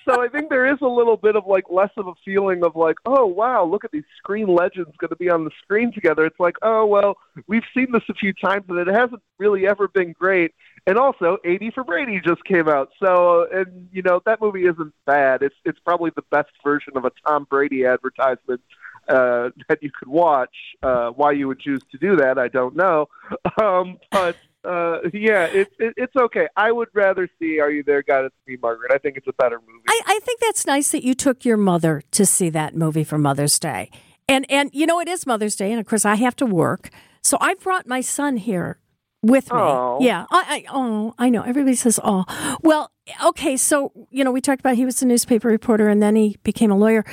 so 0.05 0.23
I 0.23 0.27
think 0.27 0.49
there 0.49 0.65
is 0.65 0.79
a 0.81 0.87
little 0.87 1.17
bit 1.17 1.35
of 1.35 1.45
like 1.45 1.65
less 1.69 1.91
of 1.95 2.07
a 2.07 2.13
feeling 2.25 2.63
of 2.63 2.75
like, 2.75 2.97
oh 3.05 3.27
wow, 3.27 3.63
look 3.63 3.85
at 3.85 3.91
these 3.91 4.03
screen 4.17 4.47
legends 4.47 4.89
going 4.97 5.09
to 5.09 5.15
be 5.15 5.29
on 5.29 5.43
the 5.43 5.51
screen 5.61 5.93
together. 5.93 6.25
It's 6.25 6.39
like, 6.39 6.55
oh 6.63 6.87
well, 6.87 7.17
we've 7.45 7.61
seen 7.75 7.91
this 7.91 8.01
a 8.09 8.15
few 8.15 8.33
times 8.33 8.65
and 8.69 8.79
it 8.79 8.87
hasn't 8.87 9.21
really 9.37 9.67
ever 9.67 9.87
been 9.87 10.13
great. 10.13 10.55
And 10.85 10.97
also, 10.97 11.37
80 11.45 11.71
for 11.71 11.83
Brady 11.85 12.19
just 12.19 12.43
came 12.43 12.67
out. 12.67 12.89
So, 13.01 13.47
and 13.49 13.87
you 13.93 14.01
know 14.01 14.21
that 14.25 14.41
movie 14.41 14.65
isn't 14.65 14.93
bad. 15.05 15.41
It's 15.41 15.55
it's 15.63 15.79
probably 15.79 16.11
the 16.15 16.23
best 16.29 16.51
version 16.63 16.97
of 16.97 17.05
a 17.05 17.11
Tom 17.25 17.47
Brady 17.49 17.85
advertisement 17.85 18.59
uh, 19.07 19.49
that 19.69 19.81
you 19.81 19.91
could 19.97 20.09
watch. 20.09 20.55
Uh, 20.81 21.09
why 21.11 21.31
you 21.31 21.47
would 21.47 21.59
choose 21.59 21.81
to 21.91 21.97
do 21.97 22.15
that, 22.17 22.37
I 22.37 22.47
don't 22.47 22.75
know. 22.75 23.09
Um, 23.61 23.99
but 24.11 24.35
uh, 24.63 24.99
yeah, 25.13 25.45
it, 25.45 25.71
it, 25.77 25.93
it's 25.95 26.15
okay. 26.15 26.47
I 26.55 26.71
would 26.71 26.87
rather 26.93 27.29
see 27.39 27.59
Are 27.59 27.69
You 27.69 27.83
There, 27.83 28.01
God? 28.01 28.25
It's 28.25 28.35
Me, 28.47 28.57
Margaret. 28.61 28.91
I 28.91 28.97
think 28.97 29.15
it's 29.15 29.27
a 29.27 29.33
better 29.33 29.59
movie. 29.59 29.83
I, 29.87 30.01
I 30.05 30.19
think 30.23 30.39
that's 30.39 30.65
nice 30.65 30.89
that 30.91 31.03
you 31.03 31.13
took 31.13 31.45
your 31.45 31.57
mother 31.57 32.01
to 32.11 32.25
see 32.25 32.49
that 32.49 32.75
movie 32.75 33.03
for 33.03 33.17
Mother's 33.17 33.59
Day. 33.59 33.91
And 34.27 34.45
and 34.49 34.69
you 34.73 34.85
know 34.85 34.99
it 34.99 35.07
is 35.07 35.27
Mother's 35.27 35.55
Day, 35.55 35.71
and 35.71 35.79
of 35.79 35.85
course 35.85 36.03
I 36.03 36.15
have 36.15 36.35
to 36.37 36.45
work, 36.45 36.89
so 37.21 37.37
I 37.41 37.53
brought 37.53 37.87
my 37.87 38.01
son 38.01 38.37
here 38.37 38.79
with 39.23 39.45
me. 39.51 39.57
Oh. 39.57 39.97
Yeah, 40.01 40.25
I, 40.29 40.45
I 40.47 40.65
oh 40.71 41.15
I 41.17 41.29
know 41.29 41.41
everybody 41.41 41.75
says 41.75 41.99
oh 42.03 42.25
well 42.61 42.91
okay 43.25 43.57
so 43.57 43.91
you 44.11 44.23
know 44.23 44.31
we 44.31 44.41
talked 44.41 44.59
about 44.59 44.75
he 44.75 44.85
was 44.85 45.01
a 45.01 45.05
newspaper 45.05 45.47
reporter 45.47 45.87
and 45.89 46.03
then 46.03 46.15
he 46.15 46.37
became 46.43 46.69
a 46.69 46.77
lawyer, 46.77 47.03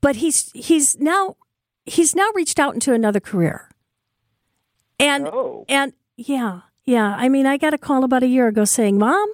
but 0.00 0.16
he's 0.16 0.50
he's 0.54 0.98
now 0.98 1.36
he's 1.84 2.14
now 2.14 2.30
reached 2.34 2.58
out 2.58 2.74
into 2.74 2.94
another 2.94 3.20
career, 3.20 3.68
and 4.98 5.26
oh. 5.26 5.66
and 5.68 5.92
yeah 6.16 6.60
yeah 6.84 7.14
I 7.18 7.28
mean 7.28 7.44
I 7.44 7.58
got 7.58 7.74
a 7.74 7.78
call 7.78 8.04
about 8.04 8.22
a 8.22 8.28
year 8.28 8.48
ago 8.48 8.64
saying 8.64 8.98
mom 8.98 9.28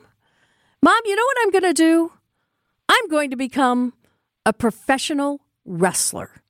mom 0.83 1.01
you 1.05 1.15
know 1.15 1.25
what 1.25 1.37
I'm 1.43 1.51
going 1.51 1.75
to 1.75 1.75
do 1.75 2.13
I'm 2.89 3.09
going 3.09 3.31
to 3.31 3.37
become 3.37 3.95
a 4.47 4.53
professional 4.53 5.41
wrestler. 5.65 6.43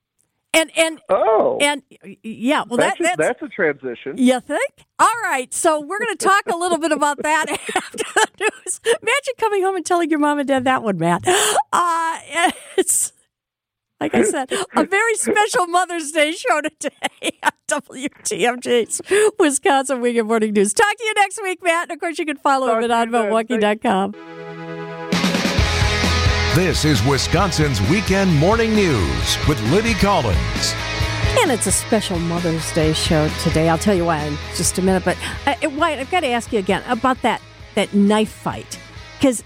And 0.55 0.71
and 0.77 1.01
oh 1.09 1.57
and 1.59 1.83
yeah, 2.23 2.63
well 2.67 2.77
that's, 2.77 2.97
that 2.99 3.15
a, 3.15 3.17
that's 3.17 3.41
a 3.41 3.49
transition. 3.49 4.17
You 4.17 4.39
think? 4.39 4.85
All 4.97 5.13
right, 5.21 5.53
so 5.53 5.81
we're 5.81 5.99
going 5.99 6.15
to 6.15 6.25
talk 6.25 6.43
a 6.47 6.55
little 6.55 6.77
bit 6.77 6.93
about 6.93 7.21
that 7.23 7.49
after 7.75 7.97
the 7.97 8.27
news. 8.39 8.79
Imagine 8.85 9.33
coming 9.37 9.63
home 9.63 9.75
and 9.75 9.85
telling 9.85 10.09
your 10.09 10.19
mom 10.19 10.39
and 10.39 10.47
dad 10.47 10.63
that 10.63 10.81
one, 10.81 10.97
Matt. 10.97 11.27
Uh, 11.27 12.19
it's 12.77 13.11
like 13.99 14.15
I 14.15 14.23
said, 14.23 14.51
a 14.75 14.85
very 14.85 15.15
special 15.15 15.67
Mother's 15.67 16.11
Day 16.11 16.31
show 16.31 16.61
today 16.61 17.31
on 17.43 17.51
WTMJ's 17.67 19.01
Wisconsin 19.37 19.99
Weekend 19.99 20.27
Morning 20.27 20.53
News. 20.53 20.73
Talk 20.73 20.95
to 20.97 21.03
you 21.03 21.13
next 21.15 21.41
week, 21.41 21.61
Matt. 21.63 21.89
And 21.89 21.91
of 21.91 21.99
course, 21.99 22.17
you 22.17 22.25
can 22.25 22.37
follow 22.37 22.77
him 22.77 22.89
at 22.89 23.09
onmilwaukee.com. 23.09 24.84
This 26.55 26.85
is 26.85 27.03
Wisconsin's 27.03 27.81
Weekend 27.89 28.33
Morning 28.33 28.73
News 28.73 29.37
with 29.45 29.61
Libby 29.73 29.93
Collins. 29.93 30.73
And 31.41 31.51
it's 31.51 31.67
a 31.67 31.71
special 31.73 32.17
Mother's 32.17 32.71
Day 32.71 32.93
show 32.93 33.27
today. 33.43 33.67
I'll 33.67 33.77
tell 33.77 33.93
you 33.93 34.05
why 34.05 34.23
in 34.23 34.37
just 34.55 34.77
a 34.77 34.81
minute. 34.81 35.03
But 35.03 35.17
uh, 35.45 35.69
Wyatt, 35.71 35.99
I've 35.99 36.09
got 36.09 36.21
to 36.21 36.27
ask 36.27 36.53
you 36.53 36.59
again 36.59 36.81
about 36.87 37.21
that 37.23 37.41
that 37.73 37.93
knife 37.93 38.31
fight 38.31 38.79
because 39.17 39.43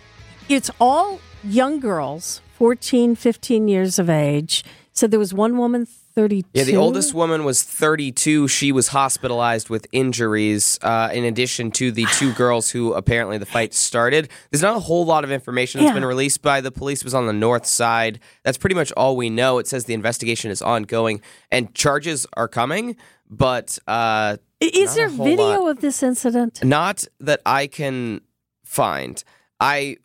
it's 0.49 0.69
all 0.79 1.19
young 1.43 1.79
girls, 1.79 2.41
14, 2.59 3.15
15 3.15 3.67
years 3.67 3.97
of 3.97 4.07
age. 4.07 4.63
So 4.99 5.07
there 5.07 5.17
was 5.17 5.33
one 5.33 5.57
woman, 5.57 5.85
32. 5.85 6.49
Yeah, 6.51 6.65
the 6.65 6.75
oldest 6.75 7.13
woman 7.13 7.45
was 7.45 7.63
32. 7.63 8.49
She 8.49 8.73
was 8.73 8.89
hospitalized 8.89 9.69
with 9.69 9.87
injuries, 9.93 10.77
uh, 10.81 11.09
in 11.13 11.23
addition 11.23 11.71
to 11.79 11.89
the 11.89 12.05
two 12.17 12.33
girls 12.43 12.69
who 12.69 12.91
apparently 12.91 13.37
the 13.37 13.45
fight 13.45 13.73
started. 13.73 14.27
There's 14.51 14.61
not 14.61 14.75
a 14.75 14.79
whole 14.81 15.05
lot 15.05 15.23
of 15.23 15.31
information 15.31 15.79
that's 15.79 15.91
Yeah. 15.91 15.93
been 15.93 16.03
released 16.03 16.41
by 16.41 16.59
the 16.59 16.69
police. 16.69 16.99
It 16.99 17.05
was 17.05 17.13
on 17.13 17.27
the 17.27 17.31
north 17.47 17.65
side. 17.65 18.19
That's 18.43 18.57
pretty 18.57 18.75
much 18.75 18.91
all 18.97 19.15
we 19.15 19.29
know. 19.29 19.57
It 19.59 19.67
says 19.67 19.85
the 19.85 19.93
investigation 19.93 20.51
is 20.51 20.61
ongoing 20.61 21.21
and 21.49 21.73
charges 21.73 22.27
are 22.33 22.49
coming, 22.49 22.97
but 23.29 23.79
uh, 23.87 24.35
Is 24.59 24.95
there 24.95 25.07
video 25.07 25.61
lot. 25.61 25.69
of 25.71 25.79
this 25.79 26.03
incident? 26.03 26.61
Not 26.61 27.05
that 27.21 27.39
I 27.45 27.67
can 27.67 28.19
find. 28.65 29.23
I 29.61 29.95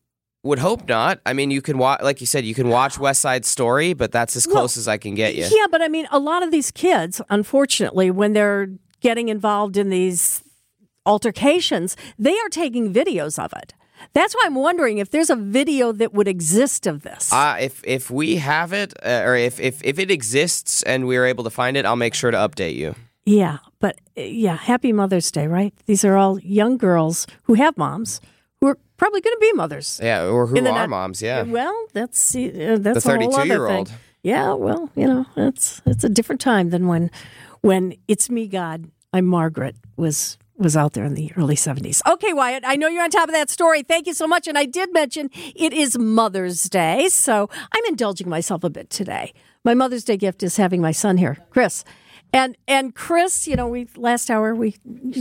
would 0.45 0.59
hope 0.61 0.87
not. 0.89 1.21
I 1.27 1.33
mean, 1.33 1.51
you 1.51 1.61
can 1.63 1.79
watch, 1.79 2.03
like 2.03 2.21
you 2.21 2.27
said, 2.27 2.45
you 2.45 2.55
can 2.55 2.69
watch 2.69 2.99
West 2.99 3.21
Side 3.21 3.45
Story, 3.45 3.95
but 3.95 4.13
that's 4.13 4.37
as 4.37 4.47
close 4.47 4.77
as 4.77 4.87
I 4.87 4.99
can 4.99 5.15
get 5.15 5.35
you. 5.35 5.47
Yeah, 5.51 5.67
but 5.71 5.83
I 5.83 5.89
mean, 5.89 6.07
a 6.11 6.19
lot 6.19 6.43
of 6.43 6.51
these 6.51 6.71
kids, 6.71 7.21
unfortunately, 7.31 8.11
when 8.11 8.35
they're 8.35 8.69
getting 9.01 9.29
involved 9.29 9.77
in 9.77 9.89
these 9.91 10.45
altercations, 11.07 11.97
they 12.19 12.39
are 12.39 12.49
taking 12.51 12.93
videos 12.93 13.43
of 13.43 13.53
it. 13.55 13.75
That's 14.13 14.35
why 14.35 14.43
I'm 14.45 14.55
wondering 14.55 14.99
if 14.99 15.11
there's 15.11 15.31
a 15.31 15.37
video 15.37 15.93
that 15.93 16.13
would 16.13 16.29
exist 16.29 16.87
of 16.87 17.03
this. 17.03 17.33
Uh, 17.33 17.57
if 17.61 17.83
if 17.85 18.11
we 18.11 18.37
have 18.37 18.73
it, 18.73 18.93
uh, 19.03 19.23
or 19.25 19.35
if, 19.37 19.59
if 19.61 19.83
if 19.83 19.99
it 19.99 20.11
exists 20.11 20.83
and 20.83 21.07
we 21.07 21.17
are 21.17 21.25
able 21.25 21.45
to 21.45 21.51
find 21.51 21.77
it, 21.77 21.87
I'll 21.87 21.97
make 21.97 22.15
sure 22.15 22.31
to 22.31 22.37
update 22.37 22.75
you. 22.77 22.95
yeah, 23.25 23.59
but 23.81 23.99
uh, 24.19 24.23
yeah, 24.23 24.57
happy 24.57 24.93
Mother's 24.93 25.31
Day, 25.31 25.47
right? 25.47 25.73
These 25.87 26.05
are 26.05 26.17
all 26.17 26.39
young 26.41 26.77
girls 26.77 27.27
who 27.45 27.55
have 27.55 27.79
moms 27.79 28.21
who 28.65 28.71
are 28.71 28.79
probably 28.97 29.21
going 29.21 29.35
to 29.37 29.41
be 29.41 29.53
mothers. 29.53 30.01
Yeah, 30.03 30.25
or 30.25 30.47
who 30.47 30.57
are 30.57 30.63
not- 30.63 30.89
moms? 30.89 31.21
Yeah. 31.21 31.43
Well, 31.43 31.75
that's 31.93 32.35
uh, 32.35 32.79
that's 32.81 33.05
The 33.05 33.13
a 33.13 33.17
whole 33.19 33.35
other 33.35 33.43
32-year-old. 33.45 33.89
thing. 33.89 33.97
Yeah, 34.23 34.55
well, 34.55 34.91
you 34.97 35.07
know, 35.07 35.27
it's 35.37 35.83
it's 35.85 36.03
a 36.05 36.09
different 36.09 36.41
time 36.41 36.71
than 36.71 36.87
when 36.87 37.11
when 37.61 37.95
it's 38.09 38.31
me, 38.31 38.47
God, 38.49 38.87
I'm 39.13 39.27
Margaret 39.27 39.77
was 39.97 40.39
was 40.57 40.77
out 40.77 40.93
there 40.95 41.05
in 41.05 41.15
the 41.15 41.31
early 41.37 41.57
70s. 41.57 42.01
Okay, 42.11 42.33
Wyatt, 42.33 42.63
I 42.65 42.77
know 42.77 42.87
you're 42.89 43.03
on 43.03 43.11
top 43.11 43.29
of 43.29 43.35
that 43.35 43.51
story. 43.51 43.83
Thank 43.83 44.07
you 44.07 44.15
so 44.15 44.27
much. 44.27 44.47
And 44.49 44.57
I 44.57 44.65
did 44.67 44.93
mention 44.93 45.29
it 45.35 45.73
is 45.73 45.99
Mother's 45.99 46.71
Day, 46.71 47.09
so 47.09 47.51
I'm 47.73 47.85
indulging 47.89 48.29
myself 48.31 48.63
a 48.65 48.71
bit 48.71 48.89
today. 48.89 49.35
My 49.65 49.75
Mother's 49.75 50.05
Day 50.05 50.17
gift 50.17 50.43
is 50.43 50.57
having 50.57 50.81
my 50.81 50.93
son 50.93 51.17
here, 51.17 51.37
Chris. 51.51 51.85
And 52.35 52.57
and 52.67 52.95
Chris, 52.97 53.47
you 53.47 53.55
know, 53.55 53.69
we 53.69 53.87
last 53.97 54.29
hour 54.29 54.57
we 54.57 54.75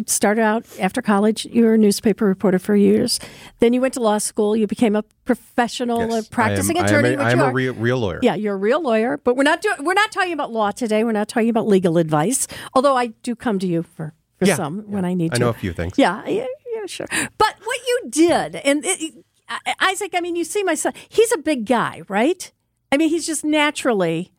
started 0.08 0.42
out 0.42 0.66
after 0.80 1.00
college. 1.00 1.46
You 1.46 1.66
were 1.66 1.76
a 1.76 1.78
newspaper 1.78 2.26
reporter 2.26 2.58
for 2.58 2.76
years. 2.76 3.20
Then 3.60 3.72
you 3.72 3.82
went 3.82 3.94
to 3.94 4.00
law 4.00 4.18
school. 4.18 4.56
You 4.56 4.66
became 4.66 4.96
a 4.96 5.04
professional 5.24 6.12
uh, 6.12 6.24
practicing 6.32 6.76
I 6.78 6.80
am, 6.80 6.86
attorney. 6.88 7.10
I 7.10 7.12
am, 7.12 7.20
a, 7.20 7.24
which 7.24 7.28
I 7.28 7.32
am 7.32 7.40
a 7.40 7.54
real, 7.54 7.74
real 7.76 8.00
lawyer. 8.00 8.20
Yeah, 8.24 8.34
you're 8.34 8.56
a 8.56 8.58
real 8.58 8.82
lawyer, 8.82 9.18
but 9.18 9.38
we're 9.38 9.44
not 9.44 9.62
doing 9.62 9.76
we're 9.86 9.94
not 9.94 10.12
talking 10.12 10.34
about 10.34 10.52
law 10.52 10.72
today. 10.72 11.04
We're 11.04 11.12
not 11.12 11.28
talking 11.28 11.50
about 11.50 11.68
legal 11.68 12.00
advice. 12.00 12.48
Although 12.74 12.98
I 12.98 13.08
do 13.22 13.36
come 13.36 13.60
to 13.60 13.68
you 13.68 13.84
for 13.84 14.16
for 14.40 14.46
Yeah, 14.46 14.56
some 14.56 14.80
when 14.90 15.06
I 15.06 15.14
need 15.14 15.34
I 15.34 15.36
to. 15.36 15.44
I 15.44 15.46
know 15.46 15.50
a 15.50 15.54
few 15.54 15.72
things. 15.72 16.00
Yeah, 16.00 16.26
yeah, 16.28 16.48
yeah, 16.74 16.86
sure. 16.88 17.08
But 17.38 17.56
what 17.64 17.80
you 17.88 18.02
did, 18.10 18.56
and 18.56 18.84
it, 18.84 19.24
Isaac, 19.80 20.14
I 20.16 20.20
mean, 20.20 20.36
you 20.36 20.44
see 20.44 20.64
my 20.64 20.74
son. 20.74 20.94
He's 21.10 21.32
a 21.32 21.38
big 21.38 21.66
guy, 21.68 22.02
right? 22.08 22.52
I 22.92 22.98
mean, 22.98 23.10
he's 23.10 23.28
just 23.28 23.44
naturally 23.46 24.32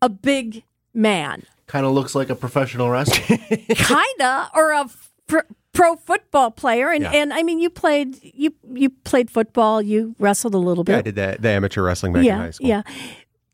a 0.00 0.08
big 0.08 0.64
man, 0.94 1.42
Kind 1.66 1.86
of 1.86 1.92
looks 1.92 2.14
like 2.14 2.28
a 2.30 2.34
professional 2.34 2.90
wrestler. 2.90 3.36
kinda, 3.68 4.50
or 4.54 4.72
a 4.72 4.88
pro, 5.26 5.40
pro 5.72 5.96
football 5.96 6.50
player. 6.50 6.90
And 6.90 7.02
Yeah. 7.02 7.12
and 7.12 7.32
I 7.32 7.42
mean, 7.42 7.58
you 7.58 7.70
played 7.70 8.18
you 8.22 8.52
you 8.72 8.90
played 8.90 9.30
football. 9.30 9.80
You 9.80 10.14
wrestled 10.18 10.54
a 10.54 10.58
little 10.58 10.84
bit. 10.84 10.92
Yeah, 10.92 10.98
I 10.98 11.02
did 11.02 11.14
that, 11.16 11.42
the 11.42 11.48
amateur 11.50 11.82
wrestling 11.82 12.12
back 12.12 12.24
yeah, 12.24 12.34
in 12.34 12.40
high 12.40 12.50
school. 12.50 12.68
Yeah. 12.68 12.82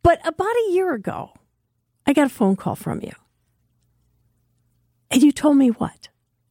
But 0.03 0.21
about 0.27 0.55
a 0.69 0.73
year 0.73 0.93
ago, 0.95 1.31
I 2.07 2.13
got 2.13 2.27
a 2.27 2.31
phone 2.31 2.57
call 2.57 2.75
from 2.75 3.01
you. 3.03 3.13
And 5.11 5.23
you 5.23 5.33
told 5.33 5.57
me 5.57 5.69
what? 5.69 6.09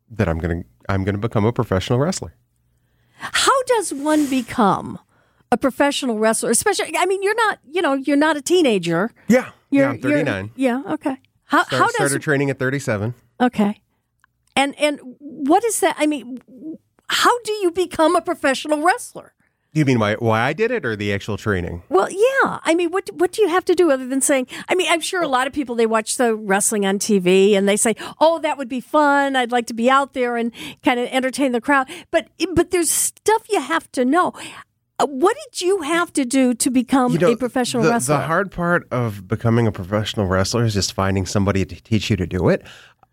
That 0.09 0.27
I'm 0.27 0.39
gonna 0.39 0.63
I'm 0.87 1.03
gonna 1.03 1.17
become 1.17 1.45
a 1.45 1.51
professional 1.53 1.99
wrestler. 1.99 2.35
How 3.19 3.63
does 3.63 3.93
one 3.93 4.29
become 4.29 4.99
a 5.51 5.57
professional 5.57 6.19
wrestler? 6.19 6.51
Especially, 6.51 6.95
I 6.97 7.05
mean, 7.05 7.21
you're 7.21 7.35
not, 7.35 7.59
you 7.69 7.81
know, 7.81 7.93
you're 7.93 8.17
not 8.17 8.37
a 8.37 8.41
teenager. 8.41 9.11
Yeah. 9.27 9.49
You're, 9.71 9.83
yeah, 9.83 9.89
I'm 9.89 9.99
39. 10.01 10.51
You're, 10.55 10.83
yeah, 10.85 10.93
okay. 10.93 11.17
How, 11.49 11.63
Start- 11.63 11.79
how 11.79 11.85
does 11.87 11.95
started 11.95 12.21
training 12.21 12.49
at 12.49 12.57
37. 12.59 13.13
okay? 13.41 13.81
And 14.55 14.77
and 14.79 14.99
what 15.19 15.63
is 15.63 15.79
that? 15.79 15.95
I 15.97 16.05
mean, 16.05 16.39
how 17.07 17.39
do 17.43 17.51
you 17.53 17.71
become 17.71 18.15
a 18.15 18.21
professional 18.21 18.81
wrestler? 18.81 19.33
You 19.71 19.85
mean 19.85 19.99
why 19.99 20.15
why 20.15 20.41
I 20.41 20.53
did 20.53 20.71
it 20.71 20.83
or 20.85 20.95
the 20.95 21.13
actual 21.13 21.37
training? 21.37 21.83
Well, 21.89 22.09
yeah. 22.09 22.59
I 22.63 22.73
mean, 22.75 22.89
what 22.89 23.09
what 23.13 23.31
do 23.31 23.41
you 23.43 23.49
have 23.49 23.63
to 23.65 23.75
do 23.75 23.91
other 23.91 24.07
than 24.07 24.19
saying? 24.19 24.47
I 24.67 24.73
mean, 24.75 24.87
I'm 24.91 24.99
sure 24.99 25.21
a 25.21 25.27
lot 25.27 25.45
of 25.47 25.53
people 25.53 25.75
they 25.75 25.85
watch 25.85 26.17
the 26.17 26.35
wrestling 26.35 26.85
on 26.85 26.97
TV 26.99 27.53
and 27.53 27.69
they 27.69 27.77
say, 27.77 27.95
"Oh, 28.19 28.39
that 28.39 28.57
would 28.57 28.67
be 28.69 28.81
fun. 28.81 29.35
I'd 29.35 29.51
like 29.51 29.67
to 29.67 29.75
be 29.75 29.89
out 29.89 30.13
there 30.13 30.37
and 30.37 30.51
kind 30.83 30.99
of 30.99 31.07
entertain 31.11 31.51
the 31.51 31.61
crowd." 31.61 31.87
But 32.11 32.29
but 32.53 32.71
there's 32.71 32.89
stuff 32.89 33.43
you 33.49 33.61
have 33.61 33.91
to 33.93 34.03
know. 34.03 34.33
Uh, 34.99 35.07
What 35.07 35.35
did 35.45 35.61
you 35.61 35.81
have 35.81 36.11
to 36.13 36.25
do 36.25 36.53
to 36.53 36.69
become 36.69 37.15
a 37.15 37.35
professional 37.35 37.83
the, 37.83 37.89
wrestler? 37.89 38.17
The 38.17 38.25
hard 38.25 38.51
part 38.51 38.87
of 38.91 39.27
becoming 39.27 39.65
a 39.65 39.71
professional 39.71 40.27
wrestler 40.27 40.65
is 40.65 40.73
just 40.73 40.93
finding 40.93 41.25
somebody 41.25 41.65
to 41.65 41.81
teach 41.83 42.09
you 42.09 42.17
to 42.17 42.27
do 42.27 42.49
it. 42.49 42.63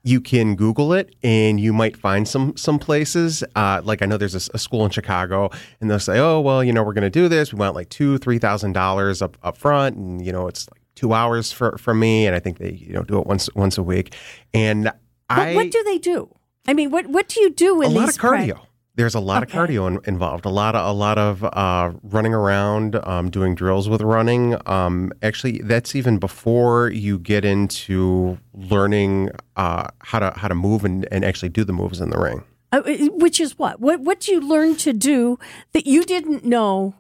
You 0.03 0.20
can 0.20 0.55
Google 0.55 0.93
it, 0.93 1.16
and 1.24 1.59
you 1.59 1.72
might 1.72 1.97
find 1.97 2.28
some 2.28 2.57
some 2.57 2.78
places. 2.78 3.43
Uh, 3.57 3.80
like 3.82 4.03
I 4.03 4.07
know 4.07 4.16
there's 4.16 4.37
a 4.37 4.59
school 4.59 4.84
in 4.84 4.93
Chicago, 4.93 5.51
and 5.80 5.91
they'll 5.91 5.99
say, 5.99 6.20
"Oh, 6.20 6.41
well, 6.41 6.62
you 6.62 6.72
know, 6.72 6.84
we're 6.84 6.93
going 6.93 7.03
to 7.03 7.11
do 7.11 7.28
this. 7.28 7.53
We 7.53 7.59
want 7.59 7.74
like 7.74 7.89
two, 7.89 8.16
three 8.18 8.39
thousand 8.39 8.72
dollars 8.72 9.20
up 9.20 9.37
up 9.43 9.57
front, 9.57 9.97
and 9.97 10.24
you 10.24 10.30
know, 10.30 10.47
it's 10.47 10.68
like 10.70 10.80
two 10.95 11.12
hours 11.12 11.51
for 11.51 11.76
for 11.78 11.93
me." 11.93 12.24
And 12.24 12.37
I 12.37 12.39
think 12.39 12.59
they 12.59 12.70
you 12.72 12.93
know 12.93 13.03
do 13.03 13.18
it 13.18 13.26
once 13.26 13.53
once 13.57 13.78
a 13.78 13.82
week. 13.82 14.14
And 14.55 14.84
But 14.84 14.95
I 15.28 15.55
what 15.57 15.72
do 15.72 15.82
they 15.82 15.99
do? 15.99 16.32
I 16.68 16.72
mean, 16.74 16.93
what 16.93 17.09
what 17.09 17.28
do 17.28 17.41
you 17.41 17.51
do 17.51 17.82
in 17.82 17.91
a 17.91 17.95
lot 17.95 18.09
of 18.09 18.14
cardio. 18.16 18.61
There's 18.97 19.15
a 19.15 19.21
lot 19.21 19.43
of 19.43 19.51
cardio 19.51 19.87
in, 19.87 20.01
involved. 20.07 20.47
A 20.47 20.51
lot 20.51 20.75
of 20.75 20.87
a 20.87 20.93
lot 20.93 21.19
of 21.19 21.45
uh, 21.45 21.93
running 22.03 22.33
around, 22.33 22.97
um, 23.07 23.31
doing 23.31 23.55
drills 23.55 23.91
with 23.91 24.01
running. 24.01 24.57
Um, 24.67 25.13
actually, 25.23 25.59
that's 25.59 25.95
even 25.95 26.19
before 26.19 26.89
you 26.91 27.19
get 27.19 27.45
into 27.45 28.39
learning 28.55 29.31
uh, 29.57 29.89
how 30.01 30.19
to 30.19 30.33
how 30.37 30.49
to 30.49 30.55
move 30.55 30.85
and, 30.85 31.07
and 31.13 31.25
actually 31.25 31.51
do 31.51 31.63
the 31.63 31.75
moves 31.75 32.01
in 32.01 32.09
the 32.09 32.19
ring. 32.19 32.43
Uh, 32.73 32.83
which 33.13 33.39
is 33.39 33.59
what? 33.59 33.81
What 33.81 34.01
what 34.01 34.21
do 34.21 34.33
you 34.33 34.41
learn 34.41 34.77
to 34.77 34.95
do 34.95 35.39
that 35.73 35.87
you 35.87 36.03
didn't 36.03 36.45
know 36.45 36.95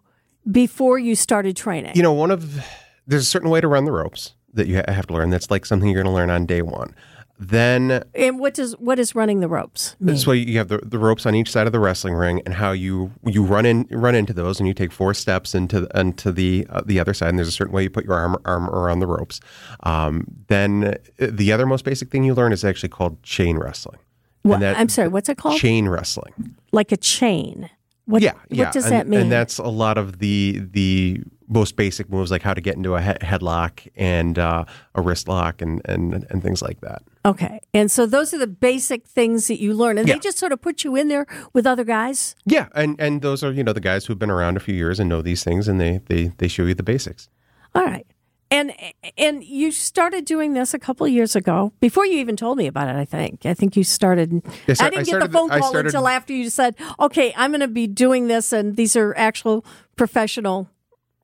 before 0.50 0.98
you 0.98 1.14
started 1.14 1.56
training? 1.56 1.96
You 1.96 2.02
know, 2.02 2.12
one 2.12 2.30
of 2.30 2.62
there's 3.06 3.22
a 3.22 3.26
certain 3.26 3.48
way 3.48 3.62
to 3.62 3.68
run 3.68 3.86
the 3.86 3.92
ropes 3.92 4.34
that 4.52 4.66
you 4.66 4.76
have 4.76 5.06
to 5.06 5.14
learn. 5.14 5.30
That's 5.30 5.50
like 5.50 5.64
something 5.64 5.88
you're 5.88 6.02
going 6.02 6.12
to 6.12 6.16
learn 6.16 6.30
on 6.30 6.44
day 6.46 6.62
one. 6.62 6.94
Then 7.38 8.02
and 8.14 8.38
what 8.38 8.54
does 8.54 8.72
what 8.78 8.98
is 8.98 9.14
running 9.14 9.40
the 9.40 9.48
ropes? 9.48 9.94
mean? 10.00 10.16
So 10.16 10.32
you 10.32 10.56
have 10.56 10.68
the, 10.68 10.78
the 10.78 10.98
ropes 10.98 11.26
on 11.26 11.34
each 11.34 11.50
side 11.50 11.66
of 11.66 11.72
the 11.72 11.78
wrestling 11.78 12.14
ring, 12.14 12.40
and 12.46 12.54
how 12.54 12.72
you 12.72 13.12
you 13.26 13.42
run 13.42 13.66
in 13.66 13.86
run 13.90 14.14
into 14.14 14.32
those, 14.32 14.58
and 14.58 14.66
you 14.66 14.72
take 14.72 14.90
four 14.90 15.12
steps 15.12 15.54
into 15.54 15.86
into 15.94 16.32
the 16.32 16.66
uh, 16.70 16.80
the 16.86 16.98
other 16.98 17.12
side. 17.12 17.28
And 17.28 17.38
there's 17.38 17.48
a 17.48 17.52
certain 17.52 17.74
way 17.74 17.82
you 17.82 17.90
put 17.90 18.06
your 18.06 18.14
arm 18.14 18.38
arm 18.46 18.70
around 18.70 19.00
the 19.00 19.06
ropes. 19.06 19.40
Um, 19.82 20.24
then 20.48 20.84
uh, 20.84 21.26
the 21.30 21.52
other 21.52 21.66
most 21.66 21.84
basic 21.84 22.10
thing 22.10 22.24
you 22.24 22.34
learn 22.34 22.52
is 22.52 22.64
actually 22.64 22.88
called 22.88 23.22
chain 23.22 23.58
wrestling. 23.58 23.98
What- 24.42 24.60
that- 24.60 24.78
I'm 24.78 24.88
sorry, 24.88 25.08
what's 25.08 25.28
it 25.28 25.36
called? 25.36 25.58
Chain 25.58 25.88
wrestling. 25.88 26.56
Like 26.72 26.90
a 26.92 26.96
chain. 26.96 27.68
What, 28.06 28.22
yeah, 28.22 28.34
yeah. 28.48 28.66
What 28.66 28.72
does 28.72 28.84
and, 28.84 28.92
that 28.94 29.08
mean? 29.08 29.20
And 29.20 29.32
that's 29.32 29.58
a 29.58 29.64
lot 29.64 29.98
of 29.98 30.20
the 30.20 30.62
the 30.70 31.22
most 31.48 31.76
basic 31.76 32.10
moves, 32.10 32.30
like 32.30 32.42
how 32.42 32.54
to 32.54 32.60
get 32.60 32.76
into 32.76 32.94
a 32.94 33.00
he- 33.00 33.12
headlock 33.26 33.86
and 33.96 34.38
uh, 34.38 34.64
a 34.94 35.00
wrist 35.02 35.28
lock, 35.28 35.62
and, 35.62 35.80
and 35.84 36.26
and 36.30 36.42
things 36.42 36.60
like 36.62 36.80
that. 36.80 37.02
okay. 37.24 37.60
And 37.74 37.90
so 37.90 38.06
those 38.06 38.32
are 38.34 38.38
the 38.38 38.46
basic 38.46 39.06
things 39.06 39.46
that 39.48 39.60
you 39.60 39.74
learn, 39.74 39.98
and 39.98 40.08
Yeah. 40.08 40.14
they 40.14 40.20
just 40.20 40.38
sort 40.38 40.52
of 40.52 40.60
put 40.60 40.84
you 40.84 40.96
in 40.96 41.08
there 41.08 41.26
with 41.52 41.66
other 41.66 41.84
guys. 41.84 42.34
Yeah, 42.44 42.68
and 42.74 43.00
and 43.00 43.22
those 43.22 43.42
are 43.44 43.52
you 43.52 43.62
know 43.64 43.72
the 43.72 43.80
guys 43.80 44.06
who've 44.06 44.18
been 44.18 44.30
around 44.30 44.56
a 44.56 44.60
few 44.60 44.74
years 44.74 44.98
and 45.00 45.08
know 45.08 45.22
these 45.22 45.44
things, 45.44 45.68
and 45.68 45.80
they 45.80 46.00
they 46.06 46.32
they 46.38 46.48
show 46.48 46.64
you 46.64 46.74
the 46.74 46.82
basics. 46.82 47.28
All 47.74 47.84
right. 47.84 48.06
And 48.48 48.72
and 49.18 49.42
you 49.42 49.72
started 49.72 50.24
doing 50.24 50.52
this 50.54 50.72
a 50.72 50.78
couple 50.78 51.04
of 51.04 51.10
years 51.12 51.34
ago 51.34 51.72
before 51.80 52.06
you 52.06 52.18
even 52.20 52.36
told 52.36 52.58
me 52.58 52.68
about 52.68 52.86
it. 52.88 52.94
I 52.94 53.04
think. 53.04 53.44
I 53.44 53.54
think 53.54 53.76
you 53.76 53.82
started. 53.82 54.30
I 54.68 54.86
I 54.86 54.90
didn't 54.90 54.92
get 54.98 55.06
started- 55.06 55.28
the 55.30 55.32
phone 55.32 55.50
I 55.50 55.58
call 55.58 55.70
started- 55.70 55.88
until 55.88 56.06
after 56.06 56.32
you 56.32 56.48
said, 56.48 56.76
"Okay, 57.00 57.34
I'm 57.36 57.50
going 57.50 57.60
to 57.60 57.66
be 57.68 57.88
doing 57.88 58.28
this, 58.28 58.52
and 58.52 58.76
these 58.76 58.94
are 58.94 59.12
actual 59.16 59.64
professional 59.96 60.68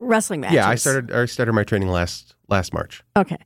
wrestling 0.03 0.41
matches." 0.41 0.57
Yeah, 0.57 0.69
I 0.69 0.75
started. 0.75 1.13
I 1.13 1.25
started 1.27 1.53
my 1.53 1.65
training 1.65 1.89
last 1.89 2.35
last 2.49 2.73
March. 2.75 3.03
Okay. 3.17 3.39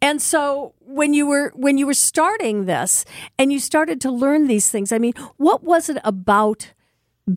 And 0.00 0.22
so 0.22 0.74
when 0.80 1.14
you 1.14 1.26
were 1.26 1.52
when 1.54 1.78
you 1.78 1.86
were 1.86 1.94
starting 1.94 2.66
this 2.66 3.04
and 3.38 3.52
you 3.52 3.58
started 3.58 4.00
to 4.02 4.10
learn 4.10 4.46
these 4.46 4.70
things, 4.70 4.92
I 4.92 4.98
mean, 4.98 5.14
what 5.36 5.64
was 5.64 5.88
it 5.88 5.98
about 6.04 6.72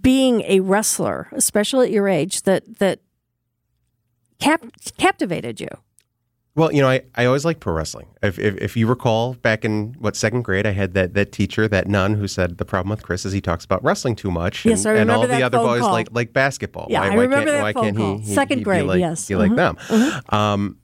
being 0.02 0.42
a 0.42 0.60
wrestler, 0.60 1.28
especially 1.32 1.88
at 1.88 1.92
your 1.92 2.08
age, 2.08 2.44
that 2.44 2.80
that 2.80 3.00
cap- 4.40 4.66
captivated 4.98 5.60
you? 5.60 5.70
Well, 6.56 6.72
you 6.72 6.82
know, 6.82 6.88
I, 6.88 7.02
I 7.16 7.26
always 7.26 7.44
liked 7.44 7.60
pro 7.60 7.74
wrestling. 7.74 8.08
If, 8.24 8.40
if 8.40 8.56
if 8.58 8.78
you 8.78 8.88
recall, 8.88 9.34
back 9.34 9.66
in 9.66 9.94
what 10.00 10.16
second 10.16 10.44
grade, 10.44 10.66
I 10.66 10.72
had 10.72 10.94
that 10.94 11.14
that 11.14 11.34
teacher, 11.34 11.68
that 11.68 11.88
nun, 11.88 12.14
who 12.14 12.28
said 12.30 12.58
the 12.58 12.66
problem 12.66 12.90
with 12.92 13.04
Chris 13.04 13.26
is 13.26 13.34
he 13.34 13.42
talks 13.42 13.66
about 13.66 13.84
wrestling 13.84 14.16
too 14.16 14.32
much. 14.32 14.64
Yes, 14.66 14.86
and, 14.86 14.98
I 14.98 15.02
and 15.02 15.12
all 15.12 15.18
remember 15.24 15.36
the 15.38 15.44
other 15.44 15.58
phone 15.58 15.66
boys 15.68 15.82
call. 15.82 15.92
like 15.92 16.08
like 16.12 16.32
basketball. 16.32 16.88
Yeah, 16.90 17.02
why, 17.02 17.06
I 17.08 17.10
why 17.10 17.16
remember 17.24 17.46
can't, 17.46 17.58
that 17.58 17.62
why 17.62 17.74
phone 17.74 17.84
can't 17.84 17.98
call. 17.98 18.18
he, 18.20 18.24
he 18.24 18.34
Second 18.34 18.58
he 18.60 18.64
grade, 18.64 18.84
be 18.84 18.88
like, 18.88 19.00
yes. 19.00 19.28
be 19.28 19.36
like 19.36 19.52
Mhm, 19.52 19.56
them? 20.30 20.40
Um, 20.40 20.78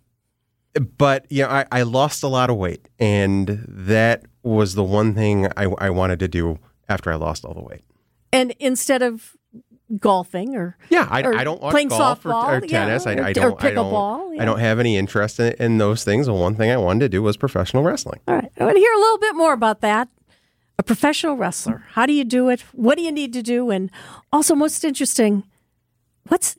but 0.97 1.25
you 1.29 1.43
know, 1.43 1.49
I, 1.49 1.65
I 1.71 1.81
lost 1.83 2.21
a 2.23 2.27
lot 2.27 2.49
of 2.49 2.57
weight, 2.57 2.89
and 2.99 3.63
that 3.67 4.23
was 4.43 4.75
the 4.75 4.83
one 4.83 5.13
thing 5.15 5.47
I, 5.55 5.65
I 5.77 5.89
wanted 5.89 6.19
to 6.19 6.27
do 6.27 6.59
after 6.89 7.11
I 7.11 7.15
lost 7.15 7.45
all 7.45 7.53
the 7.53 7.61
weight. 7.63 7.83
And 8.33 8.53
instead 8.59 9.01
of 9.01 9.37
golfing 9.99 10.55
or 10.55 10.77
Yeah, 10.89 11.07
I, 11.09 11.21
or 11.23 11.33
I 11.35 11.43
don't 11.43 11.59
playing 11.61 11.89
golf 11.89 12.23
softball 12.23 12.43
or, 12.45 12.57
or 12.59 12.65
yeah, 12.65 12.85
tennis. 12.85 13.05
I, 13.05 13.15
or, 13.15 13.23
I 13.23 13.29
or 13.29 13.33
don't. 13.33 13.63
I 13.63 13.71
pickleball. 13.71 14.17
don't. 14.19 14.35
yeah. 14.35 14.41
I 14.41 14.45
don't 14.45 14.59
have 14.59 14.79
any 14.79 14.97
interest 14.97 15.39
in, 15.39 15.53
in 15.53 15.77
those 15.77 16.03
things. 16.03 16.27
The 16.27 16.33
one 16.33 16.55
thing 16.55 16.71
I 16.71 16.77
wanted 16.77 16.99
to 17.01 17.09
do 17.09 17.21
was 17.21 17.37
professional 17.37 17.83
wrestling. 17.83 18.19
All 18.27 18.35
right. 18.35 18.51
I 18.59 18.63
want 18.63 18.75
to 18.75 18.79
hear 18.79 18.93
a 18.93 18.97
little 18.99 19.17
bit 19.17 19.35
more 19.35 19.53
about 19.53 19.81
that. 19.81 20.07
A 20.79 20.83
professional 20.83 21.35
wrestler. 21.35 21.83
How 21.91 22.05
do 22.05 22.13
you 22.13 22.23
do 22.23 22.49
it? 22.49 22.61
What 22.71 22.97
do 22.97 23.03
you 23.03 23.11
need 23.11 23.33
to 23.33 23.43
do? 23.43 23.69
And 23.69 23.91
also, 24.31 24.55
most 24.55 24.83
interesting, 24.83 25.43
what's 26.27 26.57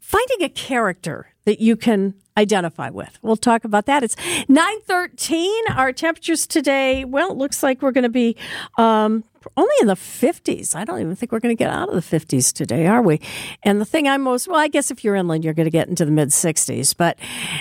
finding 0.00 0.42
a 0.42 0.48
character 0.48 1.29
that 1.44 1.60
you 1.60 1.76
can 1.76 2.14
identify 2.36 2.90
with. 2.90 3.18
We'll 3.22 3.36
talk 3.36 3.64
about 3.64 3.86
that. 3.86 4.02
It's 4.02 4.16
913. 4.48 5.50
Our 5.70 5.92
temperatures 5.92 6.46
today, 6.46 7.04
well, 7.04 7.32
it 7.32 7.36
looks 7.36 7.62
like 7.62 7.82
we're 7.82 7.92
going 7.92 8.04
to 8.04 8.08
be 8.08 8.36
um, 8.78 9.24
only 9.56 9.74
in 9.80 9.86
the 9.86 9.94
50s. 9.94 10.74
I 10.74 10.84
don't 10.84 11.00
even 11.00 11.16
think 11.16 11.32
we're 11.32 11.40
going 11.40 11.54
to 11.54 11.58
get 11.58 11.70
out 11.70 11.88
of 11.88 11.94
the 11.94 12.18
50s 12.18 12.52
today, 12.52 12.86
are 12.86 13.02
we? 13.02 13.20
And 13.62 13.80
the 13.80 13.84
thing 13.84 14.08
I'm 14.08 14.22
most, 14.22 14.48
well, 14.48 14.58
I 14.58 14.68
guess 14.68 14.90
if 14.90 15.04
you're 15.04 15.14
inland, 15.14 15.44
you're 15.44 15.54
going 15.54 15.66
to 15.66 15.70
get 15.70 15.88
into 15.88 16.04
the 16.04 16.10
mid 16.10 16.28
60s. 16.28 16.96
But 16.96 17.18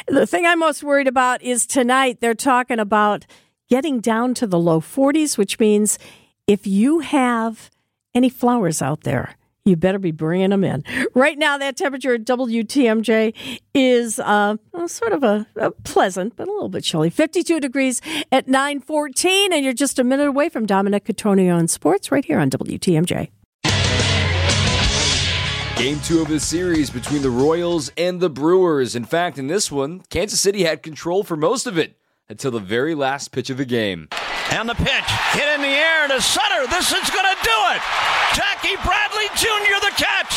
the 0.07 0.27
thing 0.27 0.45
I'm 0.45 0.59
most 0.59 0.83
worried 0.83 1.07
about 1.07 1.41
is 1.41 1.65
tonight 1.65 2.19
they're 2.21 2.33
talking 2.33 2.79
about 2.79 3.25
getting 3.69 3.99
down 3.99 4.33
to 4.35 4.47
the 4.47 4.59
low 4.59 4.81
40s, 4.81 5.37
which 5.37 5.59
means 5.59 5.99
if 6.47 6.65
you 6.65 6.99
have 6.99 7.69
any 8.15 8.29
flowers 8.29 8.81
out 8.81 9.01
there, 9.01 9.35
you 9.65 9.75
better 9.75 9.99
be 9.99 10.11
bringing 10.11 10.49
them 10.49 10.63
in. 10.63 10.83
Right 11.13 11.37
now, 11.37 11.57
that 11.57 11.77
temperature 11.77 12.15
at 12.15 12.23
WTMJ 12.25 13.33
is 13.73 14.19
uh, 14.19 14.57
sort 14.87 15.11
of 15.13 15.23
a, 15.23 15.45
a 15.55 15.71
pleasant, 15.71 16.35
but 16.35 16.47
a 16.47 16.51
little 16.51 16.69
bit 16.69 16.83
chilly. 16.83 17.09
52 17.09 17.59
degrees 17.59 18.01
at 18.31 18.47
914, 18.47 19.53
and 19.53 19.63
you're 19.63 19.73
just 19.73 19.99
a 19.99 20.03
minute 20.03 20.27
away 20.27 20.49
from 20.49 20.65
Dominic 20.65 21.05
Cotroneo 21.05 21.55
on 21.55 21.67
sports 21.67 22.11
right 22.11 22.25
here 22.25 22.39
on 22.39 22.49
WTMJ. 22.49 23.29
Game 25.79 25.99
two 26.01 26.21
of 26.21 26.27
the 26.27 26.41
series 26.41 26.89
between 26.89 27.21
the 27.21 27.29
Royals 27.29 27.89
and 27.95 28.19
the 28.19 28.29
Brewers. 28.29 28.97
In 28.97 29.05
fact, 29.05 29.37
in 29.37 29.47
this 29.47 29.71
one, 29.71 30.01
Kansas 30.09 30.41
City 30.41 30.63
had 30.63 30.83
control 30.83 31.23
for 31.23 31.37
most 31.37 31.67
of 31.67 31.77
it 31.77 31.95
until 32.27 32.51
the 32.51 32.59
very 32.59 32.95
last 32.95 33.31
pitch 33.31 33.49
of 33.49 33.55
the 33.55 33.63
game. 33.63 34.09
And 34.51 34.67
the 34.67 34.75
pitch 34.75 35.09
hit 35.37 35.47
in 35.55 35.61
the 35.61 35.69
air 35.69 36.07
to 36.07 36.19
center. 36.21 36.65
This 36.67 36.91
is 36.91 37.09
going 37.13 37.29
to 37.29 37.37
do 37.45 37.57
it. 37.77 37.81
Jackie 38.33 38.75
Bradley 38.81 39.29
Jr. 39.37 39.77
the 39.85 39.93
catch. 39.95 40.33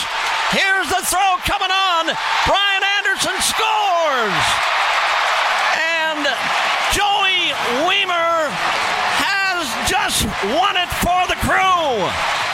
Here's 0.53 0.89
the 0.89 1.01
throw 1.09 1.41
coming 1.49 1.73
on. 1.73 2.13
Brian 2.47 2.85
Anderson 3.01 3.33
scores. 3.41 4.41
And 5.81 6.29
Joey 6.93 7.57
Wiemer 7.89 8.53
has 9.17 9.65
just 9.89 10.25
won 10.53 10.77
it 10.77 10.93
for 11.01 11.27
the 11.33 11.41
crew. 11.41 12.07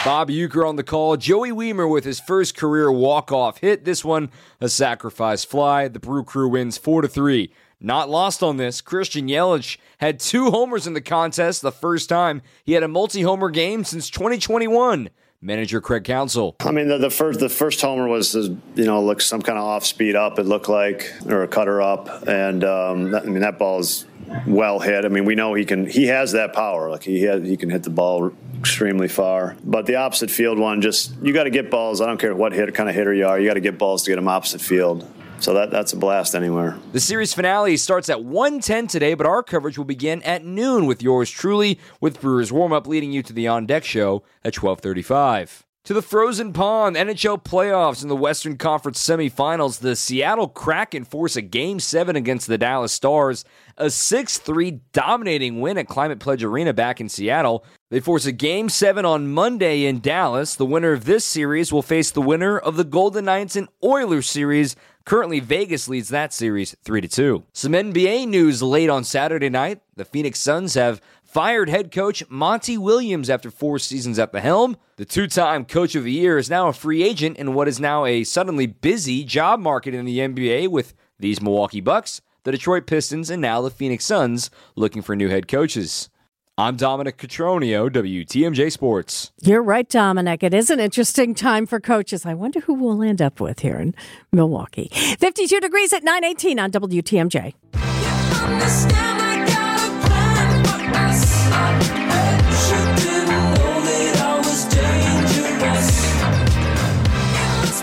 Bob 0.05 0.29
Uecker 0.29 0.67
on 0.67 0.77
the 0.77 0.83
call. 0.83 1.17
Joey 1.17 1.51
Wiemer 1.51 1.91
with 1.91 2.05
his 2.05 2.21
first 2.21 2.55
career 2.55 2.89
walk-off 2.89 3.57
hit. 3.57 3.83
This 3.83 4.05
one 4.05 4.31
a 4.61 4.69
sacrifice 4.69 5.43
fly. 5.43 5.89
The 5.89 5.99
Brew 5.99 6.23
Crew 6.23 6.47
wins 6.47 6.77
four 6.77 7.01
to 7.01 7.07
three. 7.09 7.51
Not 7.81 8.09
lost 8.09 8.43
on 8.43 8.57
this, 8.57 8.81
Christian 8.81 9.27
Yelich 9.27 9.77
had 9.99 10.19
two 10.19 10.51
homers 10.51 10.85
in 10.85 10.93
the 10.93 11.01
contest, 11.01 11.61
the 11.61 11.71
first 11.71 12.09
time 12.09 12.41
he 12.65 12.73
had 12.73 12.83
a 12.83 12.89
multi-homer 12.89 13.49
game 13.49 13.85
since 13.85 14.09
2021. 14.09 15.09
Manager 15.41 15.79
Craig 15.79 16.03
Counsell. 16.03 16.57
I 16.59 16.71
mean, 16.71 16.89
the, 16.89 16.97
the 16.97 17.09
first 17.09 17.39
the 17.39 17.47
first 17.47 17.79
homer 17.79 18.09
was 18.09 18.35
you 18.35 18.59
know 18.75 19.01
looked 19.01 19.23
some 19.23 19.41
kind 19.41 19.57
of 19.57 19.63
off 19.63 19.85
speed 19.85 20.17
up. 20.17 20.37
It 20.37 20.43
looked 20.43 20.67
like 20.67 21.13
or 21.27 21.43
a 21.43 21.47
cutter 21.47 21.81
up, 21.81 22.27
and 22.27 22.61
um, 22.65 23.11
that, 23.11 23.23
I 23.23 23.25
mean 23.27 23.39
that 23.39 23.57
ball 23.57 23.79
is 23.79 24.05
well 24.45 24.79
hit. 24.79 25.05
I 25.05 25.07
mean, 25.07 25.23
we 25.23 25.35
know 25.35 25.53
he 25.53 25.63
can 25.63 25.85
he 25.85 26.07
has 26.07 26.33
that 26.33 26.51
power. 26.51 26.89
Like 26.89 27.03
he 27.03 27.21
has, 27.23 27.47
he 27.47 27.55
can 27.55 27.69
hit 27.69 27.83
the 27.83 27.89
ball 27.89 28.33
extremely 28.59 29.07
far. 29.07 29.55
But 29.63 29.85
the 29.85 29.95
opposite 29.95 30.29
field 30.29 30.59
one, 30.59 30.81
just 30.81 31.13
you 31.21 31.31
got 31.31 31.45
to 31.45 31.49
get 31.49 31.71
balls. 31.71 32.01
I 32.01 32.07
don't 32.07 32.19
care 32.19 32.35
what 32.35 32.51
hit 32.51 32.73
kind 32.75 32.89
of 32.89 32.95
hitter 32.95 33.13
you 33.13 33.25
are. 33.25 33.39
You 33.39 33.47
got 33.47 33.53
to 33.53 33.61
get 33.61 33.77
balls 33.77 34.03
to 34.03 34.11
get 34.11 34.17
them 34.17 34.27
opposite 34.27 34.59
field. 34.59 35.09
So 35.39 35.53
that 35.53 35.71
that's 35.71 35.93
a 35.93 35.97
blast 35.97 36.35
anywhere. 36.35 36.77
The 36.91 36.99
series 36.99 37.33
finale 37.33 37.77
starts 37.77 38.09
at 38.09 38.23
1:10 38.23 38.87
today, 38.87 39.13
but 39.13 39.25
our 39.25 39.41
coverage 39.41 39.77
will 39.77 39.85
begin 39.85 40.21
at 40.23 40.43
noon 40.43 40.85
with 40.85 41.01
yours 41.01 41.29
truly 41.29 41.79
with 42.01 42.19
Brewers 42.19 42.51
warm 42.51 42.73
up 42.73 42.87
leading 42.87 43.11
you 43.11 43.23
to 43.23 43.33
the 43.33 43.47
on 43.47 43.65
deck 43.65 43.83
show 43.85 44.23
at 44.43 44.53
12:35. 44.53 45.63
To 45.85 45.93
the 45.93 46.01
frozen 46.03 46.53
pond, 46.53 46.97
NHL 46.97 47.41
playoffs 47.41 48.03
in 48.03 48.09
the 48.09 48.15
Western 48.15 48.57
Conference 48.57 49.01
semifinals, 49.03 49.79
the 49.79 49.95
Seattle 49.95 50.47
Kraken 50.47 51.03
force 51.03 51.35
a 51.35 51.41
game 51.41 51.79
7 51.79 52.15
against 52.15 52.45
the 52.47 52.59
Dallas 52.59 52.91
Stars, 52.91 53.43
a 53.75 53.89
6-3 53.89 54.81
dominating 54.91 55.61
win 55.61 55.79
at 55.79 55.87
Climate 55.87 56.19
Pledge 56.19 56.43
Arena 56.43 56.73
back 56.73 57.01
in 57.01 57.09
Seattle. 57.09 57.65
They 57.89 58.01
force 58.01 58.27
a 58.27 58.31
game 58.31 58.69
7 58.69 59.03
on 59.03 59.29
Monday 59.29 59.85
in 59.85 59.99
Dallas. 59.99 60.53
The 60.53 60.65
winner 60.65 60.91
of 60.91 61.05
this 61.05 61.25
series 61.25 61.73
will 61.73 61.81
face 61.81 62.11
the 62.11 62.21
winner 62.21 62.59
of 62.59 62.75
the 62.75 62.83
Golden 62.83 63.25
Knights 63.25 63.55
and 63.55 63.69
Oilers 63.83 64.29
series 64.29 64.75
Currently, 65.09 65.39
Vegas 65.39 65.87
leads 65.87 66.09
that 66.09 66.31
series 66.33 66.75
3 66.83 67.01
2. 67.01 67.43
Some 67.51 67.71
NBA 67.71 68.27
news 68.27 68.61
late 68.61 68.91
on 68.91 69.03
Saturday 69.03 69.49
night. 69.49 69.81
The 69.95 70.05
Phoenix 70.05 70.37
Suns 70.37 70.75
have 70.75 71.01
fired 71.23 71.67
head 71.67 71.91
coach 71.91 72.23
Monty 72.29 72.77
Williams 72.77 73.27
after 73.27 73.49
four 73.49 73.79
seasons 73.79 74.19
at 74.19 74.31
the 74.31 74.39
helm. 74.39 74.77
The 74.97 75.05
two 75.05 75.25
time 75.25 75.65
coach 75.65 75.95
of 75.95 76.03
the 76.03 76.11
year 76.11 76.37
is 76.37 76.47
now 76.47 76.67
a 76.67 76.73
free 76.73 77.01
agent 77.01 77.37
in 77.37 77.55
what 77.55 77.67
is 77.67 77.79
now 77.79 78.05
a 78.05 78.23
suddenly 78.23 78.67
busy 78.67 79.23
job 79.23 79.59
market 79.59 79.95
in 79.95 80.05
the 80.05 80.19
NBA 80.19 80.67
with 80.67 80.93
these 81.17 81.41
Milwaukee 81.41 81.81
Bucks, 81.81 82.21
the 82.43 82.51
Detroit 82.51 82.85
Pistons, 82.85 83.31
and 83.31 83.41
now 83.41 83.61
the 83.61 83.71
Phoenix 83.71 84.05
Suns 84.05 84.51
looking 84.75 85.01
for 85.01 85.15
new 85.15 85.29
head 85.29 85.47
coaches. 85.47 86.11
I'm 86.59 86.75
Dominic 86.75 87.17
Cotroneo, 87.17 87.89
WTMJ 87.89 88.69
Sports. 88.69 89.31
You're 89.41 89.63
right, 89.63 89.87
Dominic. 89.87 90.43
It 90.43 90.53
is 90.53 90.69
an 90.69 90.81
interesting 90.81 91.33
time 91.33 91.65
for 91.65 91.79
coaches. 91.79 92.25
I 92.25 92.33
wonder 92.33 92.59
who 92.59 92.73
we'll 92.73 93.01
end 93.01 93.21
up 93.21 93.39
with 93.39 93.61
here 93.61 93.77
in 93.77 93.95
Milwaukee. 94.33 94.89
52 94.91 95.61
degrees 95.61 95.93
at 95.93 96.03
918 96.03 96.59
on 96.59 96.69
WTMJ. 96.69 97.53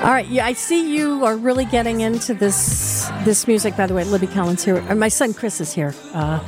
All 0.03 0.13
right, 0.13 0.29
yeah, 0.29 0.45
I 0.45 0.53
see 0.53 0.95
you 0.95 1.25
are 1.25 1.39
really 1.39 1.65
getting 1.65 2.03
into 2.03 2.35
this 2.35 3.11
this 3.25 3.47
music. 3.47 3.75
By 3.75 3.87
the 3.87 3.95
way, 3.95 4.05
Libby 4.05 4.27
Collins 4.27 4.63
here, 4.63 4.83
my 4.95 5.09
son 5.09 5.33
Chris 5.33 5.63
is 5.63 5.73
here 5.73 5.95
uh, 6.13 6.39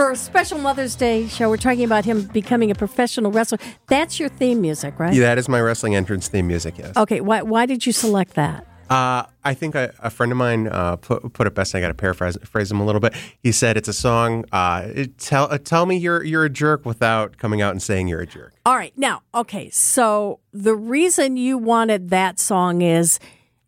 for 0.00 0.12
a 0.12 0.16
special 0.16 0.58
Mother's 0.58 0.96
Day 0.96 1.28
show. 1.28 1.50
We're 1.50 1.58
talking 1.58 1.84
about 1.84 2.06
him 2.06 2.22
becoming 2.28 2.70
a 2.70 2.74
professional 2.74 3.30
wrestler. 3.30 3.58
That's 3.88 4.18
your 4.18 4.30
theme 4.30 4.62
music, 4.62 4.98
right? 4.98 5.12
Yeah, 5.12 5.24
that 5.24 5.36
is 5.36 5.46
my 5.46 5.60
wrestling 5.60 5.94
entrance 5.94 6.26
theme 6.26 6.46
music. 6.46 6.78
Yes. 6.78 6.96
Okay, 6.96 7.20
why 7.20 7.42
why 7.42 7.66
did 7.66 7.84
you 7.84 7.92
select 7.92 8.32
that? 8.34 8.66
Uh, 8.88 9.24
I 9.44 9.52
think 9.52 9.74
a, 9.74 9.92
a 9.98 10.08
friend 10.08 10.32
of 10.32 10.38
mine 10.38 10.68
uh, 10.68 10.96
put, 10.96 11.34
put 11.34 11.46
it 11.46 11.54
best. 11.54 11.74
I 11.74 11.80
got 11.80 11.88
to 11.88 11.94
paraphrase 11.94 12.38
phrase 12.44 12.70
him 12.70 12.80
a 12.80 12.86
little 12.86 13.00
bit. 13.00 13.14
He 13.42 13.52
said 13.52 13.76
it's 13.76 13.88
a 13.88 13.92
song. 13.92 14.46
Uh, 14.52 14.88
tell 15.18 15.52
uh, 15.52 15.58
tell 15.58 15.84
me 15.84 15.98
you're 15.98 16.24
you're 16.24 16.46
a 16.46 16.50
jerk 16.50 16.86
without 16.86 17.36
coming 17.36 17.60
out 17.60 17.72
and 17.72 17.82
saying 17.82 18.08
you're 18.08 18.22
a 18.22 18.26
jerk. 18.26 18.54
All 18.64 18.76
right, 18.76 18.96
now, 18.96 19.20
okay, 19.34 19.68
so 19.68 20.40
the 20.54 20.74
reason 20.74 21.36
you 21.36 21.58
wanted 21.58 22.08
that 22.08 22.40
song 22.40 22.80
is 22.80 23.20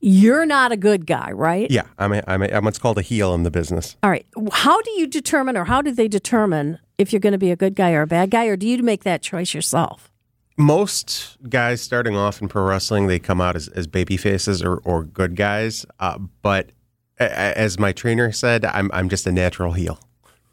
you're 0.03 0.45
not 0.45 0.73
a 0.73 0.77
good 0.77 1.07
guy, 1.07 1.31
right? 1.31 1.71
Yeah, 1.71 1.85
I'm 1.97 2.13
a, 2.13 2.23
I'm, 2.27 2.43
a, 2.43 2.49
I'm 2.49 2.65
what's 2.65 2.79
called 2.79 2.99
a 2.99 3.03
heel 3.03 3.33
in 3.35 3.45
the 3.45 3.51
business. 3.51 3.97
All 4.03 4.11
right, 4.11 4.27
how 4.53 4.83
do 4.83 4.91
you 4.91 5.07
determine, 5.07 5.57
or 5.57 5.65
how 5.65 5.81
do 5.81 5.93
they 5.93 6.09
determine 6.09 6.79
if 6.99 7.13
you're 7.13 7.21
going 7.21 7.33
to 7.33 7.39
be 7.39 7.51
a 7.51 7.57
good 7.57 7.75
guy 7.75 7.93
or 7.93 8.03
a 8.03 8.07
bad 8.07 8.31
guy, 8.31 8.47
or 8.47 8.57
do 8.57 8.69
you 8.69 8.83
make 8.83 9.05
that 9.05 9.23
choice 9.23 9.55
yourself? 9.55 10.11
Most 10.59 11.39
guys 11.49 11.81
starting 11.81 12.17
off 12.17 12.43
in 12.43 12.49
pro 12.49 12.65
wrestling, 12.65 13.07
they 13.07 13.19
come 13.19 13.41
out 13.41 13.57
as, 13.57 13.69
as 13.69 13.87
baby 13.87 14.17
faces 14.17 14.63
or, 14.63 14.77
or 14.79 15.05
good 15.05 15.35
guys. 15.35 15.87
Uh, 15.99 16.19
but 16.43 16.73
as 17.19 17.79
my 17.79 17.93
trainer 17.93 18.33
said, 18.33 18.65
I'm 18.65 18.91
I'm 18.93 19.09
just 19.09 19.27
a 19.27 19.33
natural 19.33 19.73
heel. 19.73 19.99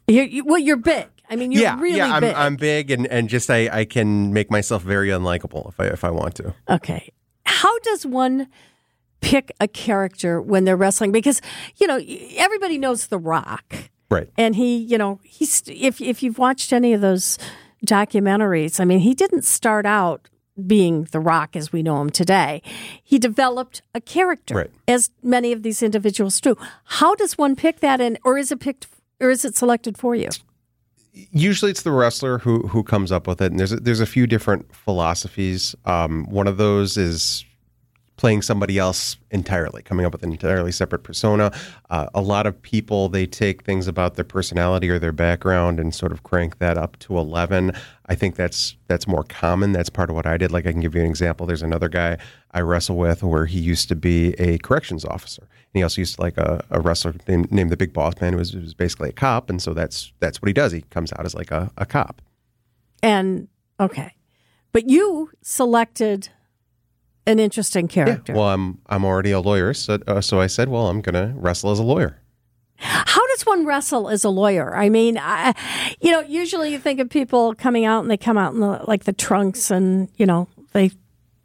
You, 0.08 0.24
you, 0.24 0.46
well, 0.46 0.60
you're 0.60 0.78
big. 0.78 1.08
I 1.30 1.36
mean, 1.36 1.52
you're 1.52 1.62
yeah, 1.62 1.80
really 1.80 1.98
yeah, 1.98 2.14
I'm, 2.14 2.22
big. 2.22 2.36
I'm 2.36 2.56
big, 2.56 2.92
and, 2.92 3.08
and 3.08 3.30
just 3.30 3.50
I, 3.50 3.70
I 3.72 3.86
can 3.86 4.34
make 4.34 4.50
myself 4.50 4.84
very 4.84 5.10
unlikable 5.10 5.70
if 5.70 5.80
I 5.80 5.86
if 5.86 6.04
I 6.04 6.12
want 6.12 6.36
to. 6.36 6.54
Okay. 6.70 7.12
How 7.46 7.78
does 7.80 8.06
one 8.06 8.48
pick 9.22 9.52
a 9.60 9.68
character 9.68 10.42
when 10.42 10.66
they're 10.66 10.78
wrestling? 10.78 11.12
Because, 11.12 11.42
you 11.78 11.88
know, 11.88 12.00
everybody 12.38 12.78
knows 12.78 13.08
The 13.08 13.18
Rock. 13.18 13.76
Right. 14.10 14.30
And 14.38 14.56
he, 14.56 14.78
you 14.78 14.98
know, 14.98 15.20
he's 15.24 15.64
if 15.68 16.02
if 16.02 16.24
you've 16.24 16.40
watched 16.40 16.74
any 16.74 16.94
of 16.94 17.02
those 17.02 17.38
documentaries, 17.86 18.80
I 18.80 18.86
mean, 18.86 19.00
he 19.00 19.14
didn't 19.14 19.46
start 19.46 19.86
out 19.86 20.30
being 20.68 21.06
The 21.12 21.20
Rock 21.20 21.56
as 21.56 21.72
we 21.72 21.82
know 21.84 22.02
him 22.02 22.10
today. 22.10 22.62
He 23.04 23.18
developed 23.18 23.82
a 23.96 24.02
character 24.02 24.56
Right. 24.56 24.72
as 24.88 25.10
many 25.24 25.52
of 25.54 25.64
these 25.64 25.82
individuals 25.82 26.42
do. 26.42 26.56
How 26.86 27.16
does 27.16 27.38
one 27.38 27.56
pick 27.56 27.80
that 27.80 28.02
and 28.02 28.18
or 28.26 28.38
is 28.38 28.52
it 28.52 28.60
picked 28.60 28.88
or 29.22 29.30
is 29.30 29.46
it 29.46 29.56
selected 29.56 29.98
for 29.98 30.16
you? 30.16 30.30
usually 31.32 31.72
it's 31.72 31.82
the 31.82 31.92
wrestler 31.92 32.38
who 32.38 32.68
who 32.68 32.84
comes 32.84 33.12
up 33.12 33.28
with 33.28 33.42
it 33.42 33.52
and 33.52 33.60
there's 33.60 33.72
a, 33.74 33.78
there's 33.78 34.00
a 34.00 34.06
few 34.06 34.26
different 34.28 34.74
philosophies 34.74 35.76
um, 35.86 36.24
one 36.30 36.48
of 36.48 36.58
those 36.58 36.98
is 36.98 37.44
playing 38.20 38.42
somebody 38.42 38.78
else 38.78 39.16
entirely 39.32 39.82
coming 39.82 40.06
up 40.06 40.12
with 40.12 40.24
an 40.24 40.32
entirely 40.34 40.74
separate 40.74 41.04
persona. 41.04 41.54
Uh, 41.90 42.08
a 42.14 42.20
lot 42.20 42.46
of 42.46 42.62
people 42.62 43.08
they 43.08 43.26
take 43.26 43.64
things 43.64 43.88
about 43.88 44.16
their 44.16 44.26
personality 44.26 44.90
or 44.90 45.00
their 45.00 45.14
background 45.14 45.80
and 45.80 45.96
sort 45.96 46.12
of 46.12 46.22
crank 46.24 46.58
that 46.58 46.78
up 46.78 47.00
to 47.00 47.18
11 47.18 47.72
i 48.08 48.16
think 48.16 48.36
that's 48.36 48.76
that's 48.88 49.08
more 49.08 49.24
common. 49.24 49.72
That's 49.72 49.90
part 49.90 50.10
of 50.10 50.18
what 50.18 50.26
i 50.26 50.36
did. 50.36 50.52
Like 50.52 50.68
i 50.68 50.74
can 50.74 50.82
give 50.82 50.96
you 50.96 51.00
an 51.00 51.08
example. 51.08 51.46
There's 51.46 51.62
another 51.62 51.88
guy 51.88 52.18
i 52.52 52.60
wrestle 52.60 52.98
with 52.98 53.24
where 53.24 53.46
he 53.46 53.58
used 53.58 53.88
to 53.88 53.96
be 53.96 54.34
a 54.34 54.58
corrections 54.58 55.06
officer. 55.06 55.44
And 55.44 55.80
he 55.80 55.84
also 55.84 56.02
used 56.02 56.16
to 56.16 56.22
like 56.22 56.38
a, 56.38 56.66
a 56.72 56.82
wrestler 56.82 57.16
named, 57.26 57.54
named 57.54 57.70
the 57.70 57.78
big 57.78 57.94
boss 57.94 58.20
man 58.20 58.34
who 58.34 58.40
was, 58.40 58.52
who 58.52 58.60
was 58.60 58.74
basically 58.74 59.10
a 59.10 59.14
cop. 59.14 59.50
And 59.50 59.62
so 59.62 59.74
that's 59.74 60.12
that's 60.20 60.42
what 60.42 60.48
he 60.48 60.54
does. 60.54 60.74
He 60.74 60.82
comes 60.82 61.14
out 61.14 61.26
as 61.26 61.36
like 61.36 61.52
a, 61.52 61.72
a 61.78 61.86
cop. 61.86 62.22
And 63.02 63.48
okay. 63.80 64.12
But 64.74 64.90
you 64.90 65.32
selected 65.42 66.30
an 67.28 67.40
interesting 67.40 67.88
character. 67.88 68.34
well 68.34 68.48
i'm 68.50 68.80
i'm 68.88 69.06
already 69.06 69.32
a 69.32 69.40
lawyer 69.40 69.74
so 69.74 70.00
uh, 70.08 70.22
so 70.22 70.40
i 70.40 70.48
said 70.48 70.70
well 70.70 70.88
i'm 70.88 71.02
gonna 71.02 71.34
wrestle 71.36 71.70
as 71.72 71.80
a 71.80 71.84
lawyer 71.84 72.20
How 72.82 73.28
does 73.28 73.46
one 73.46 73.66
wrestle 73.66 74.08
as 74.08 74.24
a 74.24 74.30
lawyer? 74.30 74.74
I 74.74 74.88
mean, 74.88 75.18
I, 75.18 75.54
you 76.00 76.12
know, 76.14 76.22
usually 76.22 76.72
you 76.72 76.80
think 76.80 77.02
of 77.02 77.10
people 77.10 77.54
coming 77.54 77.84
out 77.84 78.00
and 78.02 78.10
they 78.10 78.16
come 78.16 78.38
out 78.38 78.54
in 78.54 78.62
the, 78.62 78.82
like 78.88 79.04
the 79.04 79.12
trunks 79.12 79.70
and, 79.70 80.08
you 80.16 80.26
know, 80.26 80.48
they, 80.72 80.92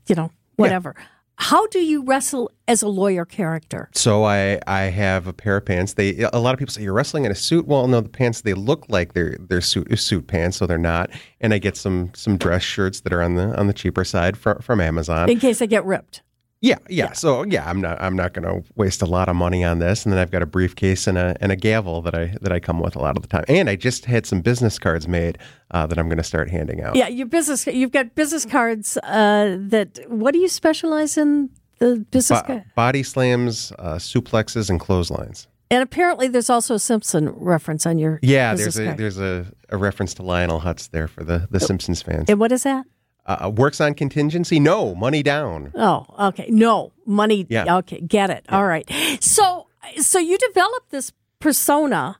you 0.06 0.14
know, 0.14 0.30
whatever. 0.54 0.94
How 1.36 1.66
do 1.66 1.80
you 1.80 2.02
wrestle 2.04 2.50
as 2.68 2.82
a 2.82 2.88
lawyer 2.88 3.24
character? 3.24 3.90
So 3.92 4.24
I 4.24 4.60
I 4.66 4.82
have 4.82 5.26
a 5.26 5.32
pair 5.32 5.56
of 5.56 5.64
pants. 5.64 5.94
They 5.94 6.20
a 6.32 6.38
lot 6.38 6.54
of 6.54 6.58
people 6.58 6.72
say 6.72 6.82
you're 6.82 6.92
wrestling 6.92 7.24
in 7.24 7.32
a 7.32 7.34
suit. 7.34 7.66
Well, 7.66 7.86
no, 7.88 8.00
the 8.00 8.08
pants 8.08 8.42
they 8.42 8.54
look 8.54 8.86
like 8.88 9.14
they're 9.14 9.36
they're 9.40 9.60
suit 9.60 9.98
suit 9.98 10.26
pants, 10.26 10.56
so 10.56 10.66
they're 10.66 10.78
not. 10.78 11.10
And 11.40 11.52
I 11.52 11.58
get 11.58 11.76
some 11.76 12.12
some 12.14 12.36
dress 12.36 12.62
shirts 12.62 13.00
that 13.00 13.12
are 13.12 13.22
on 13.22 13.34
the 13.34 13.58
on 13.58 13.66
the 13.66 13.72
cheaper 13.72 14.04
side 14.04 14.36
from 14.36 14.58
from 14.60 14.80
Amazon. 14.80 15.28
In 15.28 15.38
case 15.40 15.60
I 15.60 15.66
get 15.66 15.84
ripped. 15.84 16.22
Yeah, 16.64 16.78
yeah. 16.88 17.12
So 17.12 17.42
yeah, 17.44 17.68
I'm 17.68 17.80
not 17.82 18.00
I'm 18.00 18.16
not 18.16 18.32
going 18.32 18.46
to 18.48 18.66
waste 18.74 19.02
a 19.02 19.06
lot 19.06 19.28
of 19.28 19.36
money 19.36 19.62
on 19.62 19.80
this. 19.80 20.04
And 20.06 20.12
then 20.12 20.18
I've 20.18 20.30
got 20.30 20.42
a 20.42 20.46
briefcase 20.46 21.06
and 21.06 21.18
a 21.18 21.36
and 21.42 21.52
a 21.52 21.56
gavel 21.56 22.00
that 22.02 22.14
I 22.14 22.34
that 22.40 22.52
I 22.52 22.58
come 22.58 22.80
with 22.80 22.96
a 22.96 23.00
lot 23.00 23.16
of 23.16 23.22
the 23.22 23.28
time. 23.28 23.44
And 23.48 23.68
I 23.68 23.76
just 23.76 24.06
had 24.06 24.24
some 24.24 24.40
business 24.40 24.78
cards 24.78 25.06
made 25.06 25.36
uh, 25.72 25.86
that 25.86 25.98
I'm 25.98 26.08
going 26.08 26.16
to 26.18 26.24
start 26.24 26.48
handing 26.48 26.80
out. 26.82 26.96
Yeah, 26.96 27.08
your 27.08 27.26
business, 27.26 27.66
you've 27.66 27.92
got 27.92 28.14
business 28.14 28.46
cards 28.46 28.96
uh, 29.02 29.58
that, 29.68 30.00
what 30.08 30.32
do 30.32 30.38
you 30.38 30.48
specialize 30.48 31.18
in? 31.18 31.50
The 31.80 32.06
business 32.10 32.40
Bo- 32.40 32.46
card? 32.46 32.64
body 32.76 33.02
slams, 33.02 33.72
uh, 33.78 33.96
suplexes, 33.96 34.70
and 34.70 34.80
clotheslines. 34.80 35.48
And 35.70 35.82
apparently 35.82 36.28
there's 36.28 36.48
also 36.48 36.76
a 36.76 36.78
Simpson 36.78 37.30
reference 37.30 37.84
on 37.84 37.98
your 37.98 38.20
Yeah, 38.22 38.54
there's 38.54 38.78
a 38.78 38.84
card. 38.86 38.98
there's 38.98 39.18
a, 39.18 39.44
a 39.70 39.76
reference 39.76 40.14
to 40.14 40.22
Lionel 40.22 40.60
Hutz 40.60 40.88
there 40.90 41.08
for 41.08 41.24
the 41.24 41.48
the 41.50 41.58
Simpsons 41.58 42.00
fans. 42.00 42.30
And 42.30 42.38
what 42.38 42.52
is 42.52 42.62
that? 42.62 42.86
Uh, 43.26 43.50
works 43.54 43.80
on 43.80 43.94
contingency? 43.94 44.60
No, 44.60 44.94
money 44.94 45.22
down. 45.22 45.72
Oh, 45.74 46.04
okay. 46.28 46.46
No 46.50 46.92
money. 47.06 47.46
Yeah. 47.48 47.76
Okay, 47.78 48.00
get 48.00 48.28
it. 48.30 48.44
All 48.50 48.66
right. 48.66 48.88
So, 49.20 49.66
so 49.98 50.18
you 50.18 50.36
develop 50.38 50.90
this 50.90 51.10
persona, 51.38 52.18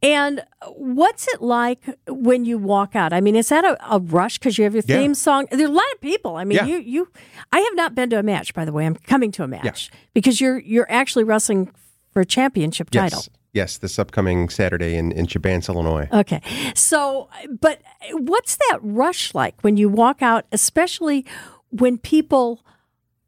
and 0.00 0.44
what's 0.76 1.26
it 1.28 1.42
like 1.42 1.80
when 2.06 2.44
you 2.44 2.56
walk 2.58 2.94
out? 2.94 3.12
I 3.12 3.20
mean, 3.20 3.34
is 3.34 3.48
that 3.48 3.64
a, 3.64 3.76
a 3.94 3.98
rush 3.98 4.38
because 4.38 4.56
you 4.58 4.64
have 4.64 4.74
your 4.74 4.84
Yeah. 4.86 4.98
theme 4.98 5.14
song? 5.14 5.46
There's 5.50 5.68
a 5.68 5.72
lot 5.72 5.86
of 5.94 6.00
people. 6.00 6.36
I 6.36 6.44
mean, 6.44 6.56
Yeah. 6.56 6.66
you 6.66 6.78
you. 6.78 7.08
I 7.52 7.58
have 7.58 7.74
not 7.74 7.94
been 7.96 8.08
to 8.10 8.18
a 8.18 8.22
match, 8.22 8.54
by 8.54 8.64
the 8.64 8.72
way. 8.72 8.86
I'm 8.86 8.94
coming 8.94 9.32
to 9.32 9.42
a 9.42 9.48
match 9.48 9.90
because 10.14 10.40
you're 10.40 10.60
you're 10.60 10.86
actually 10.90 11.24
wrestling 11.24 11.72
for 12.12 12.20
a 12.22 12.26
championship 12.26 12.90
title. 12.90 13.18
Yes, 13.26 13.28
yes. 13.52 13.78
This 13.78 13.98
upcoming 13.98 14.48
Saturday 14.48 14.96
in 14.96 15.12
in 15.12 15.26
Chebanse, 15.26 15.68
Illinois. 15.68 16.08
Okay. 16.12 16.40
So, 16.74 17.28
but 17.60 17.80
what's 18.12 18.56
that 18.68 18.78
rush 18.82 19.34
like 19.34 19.60
when 19.62 19.76
you 19.76 19.88
walk 19.88 20.22
out, 20.22 20.46
especially 20.52 21.24
when 21.70 21.98
people 21.98 22.64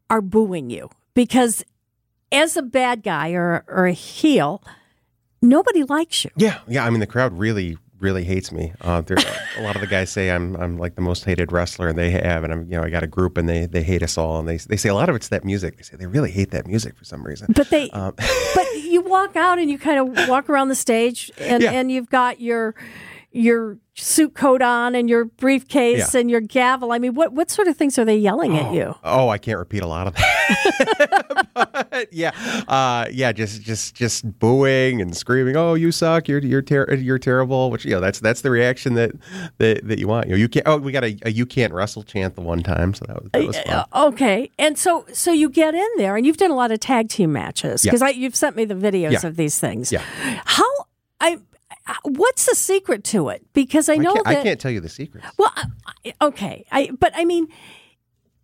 are 0.09 0.21
booing 0.21 0.69
you? 0.69 0.89
Because 1.13 1.63
as 2.31 2.55
a 2.55 2.61
bad 2.61 3.03
guy 3.03 3.31
or, 3.31 3.63
or 3.67 3.85
a 3.85 3.93
heel, 3.93 4.63
nobody 5.41 5.83
likes 5.83 6.23
you. 6.23 6.31
Yeah, 6.35 6.59
yeah. 6.67 6.85
I 6.85 6.89
mean, 6.89 6.99
the 6.99 7.07
crowd 7.07 7.37
really, 7.37 7.77
really 8.01 8.23
hates 8.23 8.51
me. 8.51 8.73
Uh, 8.81 9.01
there, 9.01 9.17
a 9.57 9.61
lot 9.61 9.75
of 9.75 9.81
the 9.81 9.87
guys 9.87 10.09
say 10.09 10.31
I'm, 10.31 10.55
I'm 10.57 10.77
like 10.77 10.95
the 10.95 11.01
most 11.01 11.23
hated 11.25 11.51
wrestler 11.51 11.93
they 11.93 12.11
have, 12.11 12.43
and 12.43 12.51
I'm, 12.51 12.63
you 12.63 12.77
know, 12.77 12.83
I 12.83 12.89
got 12.89 13.03
a 13.03 13.07
group 13.07 13.37
and 13.37 13.47
they, 13.47 13.65
they 13.65 13.83
hate 13.83 14.03
us 14.03 14.17
all, 14.17 14.39
and 14.39 14.47
they, 14.47 14.57
they 14.57 14.77
say 14.77 14.89
a 14.89 14.95
lot 14.95 15.09
of 15.09 15.15
it's 15.15 15.29
that 15.29 15.45
music. 15.45 15.77
They 15.77 15.83
say 15.83 15.97
they 15.97 16.07
really 16.07 16.31
hate 16.31 16.51
that 16.51 16.67
music 16.67 16.95
for 16.97 17.05
some 17.05 17.23
reason. 17.23 17.53
But 17.55 17.69
they, 17.69 17.89
Um, 17.91 18.13
but 18.55 18.65
you 18.83 19.01
walk 19.01 19.35
out 19.35 19.59
and 19.59 19.69
you 19.69 19.77
kind 19.77 19.99
of 20.17 20.27
walk 20.29 20.49
around 20.49 20.69
the 20.69 20.75
stage, 20.75 21.31
and, 21.37 21.61
Yeah. 21.63 21.71
and 21.71 21.91
you've 21.91 22.09
got 22.09 22.41
your 22.41 22.75
your 23.33 23.77
suit 23.93 24.33
coat 24.33 24.61
on 24.61 24.93
and 24.95 25.09
your 25.09 25.25
briefcase 25.25 26.13
Yeah. 26.13 26.19
and 26.19 26.29
your 26.29 26.41
gavel. 26.41 26.91
I 26.91 26.99
mean, 26.99 27.13
what 27.13 27.31
what 27.33 27.49
sort 27.49 27.67
of 27.67 27.77
things 27.77 27.97
are 27.99 28.03
they 28.05 28.17
yelling 28.17 28.57
at 28.57 28.73
you? 28.73 28.95
Oh, 29.03 29.29
I 29.29 29.37
can't 29.37 29.57
repeat 29.59 29.83
a 29.83 29.87
lot 29.87 30.07
of 30.07 30.15
that. 30.15 31.47
but 31.53 32.07
yeah, 32.11 32.31
uh, 32.67 33.07
yeah, 33.11 33.31
just 33.31 33.61
just 33.61 33.95
just 33.95 34.39
booing 34.39 35.01
and 35.01 35.15
screaming. 35.15 35.55
Oh, 35.55 35.73
you 35.75 35.91
suck. 35.91 36.27
You're 36.27 36.39
you're 36.39 36.61
ter- 36.61 36.93
you're 36.95 37.19
terrible. 37.19 37.71
Which 37.71 37.85
you 37.85 37.91
know 37.91 37.99
that's 38.01 38.19
that's 38.19 38.41
the 38.41 38.51
reaction 38.51 38.95
that 38.95 39.11
that, 39.59 39.87
that 39.87 39.99
you 39.99 40.07
want. 40.07 40.27
You 40.27 40.31
know, 40.33 40.37
you 40.37 40.49
can't. 40.49 40.67
Oh, 40.67 40.77
we 40.77 40.91
got 40.91 41.03
a, 41.03 41.17
a 41.23 41.31
you 41.31 41.45
can't 41.45 41.73
wrestle 41.73 42.03
chant 42.03 42.35
the 42.35 42.41
one 42.41 42.63
time, 42.63 42.93
so 42.93 43.05
that 43.07 43.21
was 43.21 43.29
that 43.31 43.47
was 43.47 43.57
fun. 43.57 43.73
Uh, 43.73 43.85
Okay, 44.11 44.49
and 44.57 44.77
so 44.77 45.05
so 45.13 45.31
you 45.31 45.49
get 45.49 45.73
in 45.73 45.87
there, 45.97 46.15
and 46.17 46.25
you've 46.25 46.37
done 46.37 46.51
a 46.51 46.55
lot 46.55 46.71
of 46.71 46.79
tag 46.79 47.07
team 47.09 47.31
matches 47.31 47.81
because 47.83 48.01
I 48.01 48.09
you've 48.09 48.35
sent 48.35 48.55
me 48.55 48.65
the 48.65 48.75
videos 48.75 49.11
Yeah. 49.23 49.27
of 49.27 49.35
these 49.37 49.59
things. 49.59 49.91
Yeah. 49.91 50.01
How 50.45 50.65
I 51.19 51.37
what's 52.03 52.45
the 52.45 52.55
secret 52.55 53.03
to 53.05 53.29
it? 53.29 53.45
Because 53.53 53.89
I 53.89 53.95
know 53.95 54.13
can't, 54.13 54.25
that 54.25 54.37
I 54.39 54.43
can't 54.43 54.59
tell 54.59 54.71
you 54.71 54.79
the 54.79 54.89
secret. 54.89 55.23
well, 55.37 55.51
I- 55.55 55.65
I- 56.05 56.25
okay, 56.27 56.65
I 56.71 56.91
but 56.99 57.11
I 57.15 57.25
mean, 57.25 57.47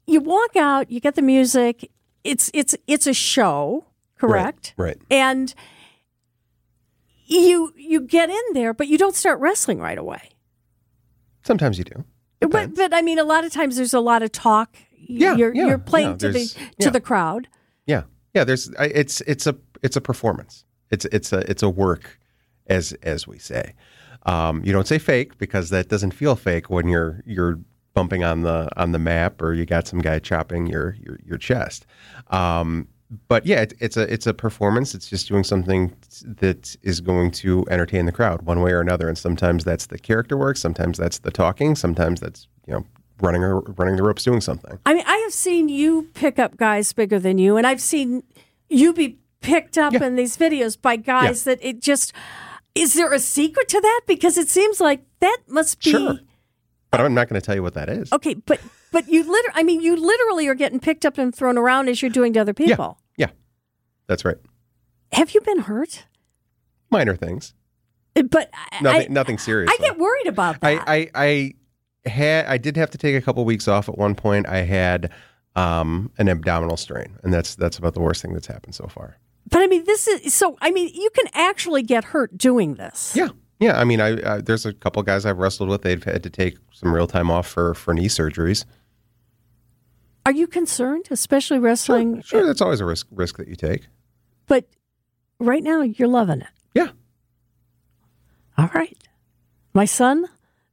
you 0.06 0.20
walk 0.20 0.56
out, 0.56 0.92
you 0.92 1.00
get 1.00 1.16
the 1.16 1.22
music. 1.22 1.92
It's 2.24 2.50
it's 2.54 2.76
it's 2.88 3.08
a 3.08 3.14
show, 3.14 3.86
correct? 4.18 4.74
Right. 4.78 4.98
And 5.10 5.54
you 7.26 7.74
you 7.76 8.02
get 8.02 8.30
in 8.30 8.44
there, 8.54 8.74
but 8.74 8.88
you 8.88 8.98
don't 8.98 9.16
start 9.16 9.40
wrestling 9.40 9.80
right 9.80 9.98
away. 9.98 10.30
Sometimes 11.44 11.78
you 11.78 11.84
do. 11.84 12.04
But, 12.40 12.76
but 12.76 12.94
I 12.94 13.02
mean, 13.02 13.20
a 13.20 13.24
lot 13.24 13.46
of 13.46 13.52
times 13.52 13.78
there's 13.78 13.94
a 13.94 14.00
lot 14.00 14.22
of 14.22 14.32
talk. 14.32 14.76
Yeah, 14.92 15.36
you're 15.36 15.54
yeah, 15.56 15.68
you're 15.68 15.78
playing 15.78 16.12
yeah, 16.12 16.18
to 16.18 16.32
the 16.32 16.46
to 16.46 16.60
yeah. 16.80 16.90
the 16.90 17.02
crowd. 17.02 17.48
Yeah, 17.86 18.04
yeah. 18.34 18.44
There's 18.44 18.70
it's 18.80 19.22
it's 19.22 19.48
a 19.48 19.56
it's 19.82 19.96
a 19.96 20.02
performance. 20.02 20.66
It's 20.92 21.06
it's 21.06 21.34
a 21.34 21.50
it's 21.50 21.64
a 21.64 21.70
work, 21.70 22.20
as 22.68 22.94
as 23.04 23.28
we 23.28 23.40
say. 23.40 23.74
Um, 24.26 24.62
you 24.64 24.74
don't 24.74 24.88
say 24.88 25.00
fake 25.00 25.38
because 25.38 25.70
that 25.70 25.88
doesn't 25.88 26.12
feel 26.12 26.36
fake 26.36 26.70
when 26.70 26.88
you're 26.88 27.24
you're 27.26 27.60
bumping 27.94 28.24
on 28.24 28.42
the 28.42 28.70
on 28.78 28.92
the 28.92 29.00
map 29.00 29.42
or 29.42 29.54
you 29.54 29.66
got 29.66 29.88
some 29.88 30.00
guy 30.00 30.20
chopping 30.20 30.68
your 30.68 30.96
your, 31.02 31.20
your 31.26 31.38
chest. 31.38 31.86
Um, 32.30 32.88
but 33.28 33.46
yeah, 33.46 33.62
it, 33.62 33.74
it's 33.80 33.98
a 33.98 34.12
it's 34.12 34.28
a 34.28 34.34
performance. 34.34 34.94
It's 34.94 35.10
just 35.10 35.28
doing 35.28 35.44
something 35.44 35.96
that 36.24 36.76
is 36.84 37.00
going 37.00 37.32
to 37.32 37.66
entertain 37.70 38.06
the 38.06 38.12
crowd 38.12 38.42
one 38.42 38.62
way 38.62 38.72
or 38.72 38.82
another. 38.82 39.08
And 39.08 39.18
sometimes 39.18 39.64
that's 39.64 39.88
the 39.88 39.98
character 39.98 40.36
work. 40.38 40.58
Sometimes 40.58 40.98
that's 40.98 41.20
the 41.20 41.32
talking. 41.32 41.76
Sometimes 41.76 42.20
that's 42.20 42.48
you 42.68 42.74
know 42.74 42.86
running 43.22 43.44
or 43.44 43.62
running 43.62 43.96
the 43.96 44.04
ropes 44.04 44.24
doing 44.24 44.42
something. 44.42 44.78
I 44.86 44.94
mean, 44.94 45.04
I 45.08 45.18
have 45.18 45.34
seen 45.34 45.70
you 45.70 46.10
pick 46.14 46.38
up 46.38 46.58
guys 46.58 46.92
bigger 46.94 47.20
than 47.20 47.38
you, 47.38 47.56
and 47.56 47.66
I've 47.66 47.82
seen 47.82 48.24
you 48.70 48.94
be 48.94 49.18
picked 49.42 49.78
up 49.78 49.94
in 49.94 50.16
these 50.18 50.36
videos 50.36 50.80
by 50.80 50.98
guys 50.98 51.46
that 51.46 51.60
it 51.62 51.82
just. 51.82 52.14
Is 52.78 52.94
there 52.94 53.12
a 53.14 53.20
secret 53.20 53.68
to 53.70 53.82
that? 53.82 54.02
Because 54.08 54.38
it 54.38 54.48
seems 54.50 54.80
like 54.80 55.02
that 55.20 55.38
must 55.48 55.84
be 55.84 55.92
Sure. 55.92 56.20
But 56.92 57.02
I'm 57.02 57.14
not 57.14 57.28
going 57.28 57.40
to 57.40 57.46
tell 57.46 57.56
you 57.56 57.64
what 57.64 57.74
that 57.74 57.90
is. 57.90 58.12
okay. 58.14 58.34
But 58.36 58.62
but 58.92 59.10
you 59.10 59.20
literally, 59.22 59.54
I 59.60 59.64
mean, 59.64 59.82
you 59.82 59.96
literally 59.98 60.48
are 60.48 60.56
getting 60.56 60.80
picked 60.80 61.06
up 61.06 61.18
and 61.18 61.36
thrown 61.36 61.58
around 61.58 61.90
as 61.90 62.02
you're 62.02 62.10
doing 62.12 62.32
to 62.34 62.40
other 62.40 62.54
people. 62.54 62.98
Yeah, 63.18 63.28
that's 64.08 64.24
right. 64.24 64.38
Have 65.12 65.32
you 65.32 65.42
been 65.42 65.60
hurt? 65.60 66.06
Minor 66.90 67.16
things. 67.16 67.54
But 68.16 68.50
I- 68.72 68.82
Nothing. 68.82 69.02
I, 69.02 69.14
nothing 69.14 69.38
serious. 69.38 69.70
I 69.72 69.78
get 69.82 69.98
worried 70.00 70.28
about 70.28 70.62
that. 70.62 70.84
I, 70.88 71.10
I 71.14 71.54
I 72.06 72.10
had 72.10 72.46
I 72.46 72.58
did 72.58 72.78
have 72.78 72.90
to 72.92 72.98
take 72.98 73.16
a 73.16 73.22
couple 73.22 73.44
weeks 73.46 73.68
off 73.68 73.90
at 73.90 73.98
one 73.98 74.16
point. 74.16 74.48
I 74.48 74.60
had 74.60 75.12
um, 75.58 76.12
an 76.18 76.30
abdominal 76.30 76.78
strain, 76.78 77.18
and 77.24 77.34
that's 77.34 77.56
that's 77.56 77.78
about 77.78 77.94
the 77.96 78.00
worst 78.00 78.22
thing 78.22 78.34
that's 78.34 78.48
happened 78.48 78.76
so 78.76 78.88
far. 78.88 79.18
But 79.50 79.62
I 79.62 79.68
mean, 79.68 79.86
this 79.86 80.08
is 80.08 80.34
so. 80.34 80.58
I 80.62 80.72
mean, 80.72 80.90
you 80.94 81.10
can 81.16 81.28
actually 81.34 81.84
get 81.84 82.06
hurt 82.06 82.38
doing 82.38 82.76
this. 82.76 83.16
Yeah. 83.16 83.30
Yeah, 83.60 83.80
I 83.80 83.86
mean, 83.86 84.00
I, 84.00 84.36
I 84.36 84.42
there's 84.42 84.66
a 84.68 84.74
couple 84.74 85.02
guys 85.02 85.26
I've 85.26 85.40
wrestled 85.40 85.70
with. 85.70 85.82
They've 85.82 86.04
had 86.04 86.22
to 86.24 86.30
take 86.30 86.58
some 86.72 86.94
real 86.94 87.08
time 87.08 87.32
off 87.32 87.48
for 87.48 87.74
for 87.74 87.94
knee 87.94 88.08
surgeries. 88.08 88.66
Are 90.28 90.32
you 90.32 90.46
concerned, 90.46 91.08
especially 91.10 91.58
wrestling? 91.58 92.22
Sure, 92.22 92.46
that's 92.46 92.62
always 92.62 92.82
a 92.82 92.86
risk 92.86 93.08
risk 93.12 93.38
that 93.38 93.48
you 93.48 93.56
take. 93.56 93.88
But 94.46 94.68
right 95.40 95.64
now, 95.64 95.82
you're 95.82 96.08
loving 96.08 96.42
it. 96.42 96.48
Yeah. 96.76 96.90
All 98.58 98.70
right. 98.76 98.98
My 99.74 99.86
son, 99.86 100.28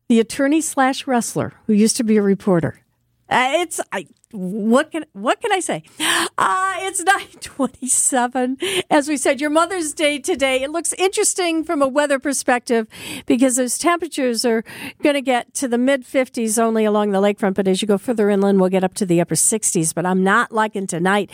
the 0.08 0.20
attorney 0.20 0.60
slash 0.60 1.06
wrestler 1.06 1.54
who 1.66 1.72
used 1.72 1.96
to 1.96 2.04
be 2.04 2.16
a 2.16 2.22
reporter. 2.22 2.80
Uh, 3.30 3.52
it's 3.54 3.80
I. 3.92 4.06
What 4.34 4.90
can 4.90 5.04
what 5.12 5.40
can 5.40 5.52
I 5.52 5.60
say? 5.60 5.84
Uh, 6.36 6.74
it's 6.80 7.00
nine 7.04 7.28
twenty 7.40 7.86
seven. 7.86 8.58
As 8.90 9.08
we 9.08 9.16
said, 9.16 9.40
your 9.40 9.48
Mother's 9.48 9.92
Day 9.92 10.18
today. 10.18 10.64
It 10.64 10.72
looks 10.72 10.92
interesting 10.94 11.62
from 11.62 11.80
a 11.80 11.86
weather 11.86 12.18
perspective 12.18 12.88
because 13.26 13.54
those 13.54 13.78
temperatures 13.78 14.44
are 14.44 14.64
going 15.04 15.14
to 15.14 15.22
get 15.22 15.54
to 15.54 15.68
the 15.68 15.78
mid 15.78 16.04
fifties 16.04 16.58
only 16.58 16.84
along 16.84 17.12
the 17.12 17.20
lakefront. 17.20 17.54
But 17.54 17.68
as 17.68 17.80
you 17.80 17.86
go 17.86 17.96
further 17.96 18.28
inland, 18.28 18.60
we'll 18.60 18.70
get 18.70 18.82
up 18.82 18.94
to 18.94 19.06
the 19.06 19.20
upper 19.20 19.36
sixties. 19.36 19.92
But 19.92 20.04
I'm 20.04 20.24
not 20.24 20.50
liking 20.50 20.88
tonight. 20.88 21.30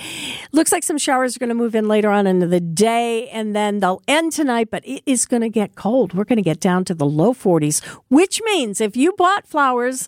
Looks 0.53 0.71
like 0.71 0.83
some 0.83 0.99
showers 0.99 1.35
are 1.37 1.39
going 1.39 1.49
to 1.49 1.55
move 1.55 1.75
in 1.75 1.89
later 1.89 2.11
on 2.11 2.27
into 2.27 2.49
the 2.49 2.61
day, 2.61 3.31
and 3.31 3.57
then 3.57 3.81
they'll 3.81 4.03
end 4.09 4.33
tonight. 4.33 4.69
But 4.71 4.87
it 4.87 5.03
is 5.07 5.25
going 5.25 5.41
to 5.43 5.49
get 5.49 5.75
cold. 5.75 6.13
We're 6.13 6.25
going 6.25 6.37
to 6.37 6.43
get 6.43 6.61
down 6.61 6.85
to 6.85 6.95
the 6.95 7.07
low 7.07 7.33
forties, 7.33 7.81
which 8.11 8.43
means 8.45 8.79
if 8.79 8.95
you 8.95 9.13
bought 9.13 9.47
flowers 9.47 10.07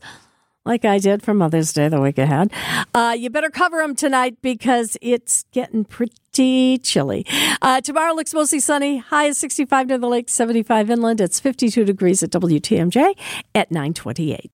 like 0.65 0.85
I 0.85 0.99
did 0.99 1.23
for 1.23 1.35
Mother's 1.35 1.73
Day 1.73 1.89
the 1.89 2.01
week 2.01 2.19
ahead. 2.19 2.53
Uh, 2.95 3.15
you 3.19 3.31
better 3.31 3.51
cover 3.51 3.79
them 3.79 3.95
tonight 3.95 4.37
because 4.43 4.97
it's 5.03 5.45
getting 5.53 5.85
pretty 5.85 6.79
chilly. 6.79 7.27
Uh, 7.61 7.81
tomorrow 7.81 8.15
looks 8.15 8.33
mostly 8.33 8.61
sunny. 8.61 8.99
High 8.99 9.27
is 9.27 9.39
65 9.39 9.89
near 9.89 9.99
the 9.99 10.09
lake, 10.09 10.29
75 10.29 10.91
inland. 10.91 11.21
It's 11.21 11.41
52 11.41 11.85
degrees 11.85 12.23
at 12.23 12.31
WTMJ 12.31 13.15
at 13.55 13.71
928. 13.71 14.51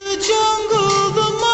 The 0.00 0.06
jungle, 0.06 1.10
the 1.12 1.53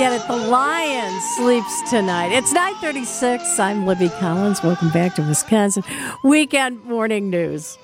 get 0.00 0.12
it. 0.14 0.26
The 0.28 0.34
lion 0.34 1.20
sleeps 1.36 1.90
tonight. 1.90 2.32
It's 2.32 2.54
936. 2.54 3.58
I'm 3.58 3.86
Libby 3.86 4.08
Collins. 4.08 4.62
Welcome 4.62 4.88
back 4.88 5.14
to 5.16 5.22
Wisconsin 5.22 5.84
Weekend 6.24 6.82
Morning 6.86 7.28
News. 7.28 7.76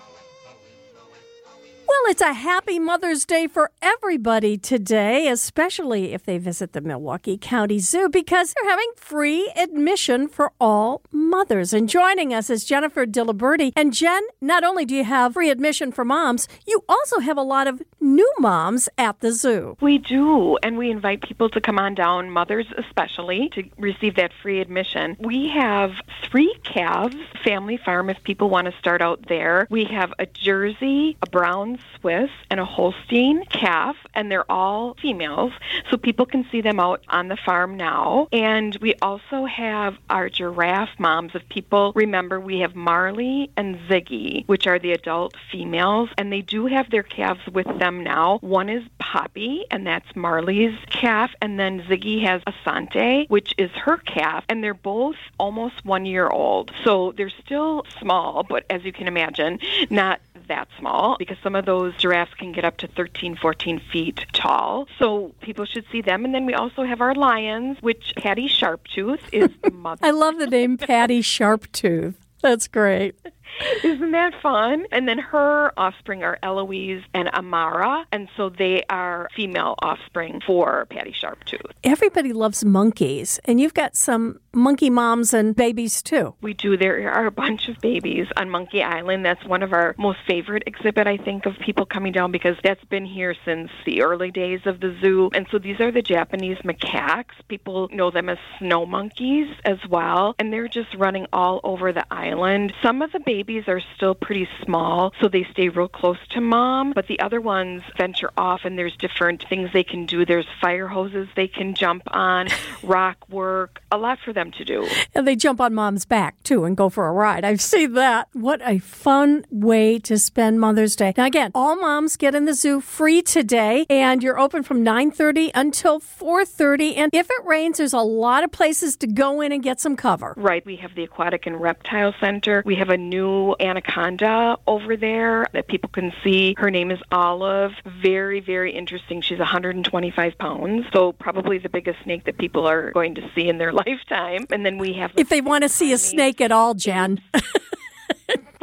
Well, 1.88 2.10
it's 2.10 2.20
a 2.20 2.32
happy 2.32 2.80
Mother's 2.80 3.24
Day 3.24 3.46
for 3.46 3.70
everybody 3.80 4.58
today, 4.58 5.28
especially 5.28 6.12
if 6.12 6.24
they 6.24 6.36
visit 6.36 6.72
the 6.72 6.80
Milwaukee 6.80 7.38
County 7.38 7.78
Zoo 7.78 8.08
because 8.08 8.52
they're 8.52 8.70
having 8.70 8.90
free 8.96 9.52
admission 9.56 10.26
for 10.26 10.50
all 10.60 11.02
mothers. 11.12 11.72
And 11.72 11.88
joining 11.88 12.34
us 12.34 12.50
is 12.50 12.64
Jennifer 12.64 13.06
Diliberti. 13.06 13.70
And 13.76 13.92
Jen, 13.92 14.22
not 14.40 14.64
only 14.64 14.84
do 14.84 14.96
you 14.96 15.04
have 15.04 15.34
free 15.34 15.48
admission 15.48 15.92
for 15.92 16.04
moms, 16.04 16.48
you 16.66 16.82
also 16.88 17.20
have 17.20 17.36
a 17.36 17.42
lot 17.42 17.68
of 17.68 17.80
new 18.00 18.32
moms 18.40 18.88
at 18.98 19.20
the 19.20 19.30
zoo. 19.30 19.76
We 19.80 19.98
do, 19.98 20.56
and 20.64 20.78
we 20.78 20.90
invite 20.90 21.22
people 21.22 21.48
to 21.50 21.60
come 21.60 21.78
on 21.78 21.94
down, 21.94 22.30
mothers 22.30 22.66
especially, 22.76 23.48
to 23.50 23.62
receive 23.78 24.16
that 24.16 24.32
free 24.42 24.60
admission. 24.60 25.16
We 25.20 25.48
have 25.50 25.92
three 26.24 26.52
calves, 26.64 27.16
family 27.44 27.76
farm, 27.76 28.10
if 28.10 28.22
people 28.24 28.50
want 28.50 28.66
to 28.66 28.78
start 28.78 29.02
out 29.02 29.28
there. 29.28 29.68
We 29.70 29.84
have 29.84 30.12
a 30.18 30.26
Jersey, 30.26 31.16
a 31.22 31.30
Brown 31.30 31.75
Swiss, 31.98 32.30
and 32.50 32.60
a 32.60 32.64
Holstein 32.64 33.44
calf, 33.46 33.96
and 34.14 34.30
they're 34.30 34.50
all 34.50 34.94
females, 35.00 35.52
so 35.90 35.96
people 35.96 36.26
can 36.26 36.46
see 36.50 36.60
them 36.60 36.80
out 36.80 37.02
on 37.08 37.28
the 37.28 37.36
farm 37.36 37.76
now. 37.76 38.28
And 38.32 38.76
we 38.80 38.94
also 39.02 39.44
have 39.44 39.96
our 40.10 40.28
giraffe 40.28 40.98
moms. 40.98 41.34
If 41.34 41.48
people 41.48 41.92
remember, 41.94 42.40
we 42.40 42.60
have 42.60 42.74
Marley 42.74 43.50
and 43.56 43.76
Ziggy, 43.88 44.46
which 44.46 44.66
are 44.66 44.78
the 44.78 44.92
adult 44.92 45.34
females, 45.50 46.10
and 46.18 46.32
they 46.32 46.42
do 46.42 46.66
have 46.66 46.90
their 46.90 47.02
calves 47.02 47.46
with 47.52 47.66
them 47.78 48.02
now. 48.02 48.38
One 48.40 48.68
is 48.68 48.84
Poppy, 48.98 49.64
and 49.70 49.86
that's 49.86 50.14
Marley's 50.14 50.78
calf, 50.90 51.30
and 51.40 51.58
then 51.58 51.82
Ziggy 51.82 52.22
has 52.22 52.42
Asante, 52.42 53.28
which 53.28 53.54
is 53.58 53.70
her 53.72 53.96
calf, 53.98 54.44
and 54.48 54.62
they're 54.62 54.74
both 54.74 55.16
almost 55.38 55.84
one 55.84 56.06
year 56.06 56.28
old. 56.28 56.72
So 56.84 57.12
they're 57.16 57.30
still 57.30 57.84
small, 57.98 58.42
but 58.42 58.64
as 58.70 58.84
you 58.84 58.92
can 58.92 59.08
imagine, 59.08 59.58
not 59.90 60.20
that 60.48 60.68
small 60.78 61.16
because 61.18 61.36
some 61.42 61.54
of 61.54 61.64
those 61.64 61.94
giraffes 61.96 62.34
can 62.34 62.52
get 62.52 62.64
up 62.64 62.76
to 62.78 62.86
13, 62.88 63.36
14 63.36 63.80
feet 63.92 64.26
tall. 64.32 64.86
So 64.98 65.34
people 65.40 65.64
should 65.64 65.84
see 65.90 66.02
them. 66.02 66.24
And 66.24 66.34
then 66.34 66.46
we 66.46 66.54
also 66.54 66.84
have 66.84 67.00
our 67.00 67.14
lions, 67.14 67.78
which 67.80 68.12
Patty 68.16 68.48
Sharptooth 68.48 69.20
is 69.32 69.50
the 69.62 69.70
mother. 69.72 70.04
I 70.04 70.10
love 70.10 70.38
the 70.38 70.46
name 70.46 70.76
Patty 70.78 71.22
Sharptooth. 71.22 72.14
That's 72.42 72.68
great. 72.68 73.16
Isn't 73.84 74.12
that 74.12 74.34
fun? 74.42 74.86
And 74.92 75.08
then 75.08 75.18
her 75.18 75.72
offspring 75.78 76.22
are 76.22 76.38
Eloise 76.42 77.02
and 77.14 77.28
Amara, 77.28 78.06
and 78.12 78.28
so 78.36 78.48
they 78.50 78.84
are 78.88 79.28
female 79.34 79.74
offspring 79.80 80.40
for 80.46 80.86
Patty 80.90 81.12
Sharptooth. 81.12 81.72
Everybody 81.84 82.32
loves 82.32 82.64
monkeys, 82.64 83.40
and 83.44 83.60
you've 83.60 83.74
got 83.74 83.96
some 83.96 84.40
monkey 84.52 84.90
moms 84.90 85.32
and 85.34 85.54
babies 85.54 86.02
too. 86.02 86.34
We 86.40 86.54
do. 86.54 86.76
There 86.76 87.10
are 87.10 87.26
a 87.26 87.30
bunch 87.30 87.68
of 87.68 87.78
babies 87.80 88.26
on 88.36 88.50
Monkey 88.50 88.82
Island. 88.82 89.24
That's 89.24 89.44
one 89.44 89.62
of 89.62 89.72
our 89.72 89.94
most 89.98 90.18
favorite 90.26 90.64
exhibit, 90.66 91.06
I 91.06 91.16
think, 91.16 91.46
of 91.46 91.58
people 91.58 91.86
coming 91.86 92.12
down 92.12 92.32
because 92.32 92.56
that's 92.62 92.84
been 92.84 93.04
here 93.06 93.34
since 93.44 93.70
the 93.84 94.02
early 94.02 94.30
days 94.30 94.60
of 94.66 94.80
the 94.80 94.96
zoo. 95.00 95.30
And 95.34 95.46
so 95.50 95.58
these 95.58 95.80
are 95.80 95.92
the 95.92 96.02
Japanese 96.02 96.58
macaques. 96.58 97.34
People 97.48 97.88
know 97.92 98.10
them 98.10 98.28
as 98.28 98.38
snow 98.58 98.86
monkeys 98.86 99.48
as 99.64 99.78
well, 99.88 100.34
and 100.38 100.52
they're 100.52 100.68
just 100.68 100.94
running 100.94 101.26
all 101.32 101.60
over 101.64 101.92
the 101.92 102.06
island. 102.10 102.72
Some 102.82 103.02
of 103.02 103.12
the 103.12 103.20
babies 103.20 103.45
are 103.68 103.80
still 103.94 104.14
pretty 104.14 104.48
small, 104.64 105.12
so 105.20 105.28
they 105.28 105.46
stay 105.52 105.68
real 105.68 105.88
close 105.88 106.18
to 106.30 106.40
mom, 106.40 106.92
but 106.92 107.06
the 107.06 107.20
other 107.20 107.40
ones 107.40 107.82
venture 107.96 108.30
off, 108.36 108.60
and 108.64 108.78
there's 108.78 108.96
different 108.96 109.44
things 109.48 109.70
they 109.72 109.84
can 109.84 110.06
do. 110.06 110.24
There's 110.26 110.46
fire 110.60 110.88
hoses 110.88 111.28
they 111.36 111.48
can 111.48 111.74
jump 111.74 112.02
on, 112.08 112.48
rock 112.82 113.16
work, 113.28 113.80
a 113.90 113.96
lot 113.96 114.18
for 114.24 114.32
them 114.32 114.50
to 114.52 114.64
do. 114.64 114.88
And 115.14 115.26
they 115.26 115.36
jump 115.36 115.60
on 115.60 115.74
mom's 115.74 116.04
back 116.04 116.42
too 116.42 116.64
and 116.64 116.76
go 116.76 116.88
for 116.88 117.06
a 117.06 117.12
ride. 117.12 117.44
I've 117.44 117.60
seen 117.60 117.92
that. 117.94 118.28
What 118.32 118.60
a 118.64 118.78
fun 118.78 119.44
way 119.50 119.98
to 120.00 120.18
spend 120.18 120.60
Mother's 120.60 120.96
Day. 120.96 121.14
Now 121.16 121.26
again, 121.26 121.52
all 121.54 121.76
moms 121.76 122.16
get 122.16 122.34
in 122.34 122.44
the 122.44 122.54
zoo 122.54 122.80
free 122.80 123.22
today 123.22 123.86
and 123.88 124.22
you're 124.22 124.38
open 124.38 124.62
from 124.62 124.84
9:30 124.84 125.50
until 125.54 126.00
4:30 126.00 126.96
and 126.96 127.10
if 127.14 127.28
it 127.30 127.44
rains 127.44 127.78
there's 127.78 127.92
a 127.92 127.98
lot 127.98 128.44
of 128.44 128.50
places 128.50 128.96
to 128.98 129.06
go 129.06 129.40
in 129.40 129.52
and 129.52 129.62
get 129.62 129.80
some 129.80 129.96
cover. 129.96 130.34
Right, 130.36 130.64
we 130.66 130.76
have 130.76 130.94
the 130.94 131.04
Aquatic 131.04 131.46
and 131.46 131.60
Reptile 131.60 132.14
Center. 132.20 132.62
We 132.64 132.76
have 132.76 132.90
a 132.90 132.96
new 132.96 133.35
anaconda 133.60 134.58
over 134.66 134.96
there 134.96 135.46
that 135.52 135.68
people 135.68 135.90
can 135.90 136.12
see. 136.22 136.54
Her 136.56 136.70
name 136.70 136.90
is 136.90 137.00
Olive. 137.12 137.72
Very, 138.02 138.40
very 138.40 138.72
interesting. 138.72 139.20
She's 139.20 139.38
125 139.38 140.38
pounds, 140.38 140.86
so 140.92 141.12
probably 141.12 141.58
the 141.58 141.68
biggest 141.68 142.02
snake 142.04 142.24
that 142.24 142.38
people 142.38 142.66
are 142.66 142.90
going 142.92 143.14
to 143.16 143.30
see 143.34 143.48
in 143.48 143.58
their 143.58 143.72
lifetime. 143.84 144.46
And 144.50 144.64
then 144.64 144.78
we 144.78 144.94
have 144.94 145.12
If 145.16 145.28
they 145.28 145.40
want 145.40 145.62
to 145.62 145.68
see 145.68 145.92
a 145.92 145.98
snake 145.98 146.40
at 146.40 146.52
all, 146.52 146.74
Jen. 146.74 147.20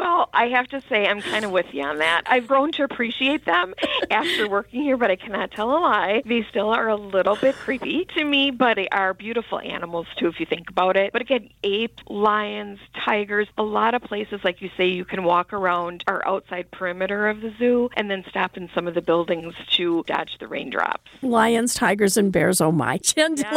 Well, 0.04 0.28
I 0.34 0.50
have 0.50 0.68
to 0.68 0.82
say, 0.90 1.08
I'm 1.08 1.22
kind 1.22 1.46
of 1.46 1.52
with 1.52 1.68
you 1.72 1.82
on 1.82 2.00
that. 2.00 2.24
I've 2.26 2.46
grown 2.46 2.74
to 2.74 2.84
appreciate 2.84 3.46
them 3.46 3.74
after 4.12 4.50
working 4.50 4.84
here, 4.84 4.98
but 4.98 5.10
I 5.10 5.16
cannot 5.16 5.52
tell 5.52 5.72
a 5.72 5.80
lie. 5.80 6.22
They 6.26 6.46
still 6.50 6.72
are 6.72 6.90
a 6.90 6.98
little 6.98 7.38
bit 7.38 7.56
creepy 7.56 8.04
to 8.18 8.26
me, 8.26 8.52
but 8.52 8.76
they 8.76 8.90
are 8.90 9.14
beautiful 9.14 9.62
animals, 9.62 10.08
too, 10.18 10.28
if 10.28 10.42
you 10.42 10.46
think 10.46 10.70
about 10.70 10.98
it. 10.98 11.14
But 11.14 11.22
again, 11.22 11.48
ape, 11.64 12.02
lions, 12.10 12.80
tigers, 13.06 13.48
a 13.58 13.64
lot 13.64 13.94
of 13.94 14.02
places, 14.02 14.42
like 14.44 14.62
you 14.62 14.70
say, 14.76 14.88
you 14.88 15.06
can 15.06 15.24
walk 15.24 15.54
around 15.54 16.04
our 16.08 16.22
outside 16.28 16.70
perimeter 16.72 17.30
of 17.30 17.40
the 17.40 17.54
zoo 17.58 17.90
and 17.96 18.12
then 18.12 18.26
stop 18.28 18.58
in 18.58 18.70
some 18.76 18.90
of 18.90 18.96
the 18.96 19.02
buildings 19.02 19.54
to 19.78 20.04
dodge 20.06 20.38
the 20.38 20.50
raindrops. 20.50 21.12
Lions, 21.22 21.76
tigers, 21.76 22.18
and 22.18 22.30
bears. 22.34 22.60
Oh 22.60 22.74
my. 22.74 22.98
Jen 23.02 23.38
yes. 23.38 23.54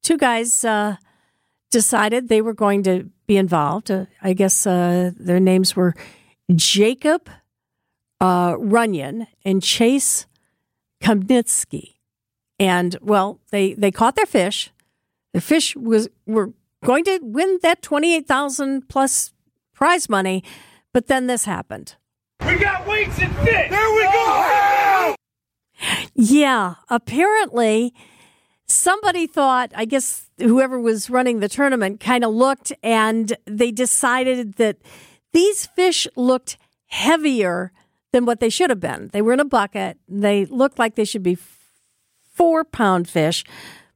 two 0.04 0.18
guys 0.18 0.66
uh, 0.66 0.98
decided 1.72 2.28
they 2.28 2.42
were 2.42 2.54
going 2.54 2.84
to 2.84 3.10
be 3.28 3.38
involved. 3.38 3.92
Uh, 3.92 4.06
I 4.22 4.34
guess 4.34 4.68
uh, 4.68 5.12
their 5.18 5.40
names 5.40 5.76
were 5.76 5.94
Jacob 6.54 7.30
uh, 8.20 8.54
Runyan 8.54 9.28
and 9.46 9.62
Chase 9.62 10.26
Cominsky. 11.02 11.96
And 12.60 12.98
well, 13.02 13.40
they 13.52 13.74
they 13.74 13.92
caught 13.92 14.16
their 14.16 14.26
fish. 14.26 14.72
The 15.34 15.42
fish 15.42 15.76
was 15.76 16.10
were 16.26 16.54
going 16.84 17.04
to 17.06 17.20
win 17.22 17.60
that 17.62 17.82
twenty 17.82 18.16
eight 18.16 18.28
thousand 18.28 18.90
plus 18.90 19.32
prize 19.74 20.10
money, 20.10 20.44
but 20.94 21.06
then 21.06 21.28
this 21.28 21.46
happened. 21.46 21.96
We 22.46 22.56
got 22.56 22.88
weights 22.88 23.20
and 23.20 23.36
fish. 23.38 23.70
There 23.70 23.94
we 23.94 24.04
go. 24.04 25.16
Yeah, 26.14 26.76
apparently 26.90 27.94
somebody 28.68 29.28
thought, 29.28 29.72
I 29.76 29.86
guess 29.86 30.30
whoever 30.38 30.80
was 30.80 31.10
running 31.10 31.40
the 31.40 31.50
tournament 31.50 32.00
kind 32.00 32.24
of 32.24 32.34
looked 32.34 32.74
and 32.84 33.36
they 33.46 33.72
decided 33.72 34.56
that 34.56 34.78
these 35.34 35.66
fish 35.68 36.08
looked 36.16 36.58
heavier 36.88 37.72
than 38.12 38.26
what 38.26 38.40
they 38.40 38.50
should 38.50 38.70
have 38.70 38.80
been. 38.80 39.10
They 39.14 39.22
were 39.22 39.34
in 39.34 39.40
a 39.40 39.46
bucket. 39.46 39.98
They 40.08 40.46
looked 40.46 40.80
like 40.80 40.96
they 40.96 41.06
should 41.06 41.24
be 41.24 41.38
four 42.34 42.64
pound 42.64 43.10
fish, 43.10 43.44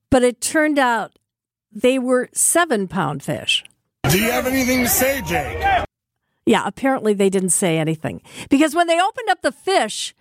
but 0.09 0.23
it 0.23 0.41
turned 0.41 0.77
out 0.77 1.17
they 1.71 1.97
were 1.97 2.29
seven 2.33 2.87
pound 2.87 3.23
fish. 3.23 3.63
Do 4.09 4.19
you 4.19 4.31
have 4.31 4.47
anything 4.47 4.81
to 4.81 4.89
say, 4.89 5.21
Jake? 5.21 5.85
Yeah, 6.45 6.63
apparently 6.65 7.13
they 7.13 7.29
didn't 7.29 7.49
say 7.49 7.77
anything 7.77 8.21
because 8.49 8.75
when 8.75 8.87
they 8.87 8.99
opened 8.99 9.29
up 9.29 9.41
the 9.41 9.51
fish, 9.51 10.13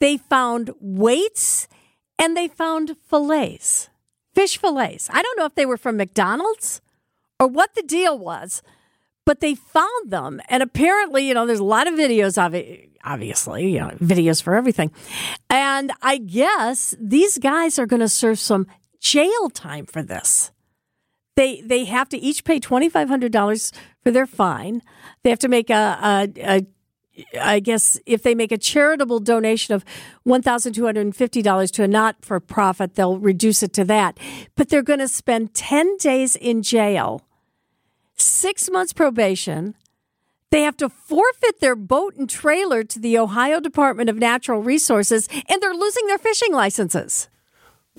they 0.00 0.16
found 0.16 0.70
weights 0.80 1.68
and 2.18 2.36
they 2.36 2.48
found 2.48 2.96
fillets, 3.08 3.88
fish 4.34 4.58
fillets. 4.58 5.08
I 5.12 5.22
don't 5.22 5.38
know 5.38 5.46
if 5.46 5.54
they 5.54 5.66
were 5.66 5.76
from 5.76 5.96
McDonald's 5.96 6.80
or 7.40 7.46
what 7.46 7.74
the 7.74 7.82
deal 7.82 8.18
was, 8.18 8.62
but 9.24 9.40
they 9.40 9.54
found 9.54 10.10
them. 10.10 10.40
And 10.48 10.62
apparently, 10.62 11.28
you 11.28 11.34
know, 11.34 11.46
there's 11.46 11.58
a 11.58 11.64
lot 11.64 11.86
of 11.86 11.94
videos 11.94 12.44
of 12.44 12.54
it, 12.54 12.90
obviously, 13.04 13.70
you 13.70 13.78
know, 13.78 13.90
videos 14.00 14.42
for 14.42 14.54
everything. 14.54 14.90
And 15.50 15.92
I 16.02 16.18
guess 16.18 16.94
these 17.00 17.38
guys 17.38 17.78
are 17.78 17.86
going 17.86 18.00
to 18.00 18.08
serve 18.08 18.38
some 18.38 18.66
jail 19.00 19.50
time 19.50 19.86
for 19.86 20.02
this. 20.02 20.50
They 21.36 21.60
they 21.60 21.84
have 21.84 22.08
to 22.08 22.18
each 22.18 22.42
pay 22.42 22.58
twenty 22.58 22.88
five 22.88 23.08
hundred 23.08 23.30
dollars 23.30 23.70
for 24.02 24.10
their 24.10 24.26
fine. 24.26 24.82
They 25.22 25.30
have 25.30 25.38
to 25.40 25.48
make 25.48 25.70
a, 25.70 25.74
a, 26.02 26.28
a 26.38 26.66
I 27.40 27.60
guess 27.60 27.98
if 28.06 28.22
they 28.22 28.34
make 28.34 28.52
a 28.52 28.58
charitable 28.58 29.20
donation 29.20 29.74
of 29.74 29.84
one 30.22 30.42
thousand 30.42 30.74
two 30.74 30.84
hundred 30.84 31.02
and 31.02 31.16
fifty 31.16 31.42
dollars 31.42 31.70
to 31.72 31.82
a 31.82 31.88
not 31.88 32.16
for 32.24 32.38
profit, 32.40 32.94
they'll 32.94 33.18
reduce 33.18 33.62
it 33.62 33.72
to 33.74 33.84
that. 33.84 34.18
But 34.54 34.68
they're 34.68 34.82
going 34.82 35.00
to 35.00 35.08
spend 35.08 35.54
ten 35.54 35.96
days 35.96 36.36
in 36.36 36.62
jail, 36.62 37.22
six 38.14 38.70
months 38.70 38.92
probation. 38.92 39.74
They 40.50 40.62
have 40.62 40.78
to 40.78 40.88
forfeit 40.88 41.60
their 41.60 41.76
boat 41.76 42.16
and 42.16 42.28
trailer 42.28 42.82
to 42.82 42.98
the 42.98 43.18
Ohio 43.18 43.60
Department 43.60 44.08
of 44.08 44.16
Natural 44.16 44.62
Resources, 44.62 45.28
and 45.48 45.60
they're 45.60 45.74
losing 45.74 46.06
their 46.06 46.16
fishing 46.16 46.52
licenses. 46.54 47.28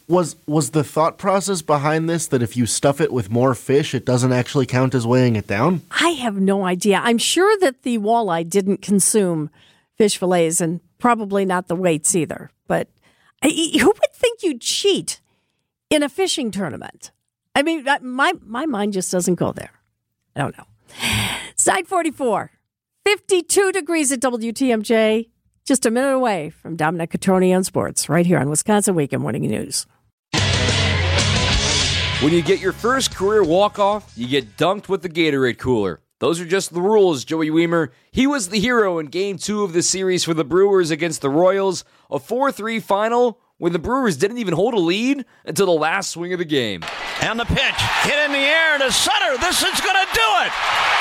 Was 0.10 0.36
was 0.48 0.72
the 0.72 0.84
thought 0.84 1.18
process 1.18 1.62
behind 1.62 2.10
this 2.10 2.28
that 2.28 2.42
if 2.42 2.58
you 2.58 2.66
stuff 2.66 3.00
it 3.00 3.14
with 3.14 3.30
more 3.30 3.54
fish, 3.54 3.94
it 3.94 4.06
doesn't 4.06 4.34
actually 4.34 4.66
count 4.66 4.96
as 4.96 5.06
weighing 5.06 5.36
it 5.36 5.46
down? 5.46 5.84
I 5.92 6.10
have 6.10 6.36
no 6.36 6.66
idea. 6.66 7.00
I'm 7.04 7.20
sure 7.20 7.56
that 7.60 7.84
the 7.84 8.00
walleye 8.00 8.50
didn't 8.50 8.82
consume 8.82 9.52
fish 10.00 10.18
fillets 10.18 10.62
and 10.62 10.80
probably 10.98 11.46
not 11.46 11.68
the 11.68 11.76
weights 11.76 12.16
either. 12.16 12.50
But 12.68 12.88
I, 13.44 13.50
who 13.80 13.88
would 13.88 14.14
think 14.14 14.42
you'd 14.44 14.62
cheat 14.62 15.22
in 15.90 16.04
a 16.04 16.10
fishing 16.10 16.52
tournament? 16.52 17.12
I 17.56 17.62
mean, 17.62 17.86
my, 18.02 18.34
my 18.46 18.66
mind 18.66 18.94
just 18.94 19.12
doesn't 19.12 19.36
go 19.36 19.52
there. 19.52 19.72
I 20.36 20.42
don't 20.42 20.58
know. 20.58 20.66
Side 21.56 21.88
44, 21.88 22.52
52 23.06 23.72
degrees 23.72 24.12
at 24.12 24.22
WTMJ, 24.22 25.30
just 25.66 25.86
a 25.86 25.92
minute 25.92 26.14
away 26.14 26.50
from 26.52 26.76
Dominic 26.76 27.12
Catroni 27.12 27.56
on 27.56 27.64
sports, 27.64 28.08
right 28.08 28.26
here 28.26 28.40
on 28.40 28.50
Wisconsin 28.50 28.96
Weekend 28.96 29.22
Morning 29.22 29.42
News. 29.44 29.86
When 32.22 32.34
you 32.34 32.42
get 32.42 32.60
your 32.60 32.74
first 32.74 33.16
career 33.16 33.46
walk-off, 33.46 34.12
you 34.18 34.28
get 34.28 34.58
dunked 34.58 34.90
with 34.90 35.04
the 35.04 35.08
Gatorade 35.08 35.58
cooler. 35.58 36.02
Those 36.20 36.42
are 36.42 36.46
just 36.46 36.74
the 36.74 36.82
rules, 36.82 37.24
Joey 37.24 37.50
Wiemer. 37.50 37.92
He 38.12 38.28
was 38.28 38.50
the 38.50 38.60
hero 38.60 39.00
in 39.00 39.06
game 39.06 39.38
two 39.38 39.64
of 39.64 39.72
the 39.72 39.82
series 39.82 40.26
for 40.26 40.34
the 40.34 40.44
Brewers 40.44 40.92
against 40.92 41.22
the 41.22 41.30
Royals, 41.30 41.86
a 42.12 42.20
4 42.20 42.52
3 42.52 42.82
final 42.82 43.40
when 43.58 43.72
the 43.72 43.80
Brewers 43.80 44.18
didn't 44.18 44.38
even 44.38 44.54
hold 44.54 44.74
a 44.74 44.80
lead 44.80 45.24
until 45.46 45.68
the 45.68 45.72
last 45.72 46.12
swing 46.12 46.34
of 46.34 46.40
the 46.40 46.46
game. 46.46 46.84
And 47.22 47.40
the 47.40 47.46
pitch 47.46 47.80
hit 48.04 48.20
in 48.26 48.34
the 48.34 48.38
air 48.38 48.78
to 48.80 48.92
center. 48.92 49.38
This 49.38 49.64
is 49.64 49.80
going 49.80 49.96
to 49.96 50.08
do 50.12 50.30
it. 50.44 50.52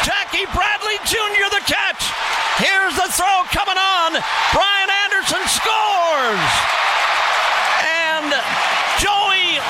Jackie 0.05 0.47
Bradley 0.55 0.99
Jr. 1.03 1.51
the 1.51 1.65
catch. 1.67 2.15
Here's 2.63 2.95
the 2.95 3.11
throw 3.11 3.43
coming 3.51 3.77
on. 3.77 4.23
Brian 4.55 4.91
Anderson 5.03 5.43
scores. 5.49 6.88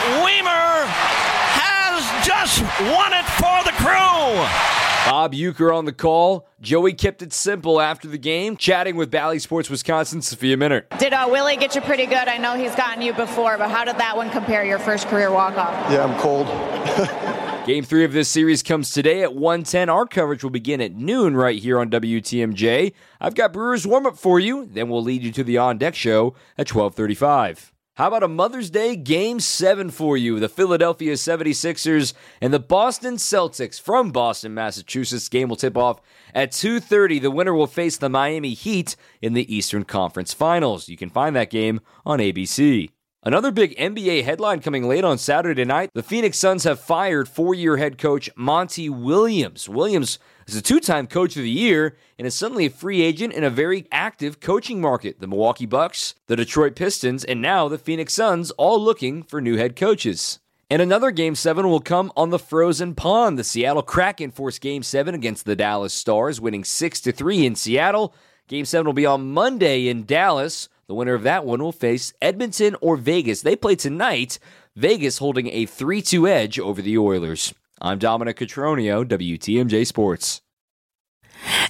And 0.09 0.23
Joey 0.23 0.31
Wiemer 0.41 0.87
has 0.89 2.27
just 2.27 2.63
won 2.63 3.13
it 3.13 3.27
for 3.37 3.63
the 3.65 3.73
crew. 3.77 5.11
Bob 5.11 5.35
Uecker 5.35 5.75
on 5.75 5.85
the 5.85 5.93
call. 5.93 6.47
Joey 6.61 6.93
kept 6.95 7.23
it 7.23 7.33
simple 7.33 7.81
after 7.81 8.09
the 8.09 8.19
game, 8.19 8.57
chatting 8.57 8.97
with 8.97 9.11
Bally 9.11 9.39
Sports 9.39 9.69
Wisconsin, 9.71 10.23
Sophia 10.23 10.57
Minnaert. 10.57 10.99
Did 10.99 11.13
uh, 11.13 11.29
Willie 11.31 11.57
get 11.57 11.75
you 11.75 11.81
pretty 11.81 12.07
good? 12.07 12.29
I 12.29 12.39
know 12.39 12.57
he's 12.57 12.75
gotten 12.75 13.03
you 13.03 13.13
before, 13.13 13.59
but 13.59 13.71
how 13.71 13.85
did 13.85 13.97
that 13.99 14.17
one 14.17 14.31
compare 14.31 14.65
your 14.65 14.79
first 14.79 15.09
career 15.09 15.31
walk 15.31 15.57
off? 15.57 15.73
Yeah, 15.91 16.05
I'm 16.05 16.19
cold. 16.21 16.47
Game 17.67 17.85
three 17.85 18.05
of 18.05 18.13
this 18.13 18.29
series 18.29 18.63
comes 18.63 18.91
today 18.91 19.23
at 19.23 19.35
110. 19.35 19.89
Our 19.91 20.07
coverage 20.07 20.43
will 20.43 20.51
begin 20.51 20.81
at 20.81 20.95
noon 20.95 21.37
right 21.37 21.59
here 21.59 21.79
on 21.79 21.91
WTMJ. 21.91 22.93
I've 23.21 23.35
got 23.35 23.53
Brewers 23.53 23.87
warm 23.87 24.07
up 24.07 24.17
for 24.17 24.41
you. 24.41 24.67
Then 24.67 24.89
we'll 24.89 25.03
lead 25.03 25.23
you 25.23 25.33
to 25.33 25.45
the 25.45 25.59
on 25.59 25.77
deck 25.77 25.95
show 25.95 26.29
at 26.57 26.73
1235. 26.73 27.73
How 27.99 28.07
about 28.07 28.23
a 28.23 28.29
Mother's 28.29 28.71
Day 28.71 28.95
Game 28.95 29.41
7 29.41 29.91
for 29.91 30.17
you? 30.17 30.39
The 30.39 30.49
Philadelphia 30.49 31.15
76ers 31.15 32.13
and 32.41 32.55
the 32.55 32.61
Boston 32.61 33.17
Celtics 33.17 33.81
from 33.81 34.13
Boston, 34.13 34.55
Massachusetts. 34.55 35.29
Game 35.29 35.49
will 35.49 35.57
tip 35.57 35.77
off 35.77 36.01
at 36.33 36.53
2.30. 36.53 37.21
The 37.21 37.33
winner 37.33 37.53
will 37.53 37.67
face 37.67 37.97
the 37.97 38.09
Miami 38.09 38.55
Heat 38.55 38.95
in 39.21 39.33
the 39.33 39.53
Eastern 39.53 39.83
Conference 39.83 40.33
Finals. 40.33 40.89
You 40.89 40.97
can 40.97 41.11
find 41.11 41.35
that 41.35 41.51
game 41.51 41.81
on 42.07 42.21
ABC. 42.21 42.91
Another 43.25 43.51
big 43.51 43.77
NBA 43.77 44.23
headline 44.23 44.61
coming 44.61 44.87
late 44.87 45.03
on 45.03 45.19
Saturday 45.19 45.65
night. 45.65 45.91
The 45.93 46.05
Phoenix 46.05 46.39
Suns 46.39 46.63
have 46.63 46.79
fired 46.79 47.29
four 47.29 47.53
year 47.53 47.77
head 47.77 47.99
coach 47.99 48.31
Monty 48.37 48.89
Williams. 48.89 49.69
Williams 49.69 50.21
is 50.47 50.55
a 50.55 50.63
two 50.63 50.79
time 50.79 51.09
coach 51.09 51.37
of 51.37 51.43
the 51.43 51.51
year 51.51 51.97
and 52.17 52.29
is 52.29 52.37
suddenly 52.37 52.67
a 52.67 52.71
free 52.71 53.03
agent 53.03 53.33
in 53.33 53.43
a 53.43 53.51
very 53.51 53.89
active 53.91 54.39
coaching 54.39 54.81
market. 54.81 55.19
The 55.19 55.27
Milwaukee 55.27 55.67
Bucks, 55.67 56.15
the 56.29 56.37
Detroit 56.37 56.77
Pistons, 56.77 57.25
and 57.25 57.43
now 57.43 57.67
the 57.67 57.77
Phoenix 57.77 58.13
Suns 58.13 58.53
all 58.53 58.81
looking 58.81 59.25
for 59.25 59.41
new 59.41 59.57
head 59.57 59.75
coaches. 59.75 60.39
And 60.71 60.81
another 60.81 61.11
Game 61.11 61.35
7 61.35 61.69
will 61.69 61.81
come 61.81 62.13
on 62.17 62.31
the 62.31 62.39
frozen 62.39 62.95
pond. 62.95 63.37
The 63.37 63.43
Seattle 63.43 63.83
Kraken 63.83 64.31
forced 64.31 64.61
Game 64.61 64.85
7 64.85 65.13
against 65.13 65.45
the 65.45 65.57
Dallas 65.57 65.93
Stars, 65.93 66.41
winning 66.41 66.63
6 66.63 67.01
to 67.01 67.11
3 67.11 67.47
in 67.47 67.57
Seattle. 67.57 68.15
Game 68.47 68.65
7 68.65 68.87
will 68.87 68.93
be 68.93 69.07
on 69.07 69.33
Monday 69.33 69.89
in 69.89 70.05
Dallas. 70.05 70.69
The 70.89 70.95
winner 70.95 71.13
of 71.13 71.23
that 71.25 71.45
one 71.45 71.63
will 71.63 71.71
face 71.71 72.15
Edmonton 72.23 72.75
or 72.81 72.97
Vegas. 72.97 73.43
They 73.43 73.57
play 73.57 73.77
tonight, 73.77 74.39
Vegas 74.75 75.19
holding 75.19 75.49
a 75.49 75.67
3 75.67 76.01
2 76.01 76.27
edge 76.27 76.59
over 76.59 76.81
the 76.81 76.97
Oilers. 76.97 77.53
I'm 77.79 77.99
Dominic 77.99 78.39
Cotroneo, 78.39 79.05
WTMJ 79.05 79.87
Sports. 79.87 80.41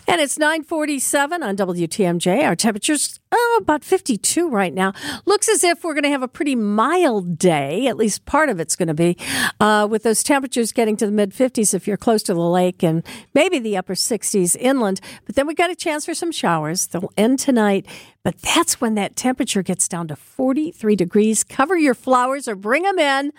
And 0.06 0.20
it's 0.20 0.38
947 0.38 1.42
on 1.42 1.56
WTMJ. 1.56 2.44
Our 2.44 2.56
temperature's 2.56 3.20
oh, 3.30 3.58
about 3.60 3.84
52 3.84 4.48
right 4.48 4.72
now. 4.72 4.92
Looks 5.26 5.48
as 5.48 5.62
if 5.62 5.84
we're 5.84 5.94
going 5.94 6.04
to 6.04 6.10
have 6.10 6.22
a 6.22 6.28
pretty 6.28 6.54
mild 6.54 7.38
day. 7.38 7.86
At 7.86 7.96
least 7.96 8.24
part 8.24 8.48
of 8.48 8.60
it's 8.60 8.76
going 8.76 8.88
to 8.88 8.94
be 8.94 9.16
uh, 9.60 9.86
with 9.90 10.02
those 10.02 10.22
temperatures 10.22 10.72
getting 10.72 10.96
to 10.96 11.06
the 11.06 11.12
mid 11.12 11.32
50s 11.32 11.74
if 11.74 11.86
you're 11.86 11.96
close 11.96 12.22
to 12.24 12.34
the 12.34 12.40
lake 12.40 12.82
and 12.82 13.02
maybe 13.34 13.58
the 13.58 13.76
upper 13.76 13.94
60s 13.94 14.56
inland. 14.58 15.00
But 15.26 15.34
then 15.34 15.46
we 15.46 15.54
got 15.54 15.70
a 15.70 15.76
chance 15.76 16.04
for 16.06 16.14
some 16.14 16.32
showers. 16.32 16.86
They'll 16.86 17.12
end 17.16 17.38
tonight. 17.38 17.86
But 18.22 18.38
that's 18.42 18.80
when 18.80 18.94
that 18.94 19.16
temperature 19.16 19.62
gets 19.62 19.88
down 19.88 20.08
to 20.08 20.16
43 20.16 20.96
degrees. 20.96 21.44
Cover 21.44 21.76
your 21.76 21.94
flowers 21.94 22.48
or 22.48 22.54
bring 22.54 22.82
them 22.82 22.98
in. 22.98 23.32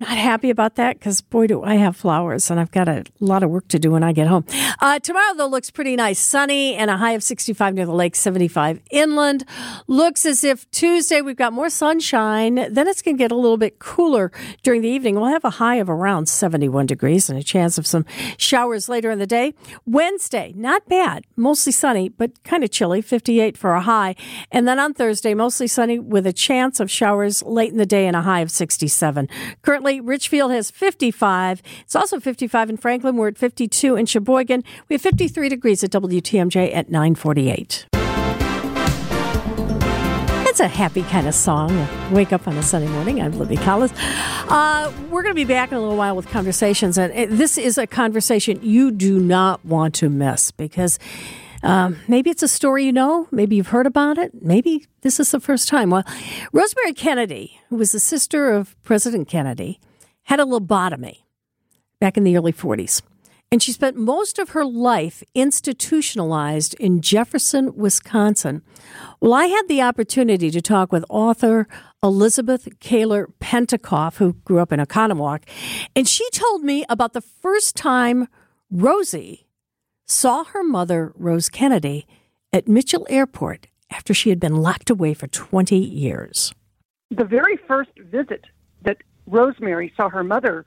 Not 0.00 0.16
happy 0.16 0.48
about 0.48 0.76
that 0.76 0.96
because, 0.96 1.20
boy, 1.20 1.48
do 1.48 1.64
I 1.64 1.74
have 1.74 1.96
flowers 1.96 2.52
and 2.52 2.60
I've 2.60 2.70
got 2.70 2.86
a 2.88 3.02
lot 3.18 3.42
of 3.42 3.50
work 3.50 3.66
to 3.68 3.80
do 3.80 3.90
when 3.90 4.04
I 4.04 4.12
get 4.12 4.28
home. 4.28 4.44
Uh, 4.80 5.00
tomorrow, 5.00 5.34
though, 5.36 5.48
looks 5.48 5.72
pretty 5.72 5.96
nice. 5.96 6.20
Sunny 6.20 6.76
and 6.76 6.88
a 6.88 6.96
high 6.96 7.12
of 7.12 7.24
65 7.24 7.74
near 7.74 7.84
the 7.84 7.92
lake, 7.92 8.14
75 8.14 8.80
inland. 8.92 9.44
Looks 9.88 10.24
as 10.24 10.44
if 10.44 10.70
Tuesday 10.70 11.20
we've 11.20 11.34
got 11.34 11.52
more 11.52 11.68
sunshine. 11.68 12.72
Then 12.72 12.86
it's 12.86 13.02
going 13.02 13.16
to 13.16 13.18
get 13.18 13.32
a 13.32 13.34
little 13.34 13.56
bit 13.56 13.80
cooler 13.80 14.30
during 14.62 14.82
the 14.82 14.88
evening. 14.88 15.16
We'll 15.16 15.24
have 15.26 15.44
a 15.44 15.50
high 15.50 15.76
of 15.76 15.90
around 15.90 16.28
71 16.28 16.86
degrees 16.86 17.28
and 17.28 17.36
a 17.36 17.42
chance 17.42 17.76
of 17.76 17.84
some 17.84 18.06
showers 18.36 18.88
later 18.88 19.10
in 19.10 19.18
the 19.18 19.26
day. 19.26 19.52
Wednesday, 19.84 20.52
not 20.54 20.88
bad. 20.88 21.24
Mostly 21.34 21.72
sunny, 21.72 22.08
but 22.08 22.44
kind 22.44 22.62
of 22.62 22.70
chilly, 22.70 23.02
58 23.02 23.58
for 23.58 23.72
a 23.72 23.80
high. 23.80 24.14
And 24.52 24.68
then 24.68 24.78
on 24.78 24.94
Thursday, 24.94 25.34
mostly 25.34 25.66
sunny 25.66 25.98
with 25.98 26.24
a 26.24 26.32
chance 26.32 26.78
of 26.78 26.88
showers 26.88 27.42
late 27.42 27.72
in 27.72 27.78
the 27.78 27.86
day 27.86 28.06
and 28.06 28.14
a 28.14 28.22
high 28.22 28.42
of 28.42 28.52
67. 28.52 29.28
Currently, 29.62 29.87
Richfield 29.96 30.52
has 30.52 30.70
55. 30.70 31.62
It's 31.80 31.96
also 31.96 32.20
55 32.20 32.70
in 32.70 32.76
Franklin. 32.76 33.16
We're 33.16 33.28
at 33.28 33.38
52 33.38 33.96
in 33.96 34.06
Sheboygan. 34.06 34.62
We 34.88 34.94
have 34.94 35.02
53 35.02 35.48
degrees 35.48 35.82
at 35.82 35.90
WTMJ 35.90 36.74
at 36.74 36.90
948. 36.90 37.86
It's 40.50 40.60
a 40.60 40.68
happy 40.68 41.02
kind 41.04 41.28
of 41.28 41.34
song. 41.34 41.86
Wake 42.12 42.32
up 42.32 42.48
on 42.48 42.56
a 42.56 42.62
Sunday 42.62 42.88
morning. 42.88 43.22
I'm 43.22 43.38
Libby 43.38 43.56
Collins. 43.56 43.92
Uh, 43.96 44.92
we're 45.08 45.22
going 45.22 45.34
to 45.34 45.36
be 45.36 45.44
back 45.44 45.70
in 45.70 45.78
a 45.78 45.80
little 45.80 45.96
while 45.96 46.16
with 46.16 46.28
conversations, 46.28 46.98
and 46.98 47.12
this 47.38 47.56
is 47.56 47.78
a 47.78 47.86
conversation 47.86 48.58
you 48.62 48.90
do 48.90 49.20
not 49.20 49.64
want 49.64 49.94
to 49.96 50.08
miss 50.08 50.50
because 50.50 50.98
um, 51.62 51.98
maybe 52.08 52.30
it's 52.30 52.42
a 52.42 52.48
story 52.48 52.84
you 52.84 52.92
know. 52.92 53.28
Maybe 53.30 53.56
you've 53.56 53.68
heard 53.68 53.86
about 53.86 54.18
it. 54.18 54.32
Maybe 54.42 54.86
this 55.02 55.18
is 55.18 55.30
the 55.30 55.40
first 55.40 55.68
time. 55.68 55.90
Well, 55.90 56.04
Rosemary 56.52 56.92
Kennedy, 56.92 57.60
who 57.68 57.76
was 57.76 57.92
the 57.92 58.00
sister 58.00 58.52
of 58.52 58.80
President 58.82 59.28
Kennedy, 59.28 59.80
had 60.24 60.40
a 60.40 60.44
lobotomy 60.44 61.22
back 62.00 62.16
in 62.16 62.24
the 62.24 62.36
early 62.36 62.52
40s. 62.52 63.02
And 63.50 63.62
she 63.62 63.72
spent 63.72 63.96
most 63.96 64.38
of 64.38 64.50
her 64.50 64.64
life 64.64 65.22
institutionalized 65.34 66.74
in 66.74 67.00
Jefferson, 67.00 67.74
Wisconsin. 67.74 68.62
Well, 69.20 69.32
I 69.32 69.46
had 69.46 69.68
the 69.68 69.80
opportunity 69.80 70.50
to 70.50 70.60
talk 70.60 70.92
with 70.92 71.04
author 71.08 71.66
Elizabeth 72.02 72.68
Koehler 72.80 73.32
Pentacoff, 73.40 74.18
who 74.18 74.34
grew 74.44 74.58
up 74.58 74.70
in 74.70 74.80
Oconomowoc, 74.80 75.44
and 75.96 76.06
she 76.06 76.28
told 76.30 76.62
me 76.62 76.84
about 76.90 77.14
the 77.14 77.22
first 77.22 77.74
time 77.74 78.28
Rosie 78.70 79.47
saw 80.08 80.44
her 80.44 80.64
mother, 80.64 81.12
Rose 81.16 81.48
Kennedy, 81.48 82.06
at 82.52 82.66
Mitchell 82.66 83.06
Airport 83.10 83.66
after 83.90 84.14
she 84.14 84.30
had 84.30 84.40
been 84.40 84.56
locked 84.56 84.90
away 84.90 85.14
for 85.14 85.26
20 85.26 85.76
years. 85.76 86.52
The 87.10 87.24
very 87.24 87.56
first 87.56 87.90
visit 87.98 88.44
that 88.82 88.98
Rosemary 89.26 89.92
saw 89.96 90.08
her 90.08 90.24
mother 90.24 90.64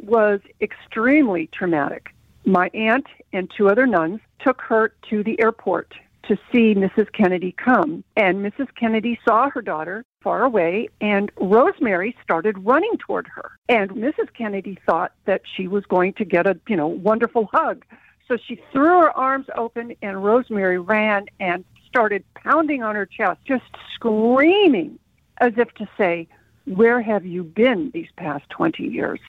was 0.00 0.40
extremely 0.60 1.48
traumatic. 1.52 2.14
My 2.44 2.70
aunt 2.74 3.06
and 3.32 3.50
two 3.56 3.68
other 3.68 3.86
nuns 3.86 4.20
took 4.40 4.60
her 4.62 4.92
to 5.10 5.24
the 5.24 5.40
airport 5.40 5.94
to 6.28 6.36
see 6.52 6.74
Mrs. 6.74 7.10
Kennedy 7.12 7.52
come. 7.52 8.04
And 8.16 8.38
Mrs. 8.38 8.68
Kennedy 8.78 9.18
saw 9.26 9.48
her 9.50 9.62
daughter 9.62 10.04
far 10.22 10.44
away, 10.44 10.88
and 11.00 11.30
Rosemary 11.40 12.16
started 12.22 12.58
running 12.64 12.96
toward 12.98 13.28
her. 13.28 13.52
And 13.68 13.90
Mrs. 13.92 14.32
Kennedy 14.36 14.78
thought 14.86 15.12
that 15.24 15.42
she 15.56 15.68
was 15.68 15.84
going 15.86 16.14
to 16.14 16.24
get 16.24 16.46
a, 16.46 16.58
you 16.68 16.76
know, 16.76 16.88
wonderful 16.88 17.48
hug. 17.52 17.84
So 18.28 18.36
she 18.36 18.60
threw 18.72 19.00
her 19.02 19.10
arms 19.10 19.46
open, 19.56 19.94
and 20.02 20.22
Rosemary 20.22 20.78
ran 20.78 21.26
and 21.38 21.64
started 21.86 22.24
pounding 22.34 22.82
on 22.82 22.94
her 22.94 23.06
chest, 23.06 23.40
just 23.46 23.64
screaming 23.94 24.98
as 25.38 25.52
if 25.56 25.72
to 25.74 25.88
say, 25.96 26.28
Where 26.64 27.00
have 27.00 27.24
you 27.24 27.44
been 27.44 27.90
these 27.94 28.08
past 28.16 28.48
20 28.50 28.82
years? 28.82 29.20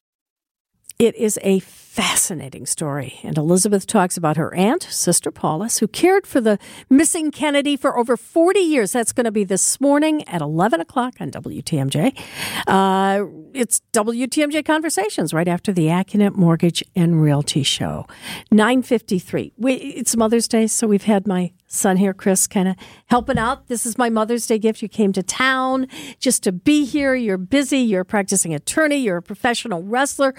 It 0.99 1.15
is 1.15 1.37
a 1.43 1.59
fascinating 1.59 2.65
story. 2.65 3.19
And 3.21 3.37
Elizabeth 3.37 3.85
talks 3.85 4.17
about 4.17 4.35
her 4.35 4.51
aunt, 4.55 4.81
Sister 4.81 5.29
Paulus, 5.29 5.77
who 5.77 5.87
cared 5.87 6.25
for 6.25 6.41
the 6.41 6.57
missing 6.89 7.29
Kennedy 7.29 7.77
for 7.77 7.99
over 7.99 8.17
40 8.17 8.59
years. 8.59 8.93
That's 8.93 9.11
going 9.11 9.25
to 9.25 9.31
be 9.31 9.43
this 9.43 9.79
morning 9.79 10.27
at 10.27 10.41
11 10.41 10.81
o'clock 10.81 11.13
on 11.19 11.29
WTMJ. 11.29 12.17
Uh, 12.65 13.25
it's 13.53 13.81
WTMJ 13.93 14.65
Conversations 14.65 15.35
right 15.35 15.47
after 15.47 15.71
the 15.71 15.85
Accunet 15.85 16.35
Mortgage 16.35 16.83
and 16.95 17.21
Realty 17.21 17.61
Show. 17.61 18.07
953. 18.49 19.53
We, 19.55 19.73
it's 19.73 20.17
Mother's 20.17 20.47
Day, 20.47 20.65
so 20.65 20.87
we've 20.87 21.03
had 21.03 21.27
my 21.27 21.51
son 21.67 21.97
here, 21.97 22.13
Chris, 22.13 22.47
kind 22.47 22.67
of 22.67 22.75
helping 23.07 23.37
out. 23.37 23.67
This 23.67 23.85
is 23.85 23.97
my 23.97 24.09
Mother's 24.09 24.47
Day 24.47 24.57
gift. 24.57 24.81
You 24.81 24.89
came 24.89 25.13
to 25.13 25.21
town 25.23 25.87
just 26.19 26.43
to 26.43 26.51
be 26.51 26.85
here. 26.85 27.13
You're 27.13 27.37
busy. 27.37 27.79
You're 27.79 28.01
a 28.01 28.05
practicing 28.05 28.53
attorney. 28.53 28.97
You're 28.97 29.17
a 29.17 29.21
professional 29.21 29.83
wrestler. 29.83 30.33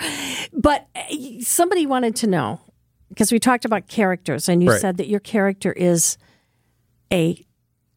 But 0.52 0.86
eh, 0.94 1.40
somebody 1.40 1.86
wanted 1.86 2.16
to 2.16 2.26
know 2.26 2.60
because 3.10 3.30
we 3.32 3.38
talked 3.38 3.64
about 3.64 3.88
characters, 3.88 4.48
and 4.48 4.62
you 4.62 4.70
Right. 4.70 4.80
said 4.80 4.96
that 4.98 5.08
your 5.08 5.20
character 5.20 5.72
is 5.72 6.18
a 7.12 7.44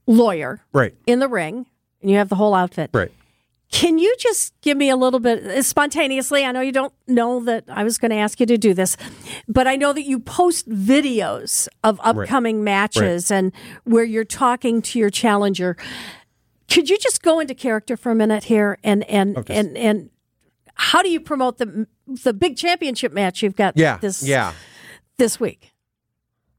lawyer 0.07 0.61
Right. 0.73 0.95
in 1.05 1.19
the 1.19 1.27
ring, 1.27 1.65
and 2.01 2.09
you 2.11 2.17
have 2.17 2.29
the 2.29 2.35
whole 2.35 2.53
outfit. 2.53 2.89
Right. 2.93 3.11
Can 3.71 3.97
you 3.99 4.13
just 4.19 4.53
give 4.61 4.77
me 4.77 4.89
a 4.89 4.97
little 4.97 5.21
bit 5.21 5.45
uh, 5.45 5.63
spontaneously? 5.63 6.43
I 6.43 6.51
know 6.51 6.59
you 6.59 6.73
don't 6.73 6.93
know 7.07 7.43
that 7.45 7.63
I 7.69 7.83
was 7.85 7.97
going 7.97 8.11
to 8.11 8.17
ask 8.17 8.39
you 8.39 8.45
to 8.45 8.57
do 8.57 8.73
this, 8.73 8.97
but 9.47 9.65
I 9.65 9.77
know 9.77 9.93
that 9.93 10.03
you 10.03 10.19
post 10.19 10.69
videos 10.69 11.69
of 11.83 11.99
upcoming 12.03 12.63
matches 12.65 13.31
and 13.31 13.53
where 13.85 14.03
you're 14.03 14.25
talking 14.25 14.81
to 14.83 14.99
your 14.99 15.09
challenger. 15.09 15.77
Could 16.69 16.89
you 16.89 16.97
just 16.97 17.21
go 17.21 17.39
into 17.39 17.55
character 17.55 17.95
for 17.95 18.11
a 18.11 18.15
minute 18.15 18.45
here 18.45 18.77
and 18.83 19.03
and 19.09 19.37
and 19.49 19.77
and 19.77 20.09
how 20.75 21.01
do 21.01 21.09
you 21.09 21.19
promote 21.21 21.57
the 21.57 21.87
the 22.07 22.33
big 22.33 22.57
championship 22.57 23.13
match 23.13 23.41
you've 23.41 23.55
got 23.55 23.77
Yeah. 23.77 23.97
this 23.97 24.21
yeah. 24.21 24.53
this 25.17 25.39
week? 25.39 25.71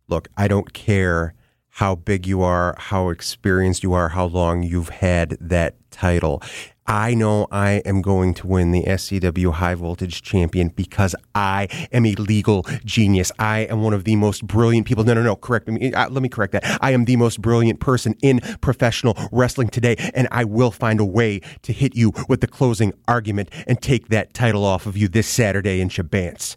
Look, 0.09 0.29
I 0.37 0.49
don't 0.49 0.73
care 0.73 1.35
how 1.77 1.95
big 1.95 2.27
you 2.27 2.43
are, 2.43 2.75
how 2.79 3.09
experienced 3.09 3.83
you 3.83 3.95
are, 3.95 4.11
how 4.11 4.27
long 4.27 4.63
you've 4.63 4.91
had 4.91 5.37
that 5.41 5.77
title. 5.91 6.43
I 6.87 7.15
know 7.15 7.47
I 7.51 7.83
am 7.85 8.03
going 8.03 8.35
to 8.35 8.47
win 8.47 8.73
the 8.73 8.83
SCW 8.83 9.53
High 9.53 9.75
Voltage 9.75 10.23
Champion 10.23 10.69
because 10.69 11.15
I 11.35 11.69
am 11.93 12.05
a 12.05 12.15
legal 12.15 12.67
genius. 12.85 13.31
I 13.39 13.61
am 13.61 13.83
one 13.83 13.93
of 13.93 14.05
the 14.05 14.17
most 14.17 14.47
brilliant 14.47 14.87
people. 14.87 15.05
No, 15.05 15.15
no, 15.15 15.23
no, 15.23 15.37
correct 15.37 15.69
me. 15.69 15.93
Uh, 15.93 16.09
let 16.09 16.23
me 16.23 16.29
correct 16.29 16.53
that. 16.53 16.79
I 16.81 16.91
am 16.91 17.05
the 17.05 17.17
most 17.17 17.41
brilliant 17.41 17.81
person 17.81 18.17
in 18.23 18.41
professional 18.61 19.17
wrestling 19.31 19.69
today, 19.69 19.97
and 20.15 20.27
I 20.33 20.45
will 20.45 20.71
find 20.71 20.99
a 20.99 21.05
way 21.05 21.41
to 21.63 21.73
hit 21.73 21.95
you 21.95 22.13
with 22.29 22.41
the 22.41 22.49
closing 22.49 22.93
argument 23.07 23.51
and 23.67 23.81
take 23.81 24.09
that 24.09 24.35
title 24.35 24.65
off 24.65 24.87
of 24.87 24.97
you 24.97 25.09
this 25.09 25.29
Saturday 25.29 25.81
in 25.81 25.89
Chebanse. 25.89 26.57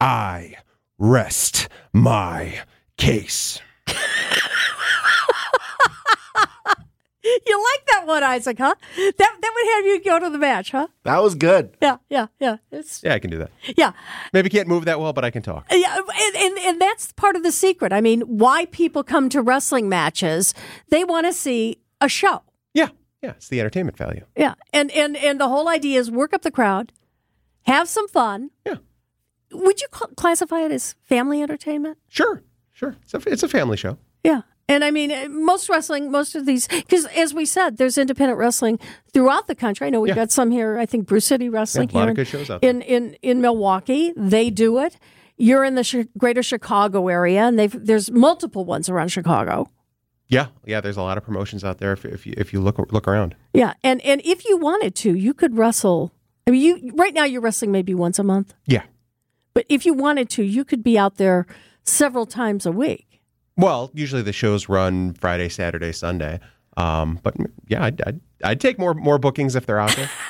I 0.00 0.54
rest 0.98 1.68
my 1.92 2.60
case. 2.96 3.60
You 7.46 7.64
like 7.74 7.86
that 7.86 8.06
one, 8.06 8.22
Isaac, 8.22 8.58
huh? 8.58 8.74
That 8.96 9.12
that 9.18 9.52
would 9.54 9.74
have 9.74 9.84
you 9.86 10.02
go 10.04 10.18
to 10.18 10.30
the 10.30 10.38
match, 10.38 10.70
huh? 10.70 10.86
That 11.04 11.22
was 11.22 11.34
good. 11.34 11.76
Yeah, 11.82 11.96
yeah, 12.08 12.26
yeah. 12.40 12.56
It's 12.70 13.02
Yeah, 13.02 13.14
I 13.14 13.18
can 13.18 13.30
do 13.30 13.38
that. 13.38 13.50
yeah. 13.76 13.92
Maybe 14.32 14.48
can't 14.48 14.68
move 14.68 14.84
that 14.86 15.00
well, 15.00 15.12
but 15.12 15.24
I 15.24 15.30
can 15.30 15.42
talk. 15.42 15.66
Yeah, 15.70 15.96
and, 15.96 16.36
and, 16.36 16.58
and 16.58 16.80
that's 16.80 17.12
part 17.12 17.36
of 17.36 17.42
the 17.42 17.52
secret. 17.52 17.92
I 17.92 18.00
mean, 18.00 18.20
why 18.22 18.66
people 18.66 19.02
come 19.02 19.28
to 19.30 19.42
wrestling 19.42 19.88
matches, 19.88 20.54
they 20.90 21.04
want 21.04 21.26
to 21.26 21.32
see 21.32 21.78
a 22.00 22.08
show. 22.08 22.42
Yeah, 22.74 22.88
yeah, 23.22 23.30
it's 23.30 23.48
the 23.48 23.60
entertainment 23.60 23.96
value. 23.98 24.24
Yeah. 24.36 24.54
And, 24.72 24.90
and, 24.92 25.16
and 25.16 25.40
the 25.40 25.48
whole 25.48 25.68
idea 25.68 25.98
is 25.98 26.10
work 26.10 26.32
up 26.32 26.42
the 26.42 26.50
crowd, 26.50 26.92
have 27.62 27.88
some 27.88 28.08
fun. 28.08 28.50
Yeah. 28.64 28.76
Would 29.52 29.80
you 29.80 29.88
cl- 29.92 30.10
classify 30.16 30.60
it 30.60 30.72
as 30.72 30.94
family 31.04 31.42
entertainment? 31.42 31.98
Sure, 32.08 32.42
sure. 32.72 32.96
It's 33.02 33.14
a, 33.14 33.20
it's 33.26 33.42
a 33.42 33.48
family 33.48 33.76
show. 33.76 33.98
Yeah. 34.22 34.42
And 34.70 34.84
I 34.84 34.90
mean, 34.90 35.10
uh, 35.10 35.28
most 35.30 35.68
wrestling, 35.70 36.10
most 36.10 36.34
of 36.34 36.44
these, 36.44 36.68
because 36.68 37.06
as 37.06 37.32
we 37.32 37.46
said, 37.46 37.78
there's 37.78 37.96
independent 37.96 38.38
wrestling 38.38 38.78
throughout 39.14 39.46
the 39.46 39.54
country. 39.54 39.86
I 39.86 39.90
know 39.90 40.00
we've 40.00 40.08
Yeah. 40.10 40.14
got 40.14 40.30
some 40.30 40.50
here. 40.50 40.78
I 40.78 40.84
think 40.84 41.06
Brew 41.06 41.20
City 41.20 41.48
Wrestling 41.48 41.88
Yeah, 41.90 41.98
a 41.98 42.02
here 42.02 42.10
of 42.10 42.16
good 42.16 42.26
shows 42.28 42.50
out 42.50 42.62
in, 42.62 42.82
in 42.82 43.14
in 43.22 43.40
Milwaukee. 43.40 44.12
They 44.16 44.50
do 44.50 44.78
it. 44.80 44.98
You're 45.38 45.64
in 45.64 45.74
the 45.74 45.84
chi- 45.84 46.08
greater 46.18 46.42
Chicago 46.42 47.08
area, 47.08 47.42
and 47.44 47.58
they've 47.58 47.74
there's 47.86 48.10
multiple 48.10 48.64
ones 48.66 48.88
around 48.90 49.08
Chicago. 49.08 49.70
Yeah, 50.26 50.48
yeah. 50.66 50.82
There's 50.82 50.98
a 50.98 51.02
lot 51.02 51.16
of 51.16 51.24
promotions 51.24 51.64
out 51.64 51.78
there 51.78 51.92
if, 51.94 52.04
if 52.04 52.26
you 52.26 52.34
if 52.36 52.52
you 52.52 52.60
look 52.60 52.76
look 52.92 53.08
around. 53.08 53.34
Yeah, 53.54 53.72
and 53.82 54.02
and 54.04 54.20
if 54.24 54.44
you 54.46 54.58
wanted 54.58 54.94
to, 54.96 55.14
you 55.16 55.32
could 55.32 55.56
wrestle. 55.56 56.12
I 56.46 56.50
mean, 56.50 56.60
you 56.60 56.92
right 56.94 57.14
now 57.14 57.24
you're 57.24 57.40
wrestling 57.40 57.72
maybe 57.72 57.94
once 57.94 58.18
a 58.18 58.22
month, 58.22 58.52
Yeah. 58.66 58.82
but 59.54 59.64
if 59.70 59.86
you 59.86 59.94
wanted 59.94 60.28
to, 60.30 60.42
you 60.42 60.64
could 60.64 60.82
be 60.82 60.98
out 60.98 61.16
there 61.16 61.46
several 61.84 62.26
times 62.26 62.66
a 62.66 62.72
week. 62.72 63.06
Well, 63.58 63.90
usually 63.92 64.22
the 64.22 64.32
shows 64.32 64.68
run 64.70 65.12
Friday, 65.12 65.50
Saturday, 65.50 65.92
Sunday. 65.92 66.40
Um, 66.78 67.18
but 67.22 67.34
yeah, 67.66 67.84
I'd, 67.84 68.00
I'd 68.06 68.20
I'd 68.44 68.60
take 68.60 68.78
more 68.78 68.94
more 68.94 69.18
bookings 69.18 69.54
if 69.56 69.66
they're 69.66 69.80
out 69.80 69.94
there. 69.96 70.10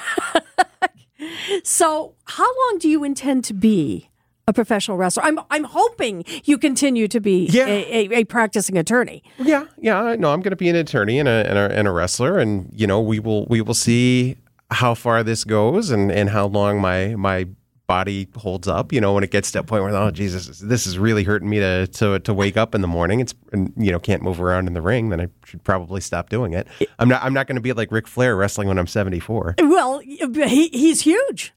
So, 1.64 2.14
how 2.24 2.45
long 2.47 2.79
do 2.79 2.89
you 2.89 3.03
intend 3.05 3.45
to 3.45 3.55
be 3.55 4.09
a 4.47 4.53
professional 4.53 4.97
wrestler? 4.97 5.24
I'm 5.24 5.41
I'm 5.51 5.64
hoping 5.64 6.24
you 6.45 6.57
continue 6.57 7.09
to 7.09 7.20
be 7.20 7.47
Yeah. 7.51 7.66
a, 7.66 8.09
a, 8.09 8.14
a 8.20 8.24
practicing 8.24 8.79
attorney. 8.79 9.22
yeah, 9.39 9.66
yeah. 9.79 10.14
No, 10.18 10.33
I'm 10.33 10.41
going 10.41 10.51
to 10.51 10.57
be 10.57 10.68
an 10.68 10.76
attorney 10.76 11.18
and 11.18 11.29
a, 11.29 11.45
and 11.49 11.59
a 11.59 11.76
and 11.76 11.89
a 11.89 11.91
wrestler, 11.91 12.39
and 12.39 12.70
you 12.72 12.87
know 12.87 13.01
we 13.01 13.18
will 13.18 13.47
we 13.47 13.61
will 13.61 13.74
see 13.74 14.37
how 14.70 14.95
far 14.95 15.22
this 15.24 15.43
goes 15.45 15.91
and, 15.91 16.12
and 16.12 16.31
how 16.31 16.47
long 16.47 16.81
my 16.81 17.14
my 17.16 17.47
body 17.89 18.28
holds 18.36 18.68
up. 18.68 18.93
You 18.93 19.01
know, 19.01 19.14
when 19.14 19.24
it 19.24 19.32
gets 19.32 19.51
to 19.53 19.59
a 19.59 19.62
point 19.64 19.82
where 19.82 19.93
oh 19.97 20.12
Jesus, 20.12 20.61
this 20.61 20.86
is 20.86 20.97
really 20.97 21.24
hurting 21.24 21.51
me 21.51 21.59
to 21.59 21.89
to, 21.89 22.20
to 22.20 22.32
wake 22.32 22.57
up 22.57 22.76
in 22.76 22.82
the 22.82 22.86
morning. 22.86 23.18
It's 23.18 23.34
and, 23.53 23.72
you 23.76 23.91
know 23.91 23.99
can't 23.99 24.22
move 24.22 24.41
around 24.41 24.68
in 24.68 24.74
the 24.74 24.82
ring. 24.82 25.09
Then 25.09 25.20
I 25.20 25.26
should 25.45 25.64
probably 25.64 26.01
stop 26.01 26.28
doing 26.28 26.53
it. 26.53 26.68
I'm 27.01 27.09
not 27.09 27.24
I'm 27.24 27.34
not 27.34 27.49
going 27.49 27.57
to 27.57 27.61
be 27.62 27.72
like 27.72 27.91
Ric 27.91 28.07
Flair 28.07 28.36
wrestling 28.36 28.68
when 28.68 28.78
I'm 28.78 28.86
74. 28.86 29.57
Well, 29.59 29.99
he, 29.99 30.68
he's 30.68 31.01
huge. 31.01 31.53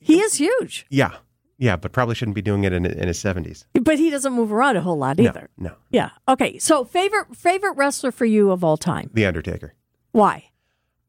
He 0.00 0.20
is 0.20 0.34
huge, 0.34 0.86
Yeah, 0.90 1.16
yeah, 1.58 1.76
but 1.76 1.92
probably 1.92 2.14
shouldn't 2.14 2.34
be 2.36 2.42
doing 2.42 2.64
it 2.64 2.72
in 2.72 2.84
in 2.86 3.08
his 3.08 3.18
70s. 3.18 3.64
but 3.82 3.98
he 3.98 4.10
doesn't 4.10 4.32
move 4.32 4.52
around 4.52 4.76
a 4.76 4.80
whole 4.80 4.96
lot 4.98 5.18
either. 5.20 5.48
No, 5.58 5.72
Yeah. 5.90 6.10
Okay. 6.28 6.58
So 6.58 6.84
favorite 6.84 7.36
favorite 7.36 7.72
wrestler 7.76 8.12
for 8.12 8.24
you 8.24 8.50
of 8.50 8.62
all 8.64 8.76
time? 8.76 9.10
The 9.14 9.26
Undertaker. 9.26 9.74
Why? 10.12 10.47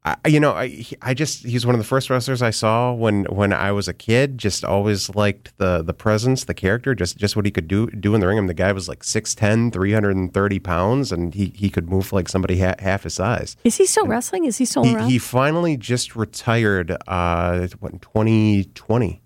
I, 0.06 0.16
you 0.30 0.40
know, 0.40 0.54
I 0.54 0.68
he- 0.68 0.96
I 1.02 1.14
just 1.14 1.46
he's 1.46 1.66
one 1.66 1.76
of 1.76 1.80
the 1.80 1.86
first 1.86 2.10
wrestlers 2.10 2.42
I 2.42 2.52
saw 2.52 2.94
when 2.94 3.26
when 3.26 3.52
I 3.52 3.74
was 3.74 3.90
a 3.90 3.94
kid. 3.94 4.38
Just 4.38 4.64
always 4.64 5.14
liked 5.14 5.52
the 5.58 5.82
the 5.84 5.94
presence, 5.94 6.46
the 6.46 6.54
character, 6.54 6.96
just 6.96 7.18
just 7.18 7.36
what 7.36 7.44
he 7.46 7.52
could 7.52 7.68
do 7.68 7.88
do 7.88 8.16
in 8.16 8.22
the 8.22 8.28
ring. 8.28 8.38
I 8.38 8.42
mean, 8.42 8.48
the 8.48 8.54
guy 8.54 8.72
was 8.72 8.88
like 8.88 9.04
6'10", 9.04 9.74
330 9.74 10.60
pounds, 10.60 11.12
and 11.12 11.34
he 11.36 11.52
he 11.54 11.70
could 11.70 11.90
move 11.90 12.14
like 12.14 12.30
somebody 12.30 12.60
ha- 12.62 12.76
half 12.80 13.04
his 13.04 13.16
size. 13.16 13.58
Is 13.66 13.76
he 13.76 13.86
still 13.86 14.08
wrestling? 14.08 14.46
Is 14.46 14.58
he 14.58 14.64
still 14.66 14.84
He, 14.86 14.96
around? 14.96 15.10
he 15.10 15.18
finally 15.20 15.76
just 15.76 16.16
retired. 16.16 16.96
Uh, 17.06 17.68
what 17.80 17.92
in 17.92 18.00
twenty 18.00 18.64
twenty? 18.76 19.22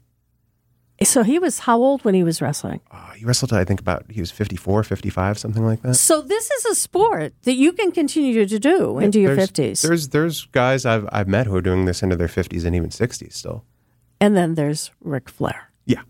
So 1.03 1.23
he 1.23 1.39
was 1.39 1.59
how 1.59 1.77
old 1.77 2.03
when 2.05 2.13
he 2.13 2.23
was 2.23 2.41
wrestling? 2.41 2.81
He 3.15 3.25
wrestled. 3.25 3.53
I 3.53 3.63
think 3.63 3.79
about 3.79 4.05
he 4.09 4.19
was 4.19 4.31
54, 4.31 4.83
55, 4.83 5.37
something 5.37 5.65
like 5.65 5.81
that. 5.83 5.95
So 5.95 6.21
this 6.21 6.49
is 6.51 6.65
a 6.65 6.75
sport 6.75 7.33
that 7.43 7.53
you 7.55 7.71
can 7.71 7.91
continue 7.91 8.45
to 8.45 8.59
do 8.59 8.99
into 8.99 9.19
your 9.19 9.35
fifties, 9.35 9.81
There's 9.81 10.09
there's 10.09 10.45
guys 10.47 10.85
I've 10.85 11.07
I've 11.11 11.27
met 11.27 11.47
who 11.47 11.55
are 11.55 11.61
doing 11.61 11.85
this 11.85 12.03
into 12.03 12.15
their 12.15 12.27
fifties 12.27 12.65
and 12.65 12.75
even 12.75 12.91
sixties 12.91 13.35
still. 13.35 13.63
and 14.19 14.35
then 14.35 14.55
there's 14.55 14.91
Ric 15.01 15.29
Flair. 15.29 15.71
Yeah. 15.85 16.01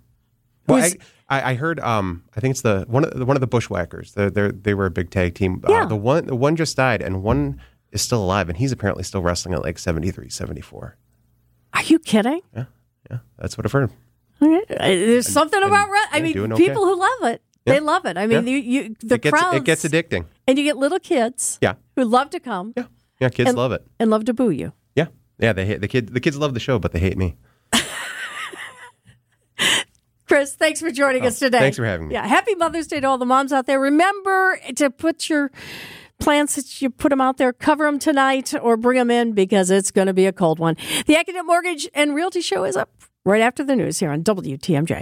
Well, 0.68 0.80
I, 0.80 0.82
Who's- 0.89 0.96
I, 1.30 1.52
I 1.52 1.56
heard. 1.56 1.80
Um, 1.80 2.24
I 2.36 2.39
think 2.39 2.52
it's 2.52 2.62
the 2.62 2.86
one 2.88 3.04
of 3.06 3.18
the, 3.18 3.26
one 3.26 3.36
of 3.38 3.41
the 3.41 3.48
Bushwhackers. 3.48 4.14
They 4.14 4.30
they 4.30 4.52
they 4.52 4.74
were 4.74 4.86
a 4.86 4.91
big 4.91 5.10
tag 5.10 5.36
team. 5.36 5.64
Yeah. 5.68 5.84
Uh, 5.84 5.86
the 5.86 5.96
one 5.96 6.26
the 6.28 6.36
one 6.36 6.56
just 6.56 6.76
died, 6.78 7.02
and 7.02 7.22
one 7.24 7.62
is 7.91 8.02
still 8.02 8.24
alive, 8.24 8.50
and 8.50 8.58
he's 8.58 8.72
apparently 8.72 9.04
still 9.04 9.22
wrestling 9.22 9.54
at 9.54 9.62
like 9.62 9.78
73, 9.78 10.30
74. 10.30 10.98
Are 11.76 11.84
you 11.84 12.00
kidding? 12.00 12.41
Yeah, 12.56 12.66
yeah, 13.12 13.20
that's 13.38 13.56
what 13.58 13.66
I've 13.66 13.72
heard. 13.72 13.91
Uh, 14.44 14.88
There's 14.88 15.28
something 15.28 15.62
and- 15.62 15.68
about 15.72 15.89
re- 15.89 16.08
I 16.12 16.22
mean, 16.22 16.34
doing 16.34 16.54
okay. 16.54 16.68
people 16.68 16.86
who 16.86 16.96
love 17.00 17.34
it, 17.34 17.41
Yeah. 17.66 17.74
they 17.74 17.80
love 17.80 18.06
it. 18.06 18.18
I 18.18 18.28
mean, 18.28 18.46
Yeah. 18.48 18.54
you, 18.56 18.58
you 18.58 18.96
the 19.02 19.16
it 19.16 19.22
gets 19.22 19.38
crowds, 19.39 19.58
it 19.58 19.64
gets 19.64 19.84
addicting. 19.86 20.26
and 20.48 20.58
you 20.58 20.64
get 20.64 20.78
little 20.78 21.00
kids, 21.00 21.58
Yeah. 21.62 21.74
who 21.96 22.04
love 22.06 22.30
to 22.32 22.39
come, 22.39 22.74
yeah, 22.78 22.86
Yeah, 23.20 23.30
kids 23.30 23.50
And- 23.50 23.58
love 23.58 23.72
it. 23.72 23.86
and 24.00 24.10
love 24.10 24.26
to 24.26 24.34
boo 24.34 24.50
you. 24.50 24.74
Yeah, 24.96 25.08
yeah. 25.39 25.54
They 25.54 25.66
hate 25.66 25.82
the 25.82 25.88
kid. 25.88 26.14
The 26.14 26.20
kids 26.20 26.38
love 26.38 26.54
the 26.54 26.60
show, 26.60 26.78
but 26.80 26.91
they 26.91 27.00
hate 27.00 27.18
me. 27.18 27.36
Chris, 30.28 30.56
thanks 30.56 30.80
for 30.80 30.89
joining 30.89 31.26
us 31.26 31.38
today. 31.38 31.58
Oh, 31.58 31.62
thanks 31.62 31.78
for 31.78 31.86
having 31.86 32.08
me. 32.08 32.14
Yeah, 32.16 32.26
happy 32.26 32.56
Mother's 32.56 32.88
Day 32.88 33.00
to 33.00 33.08
all 33.08 33.18
the 33.18 33.26
moms 33.26 33.52
out 33.54 33.66
there. 33.68 33.80
Remember 33.80 34.58
to 34.78 34.89
put 34.89 35.30
your 35.30 35.52
plants 36.20 36.56
that 36.56 36.82
you 36.82 36.89
put 36.89 37.10
them 37.10 37.22
out 37.22 37.38
there, 37.38 37.52
cover 37.54 37.84
them 37.86 38.00
tonight, 38.00 38.54
or 38.60 38.78
bring 38.78 38.98
them 38.98 39.12
in 39.12 39.34
because 39.34 39.70
it's 39.70 39.91
going 39.91 40.08
to 40.08 40.14
be 40.14 40.26
a 40.26 40.32
cold 40.32 40.58
one. 40.60 40.76
The 41.06 41.16
Accunet 41.16 41.46
Mortgage 41.46 41.88
and 41.94 42.16
Realty 42.16 42.41
Show 42.41 42.64
is 42.64 42.76
up 42.76 42.89
right 43.26 43.42
after 43.42 43.64
the 43.64 43.76
news 43.76 44.00
here 44.00 44.12
on 44.12 44.24
WTMJ. 44.24 45.02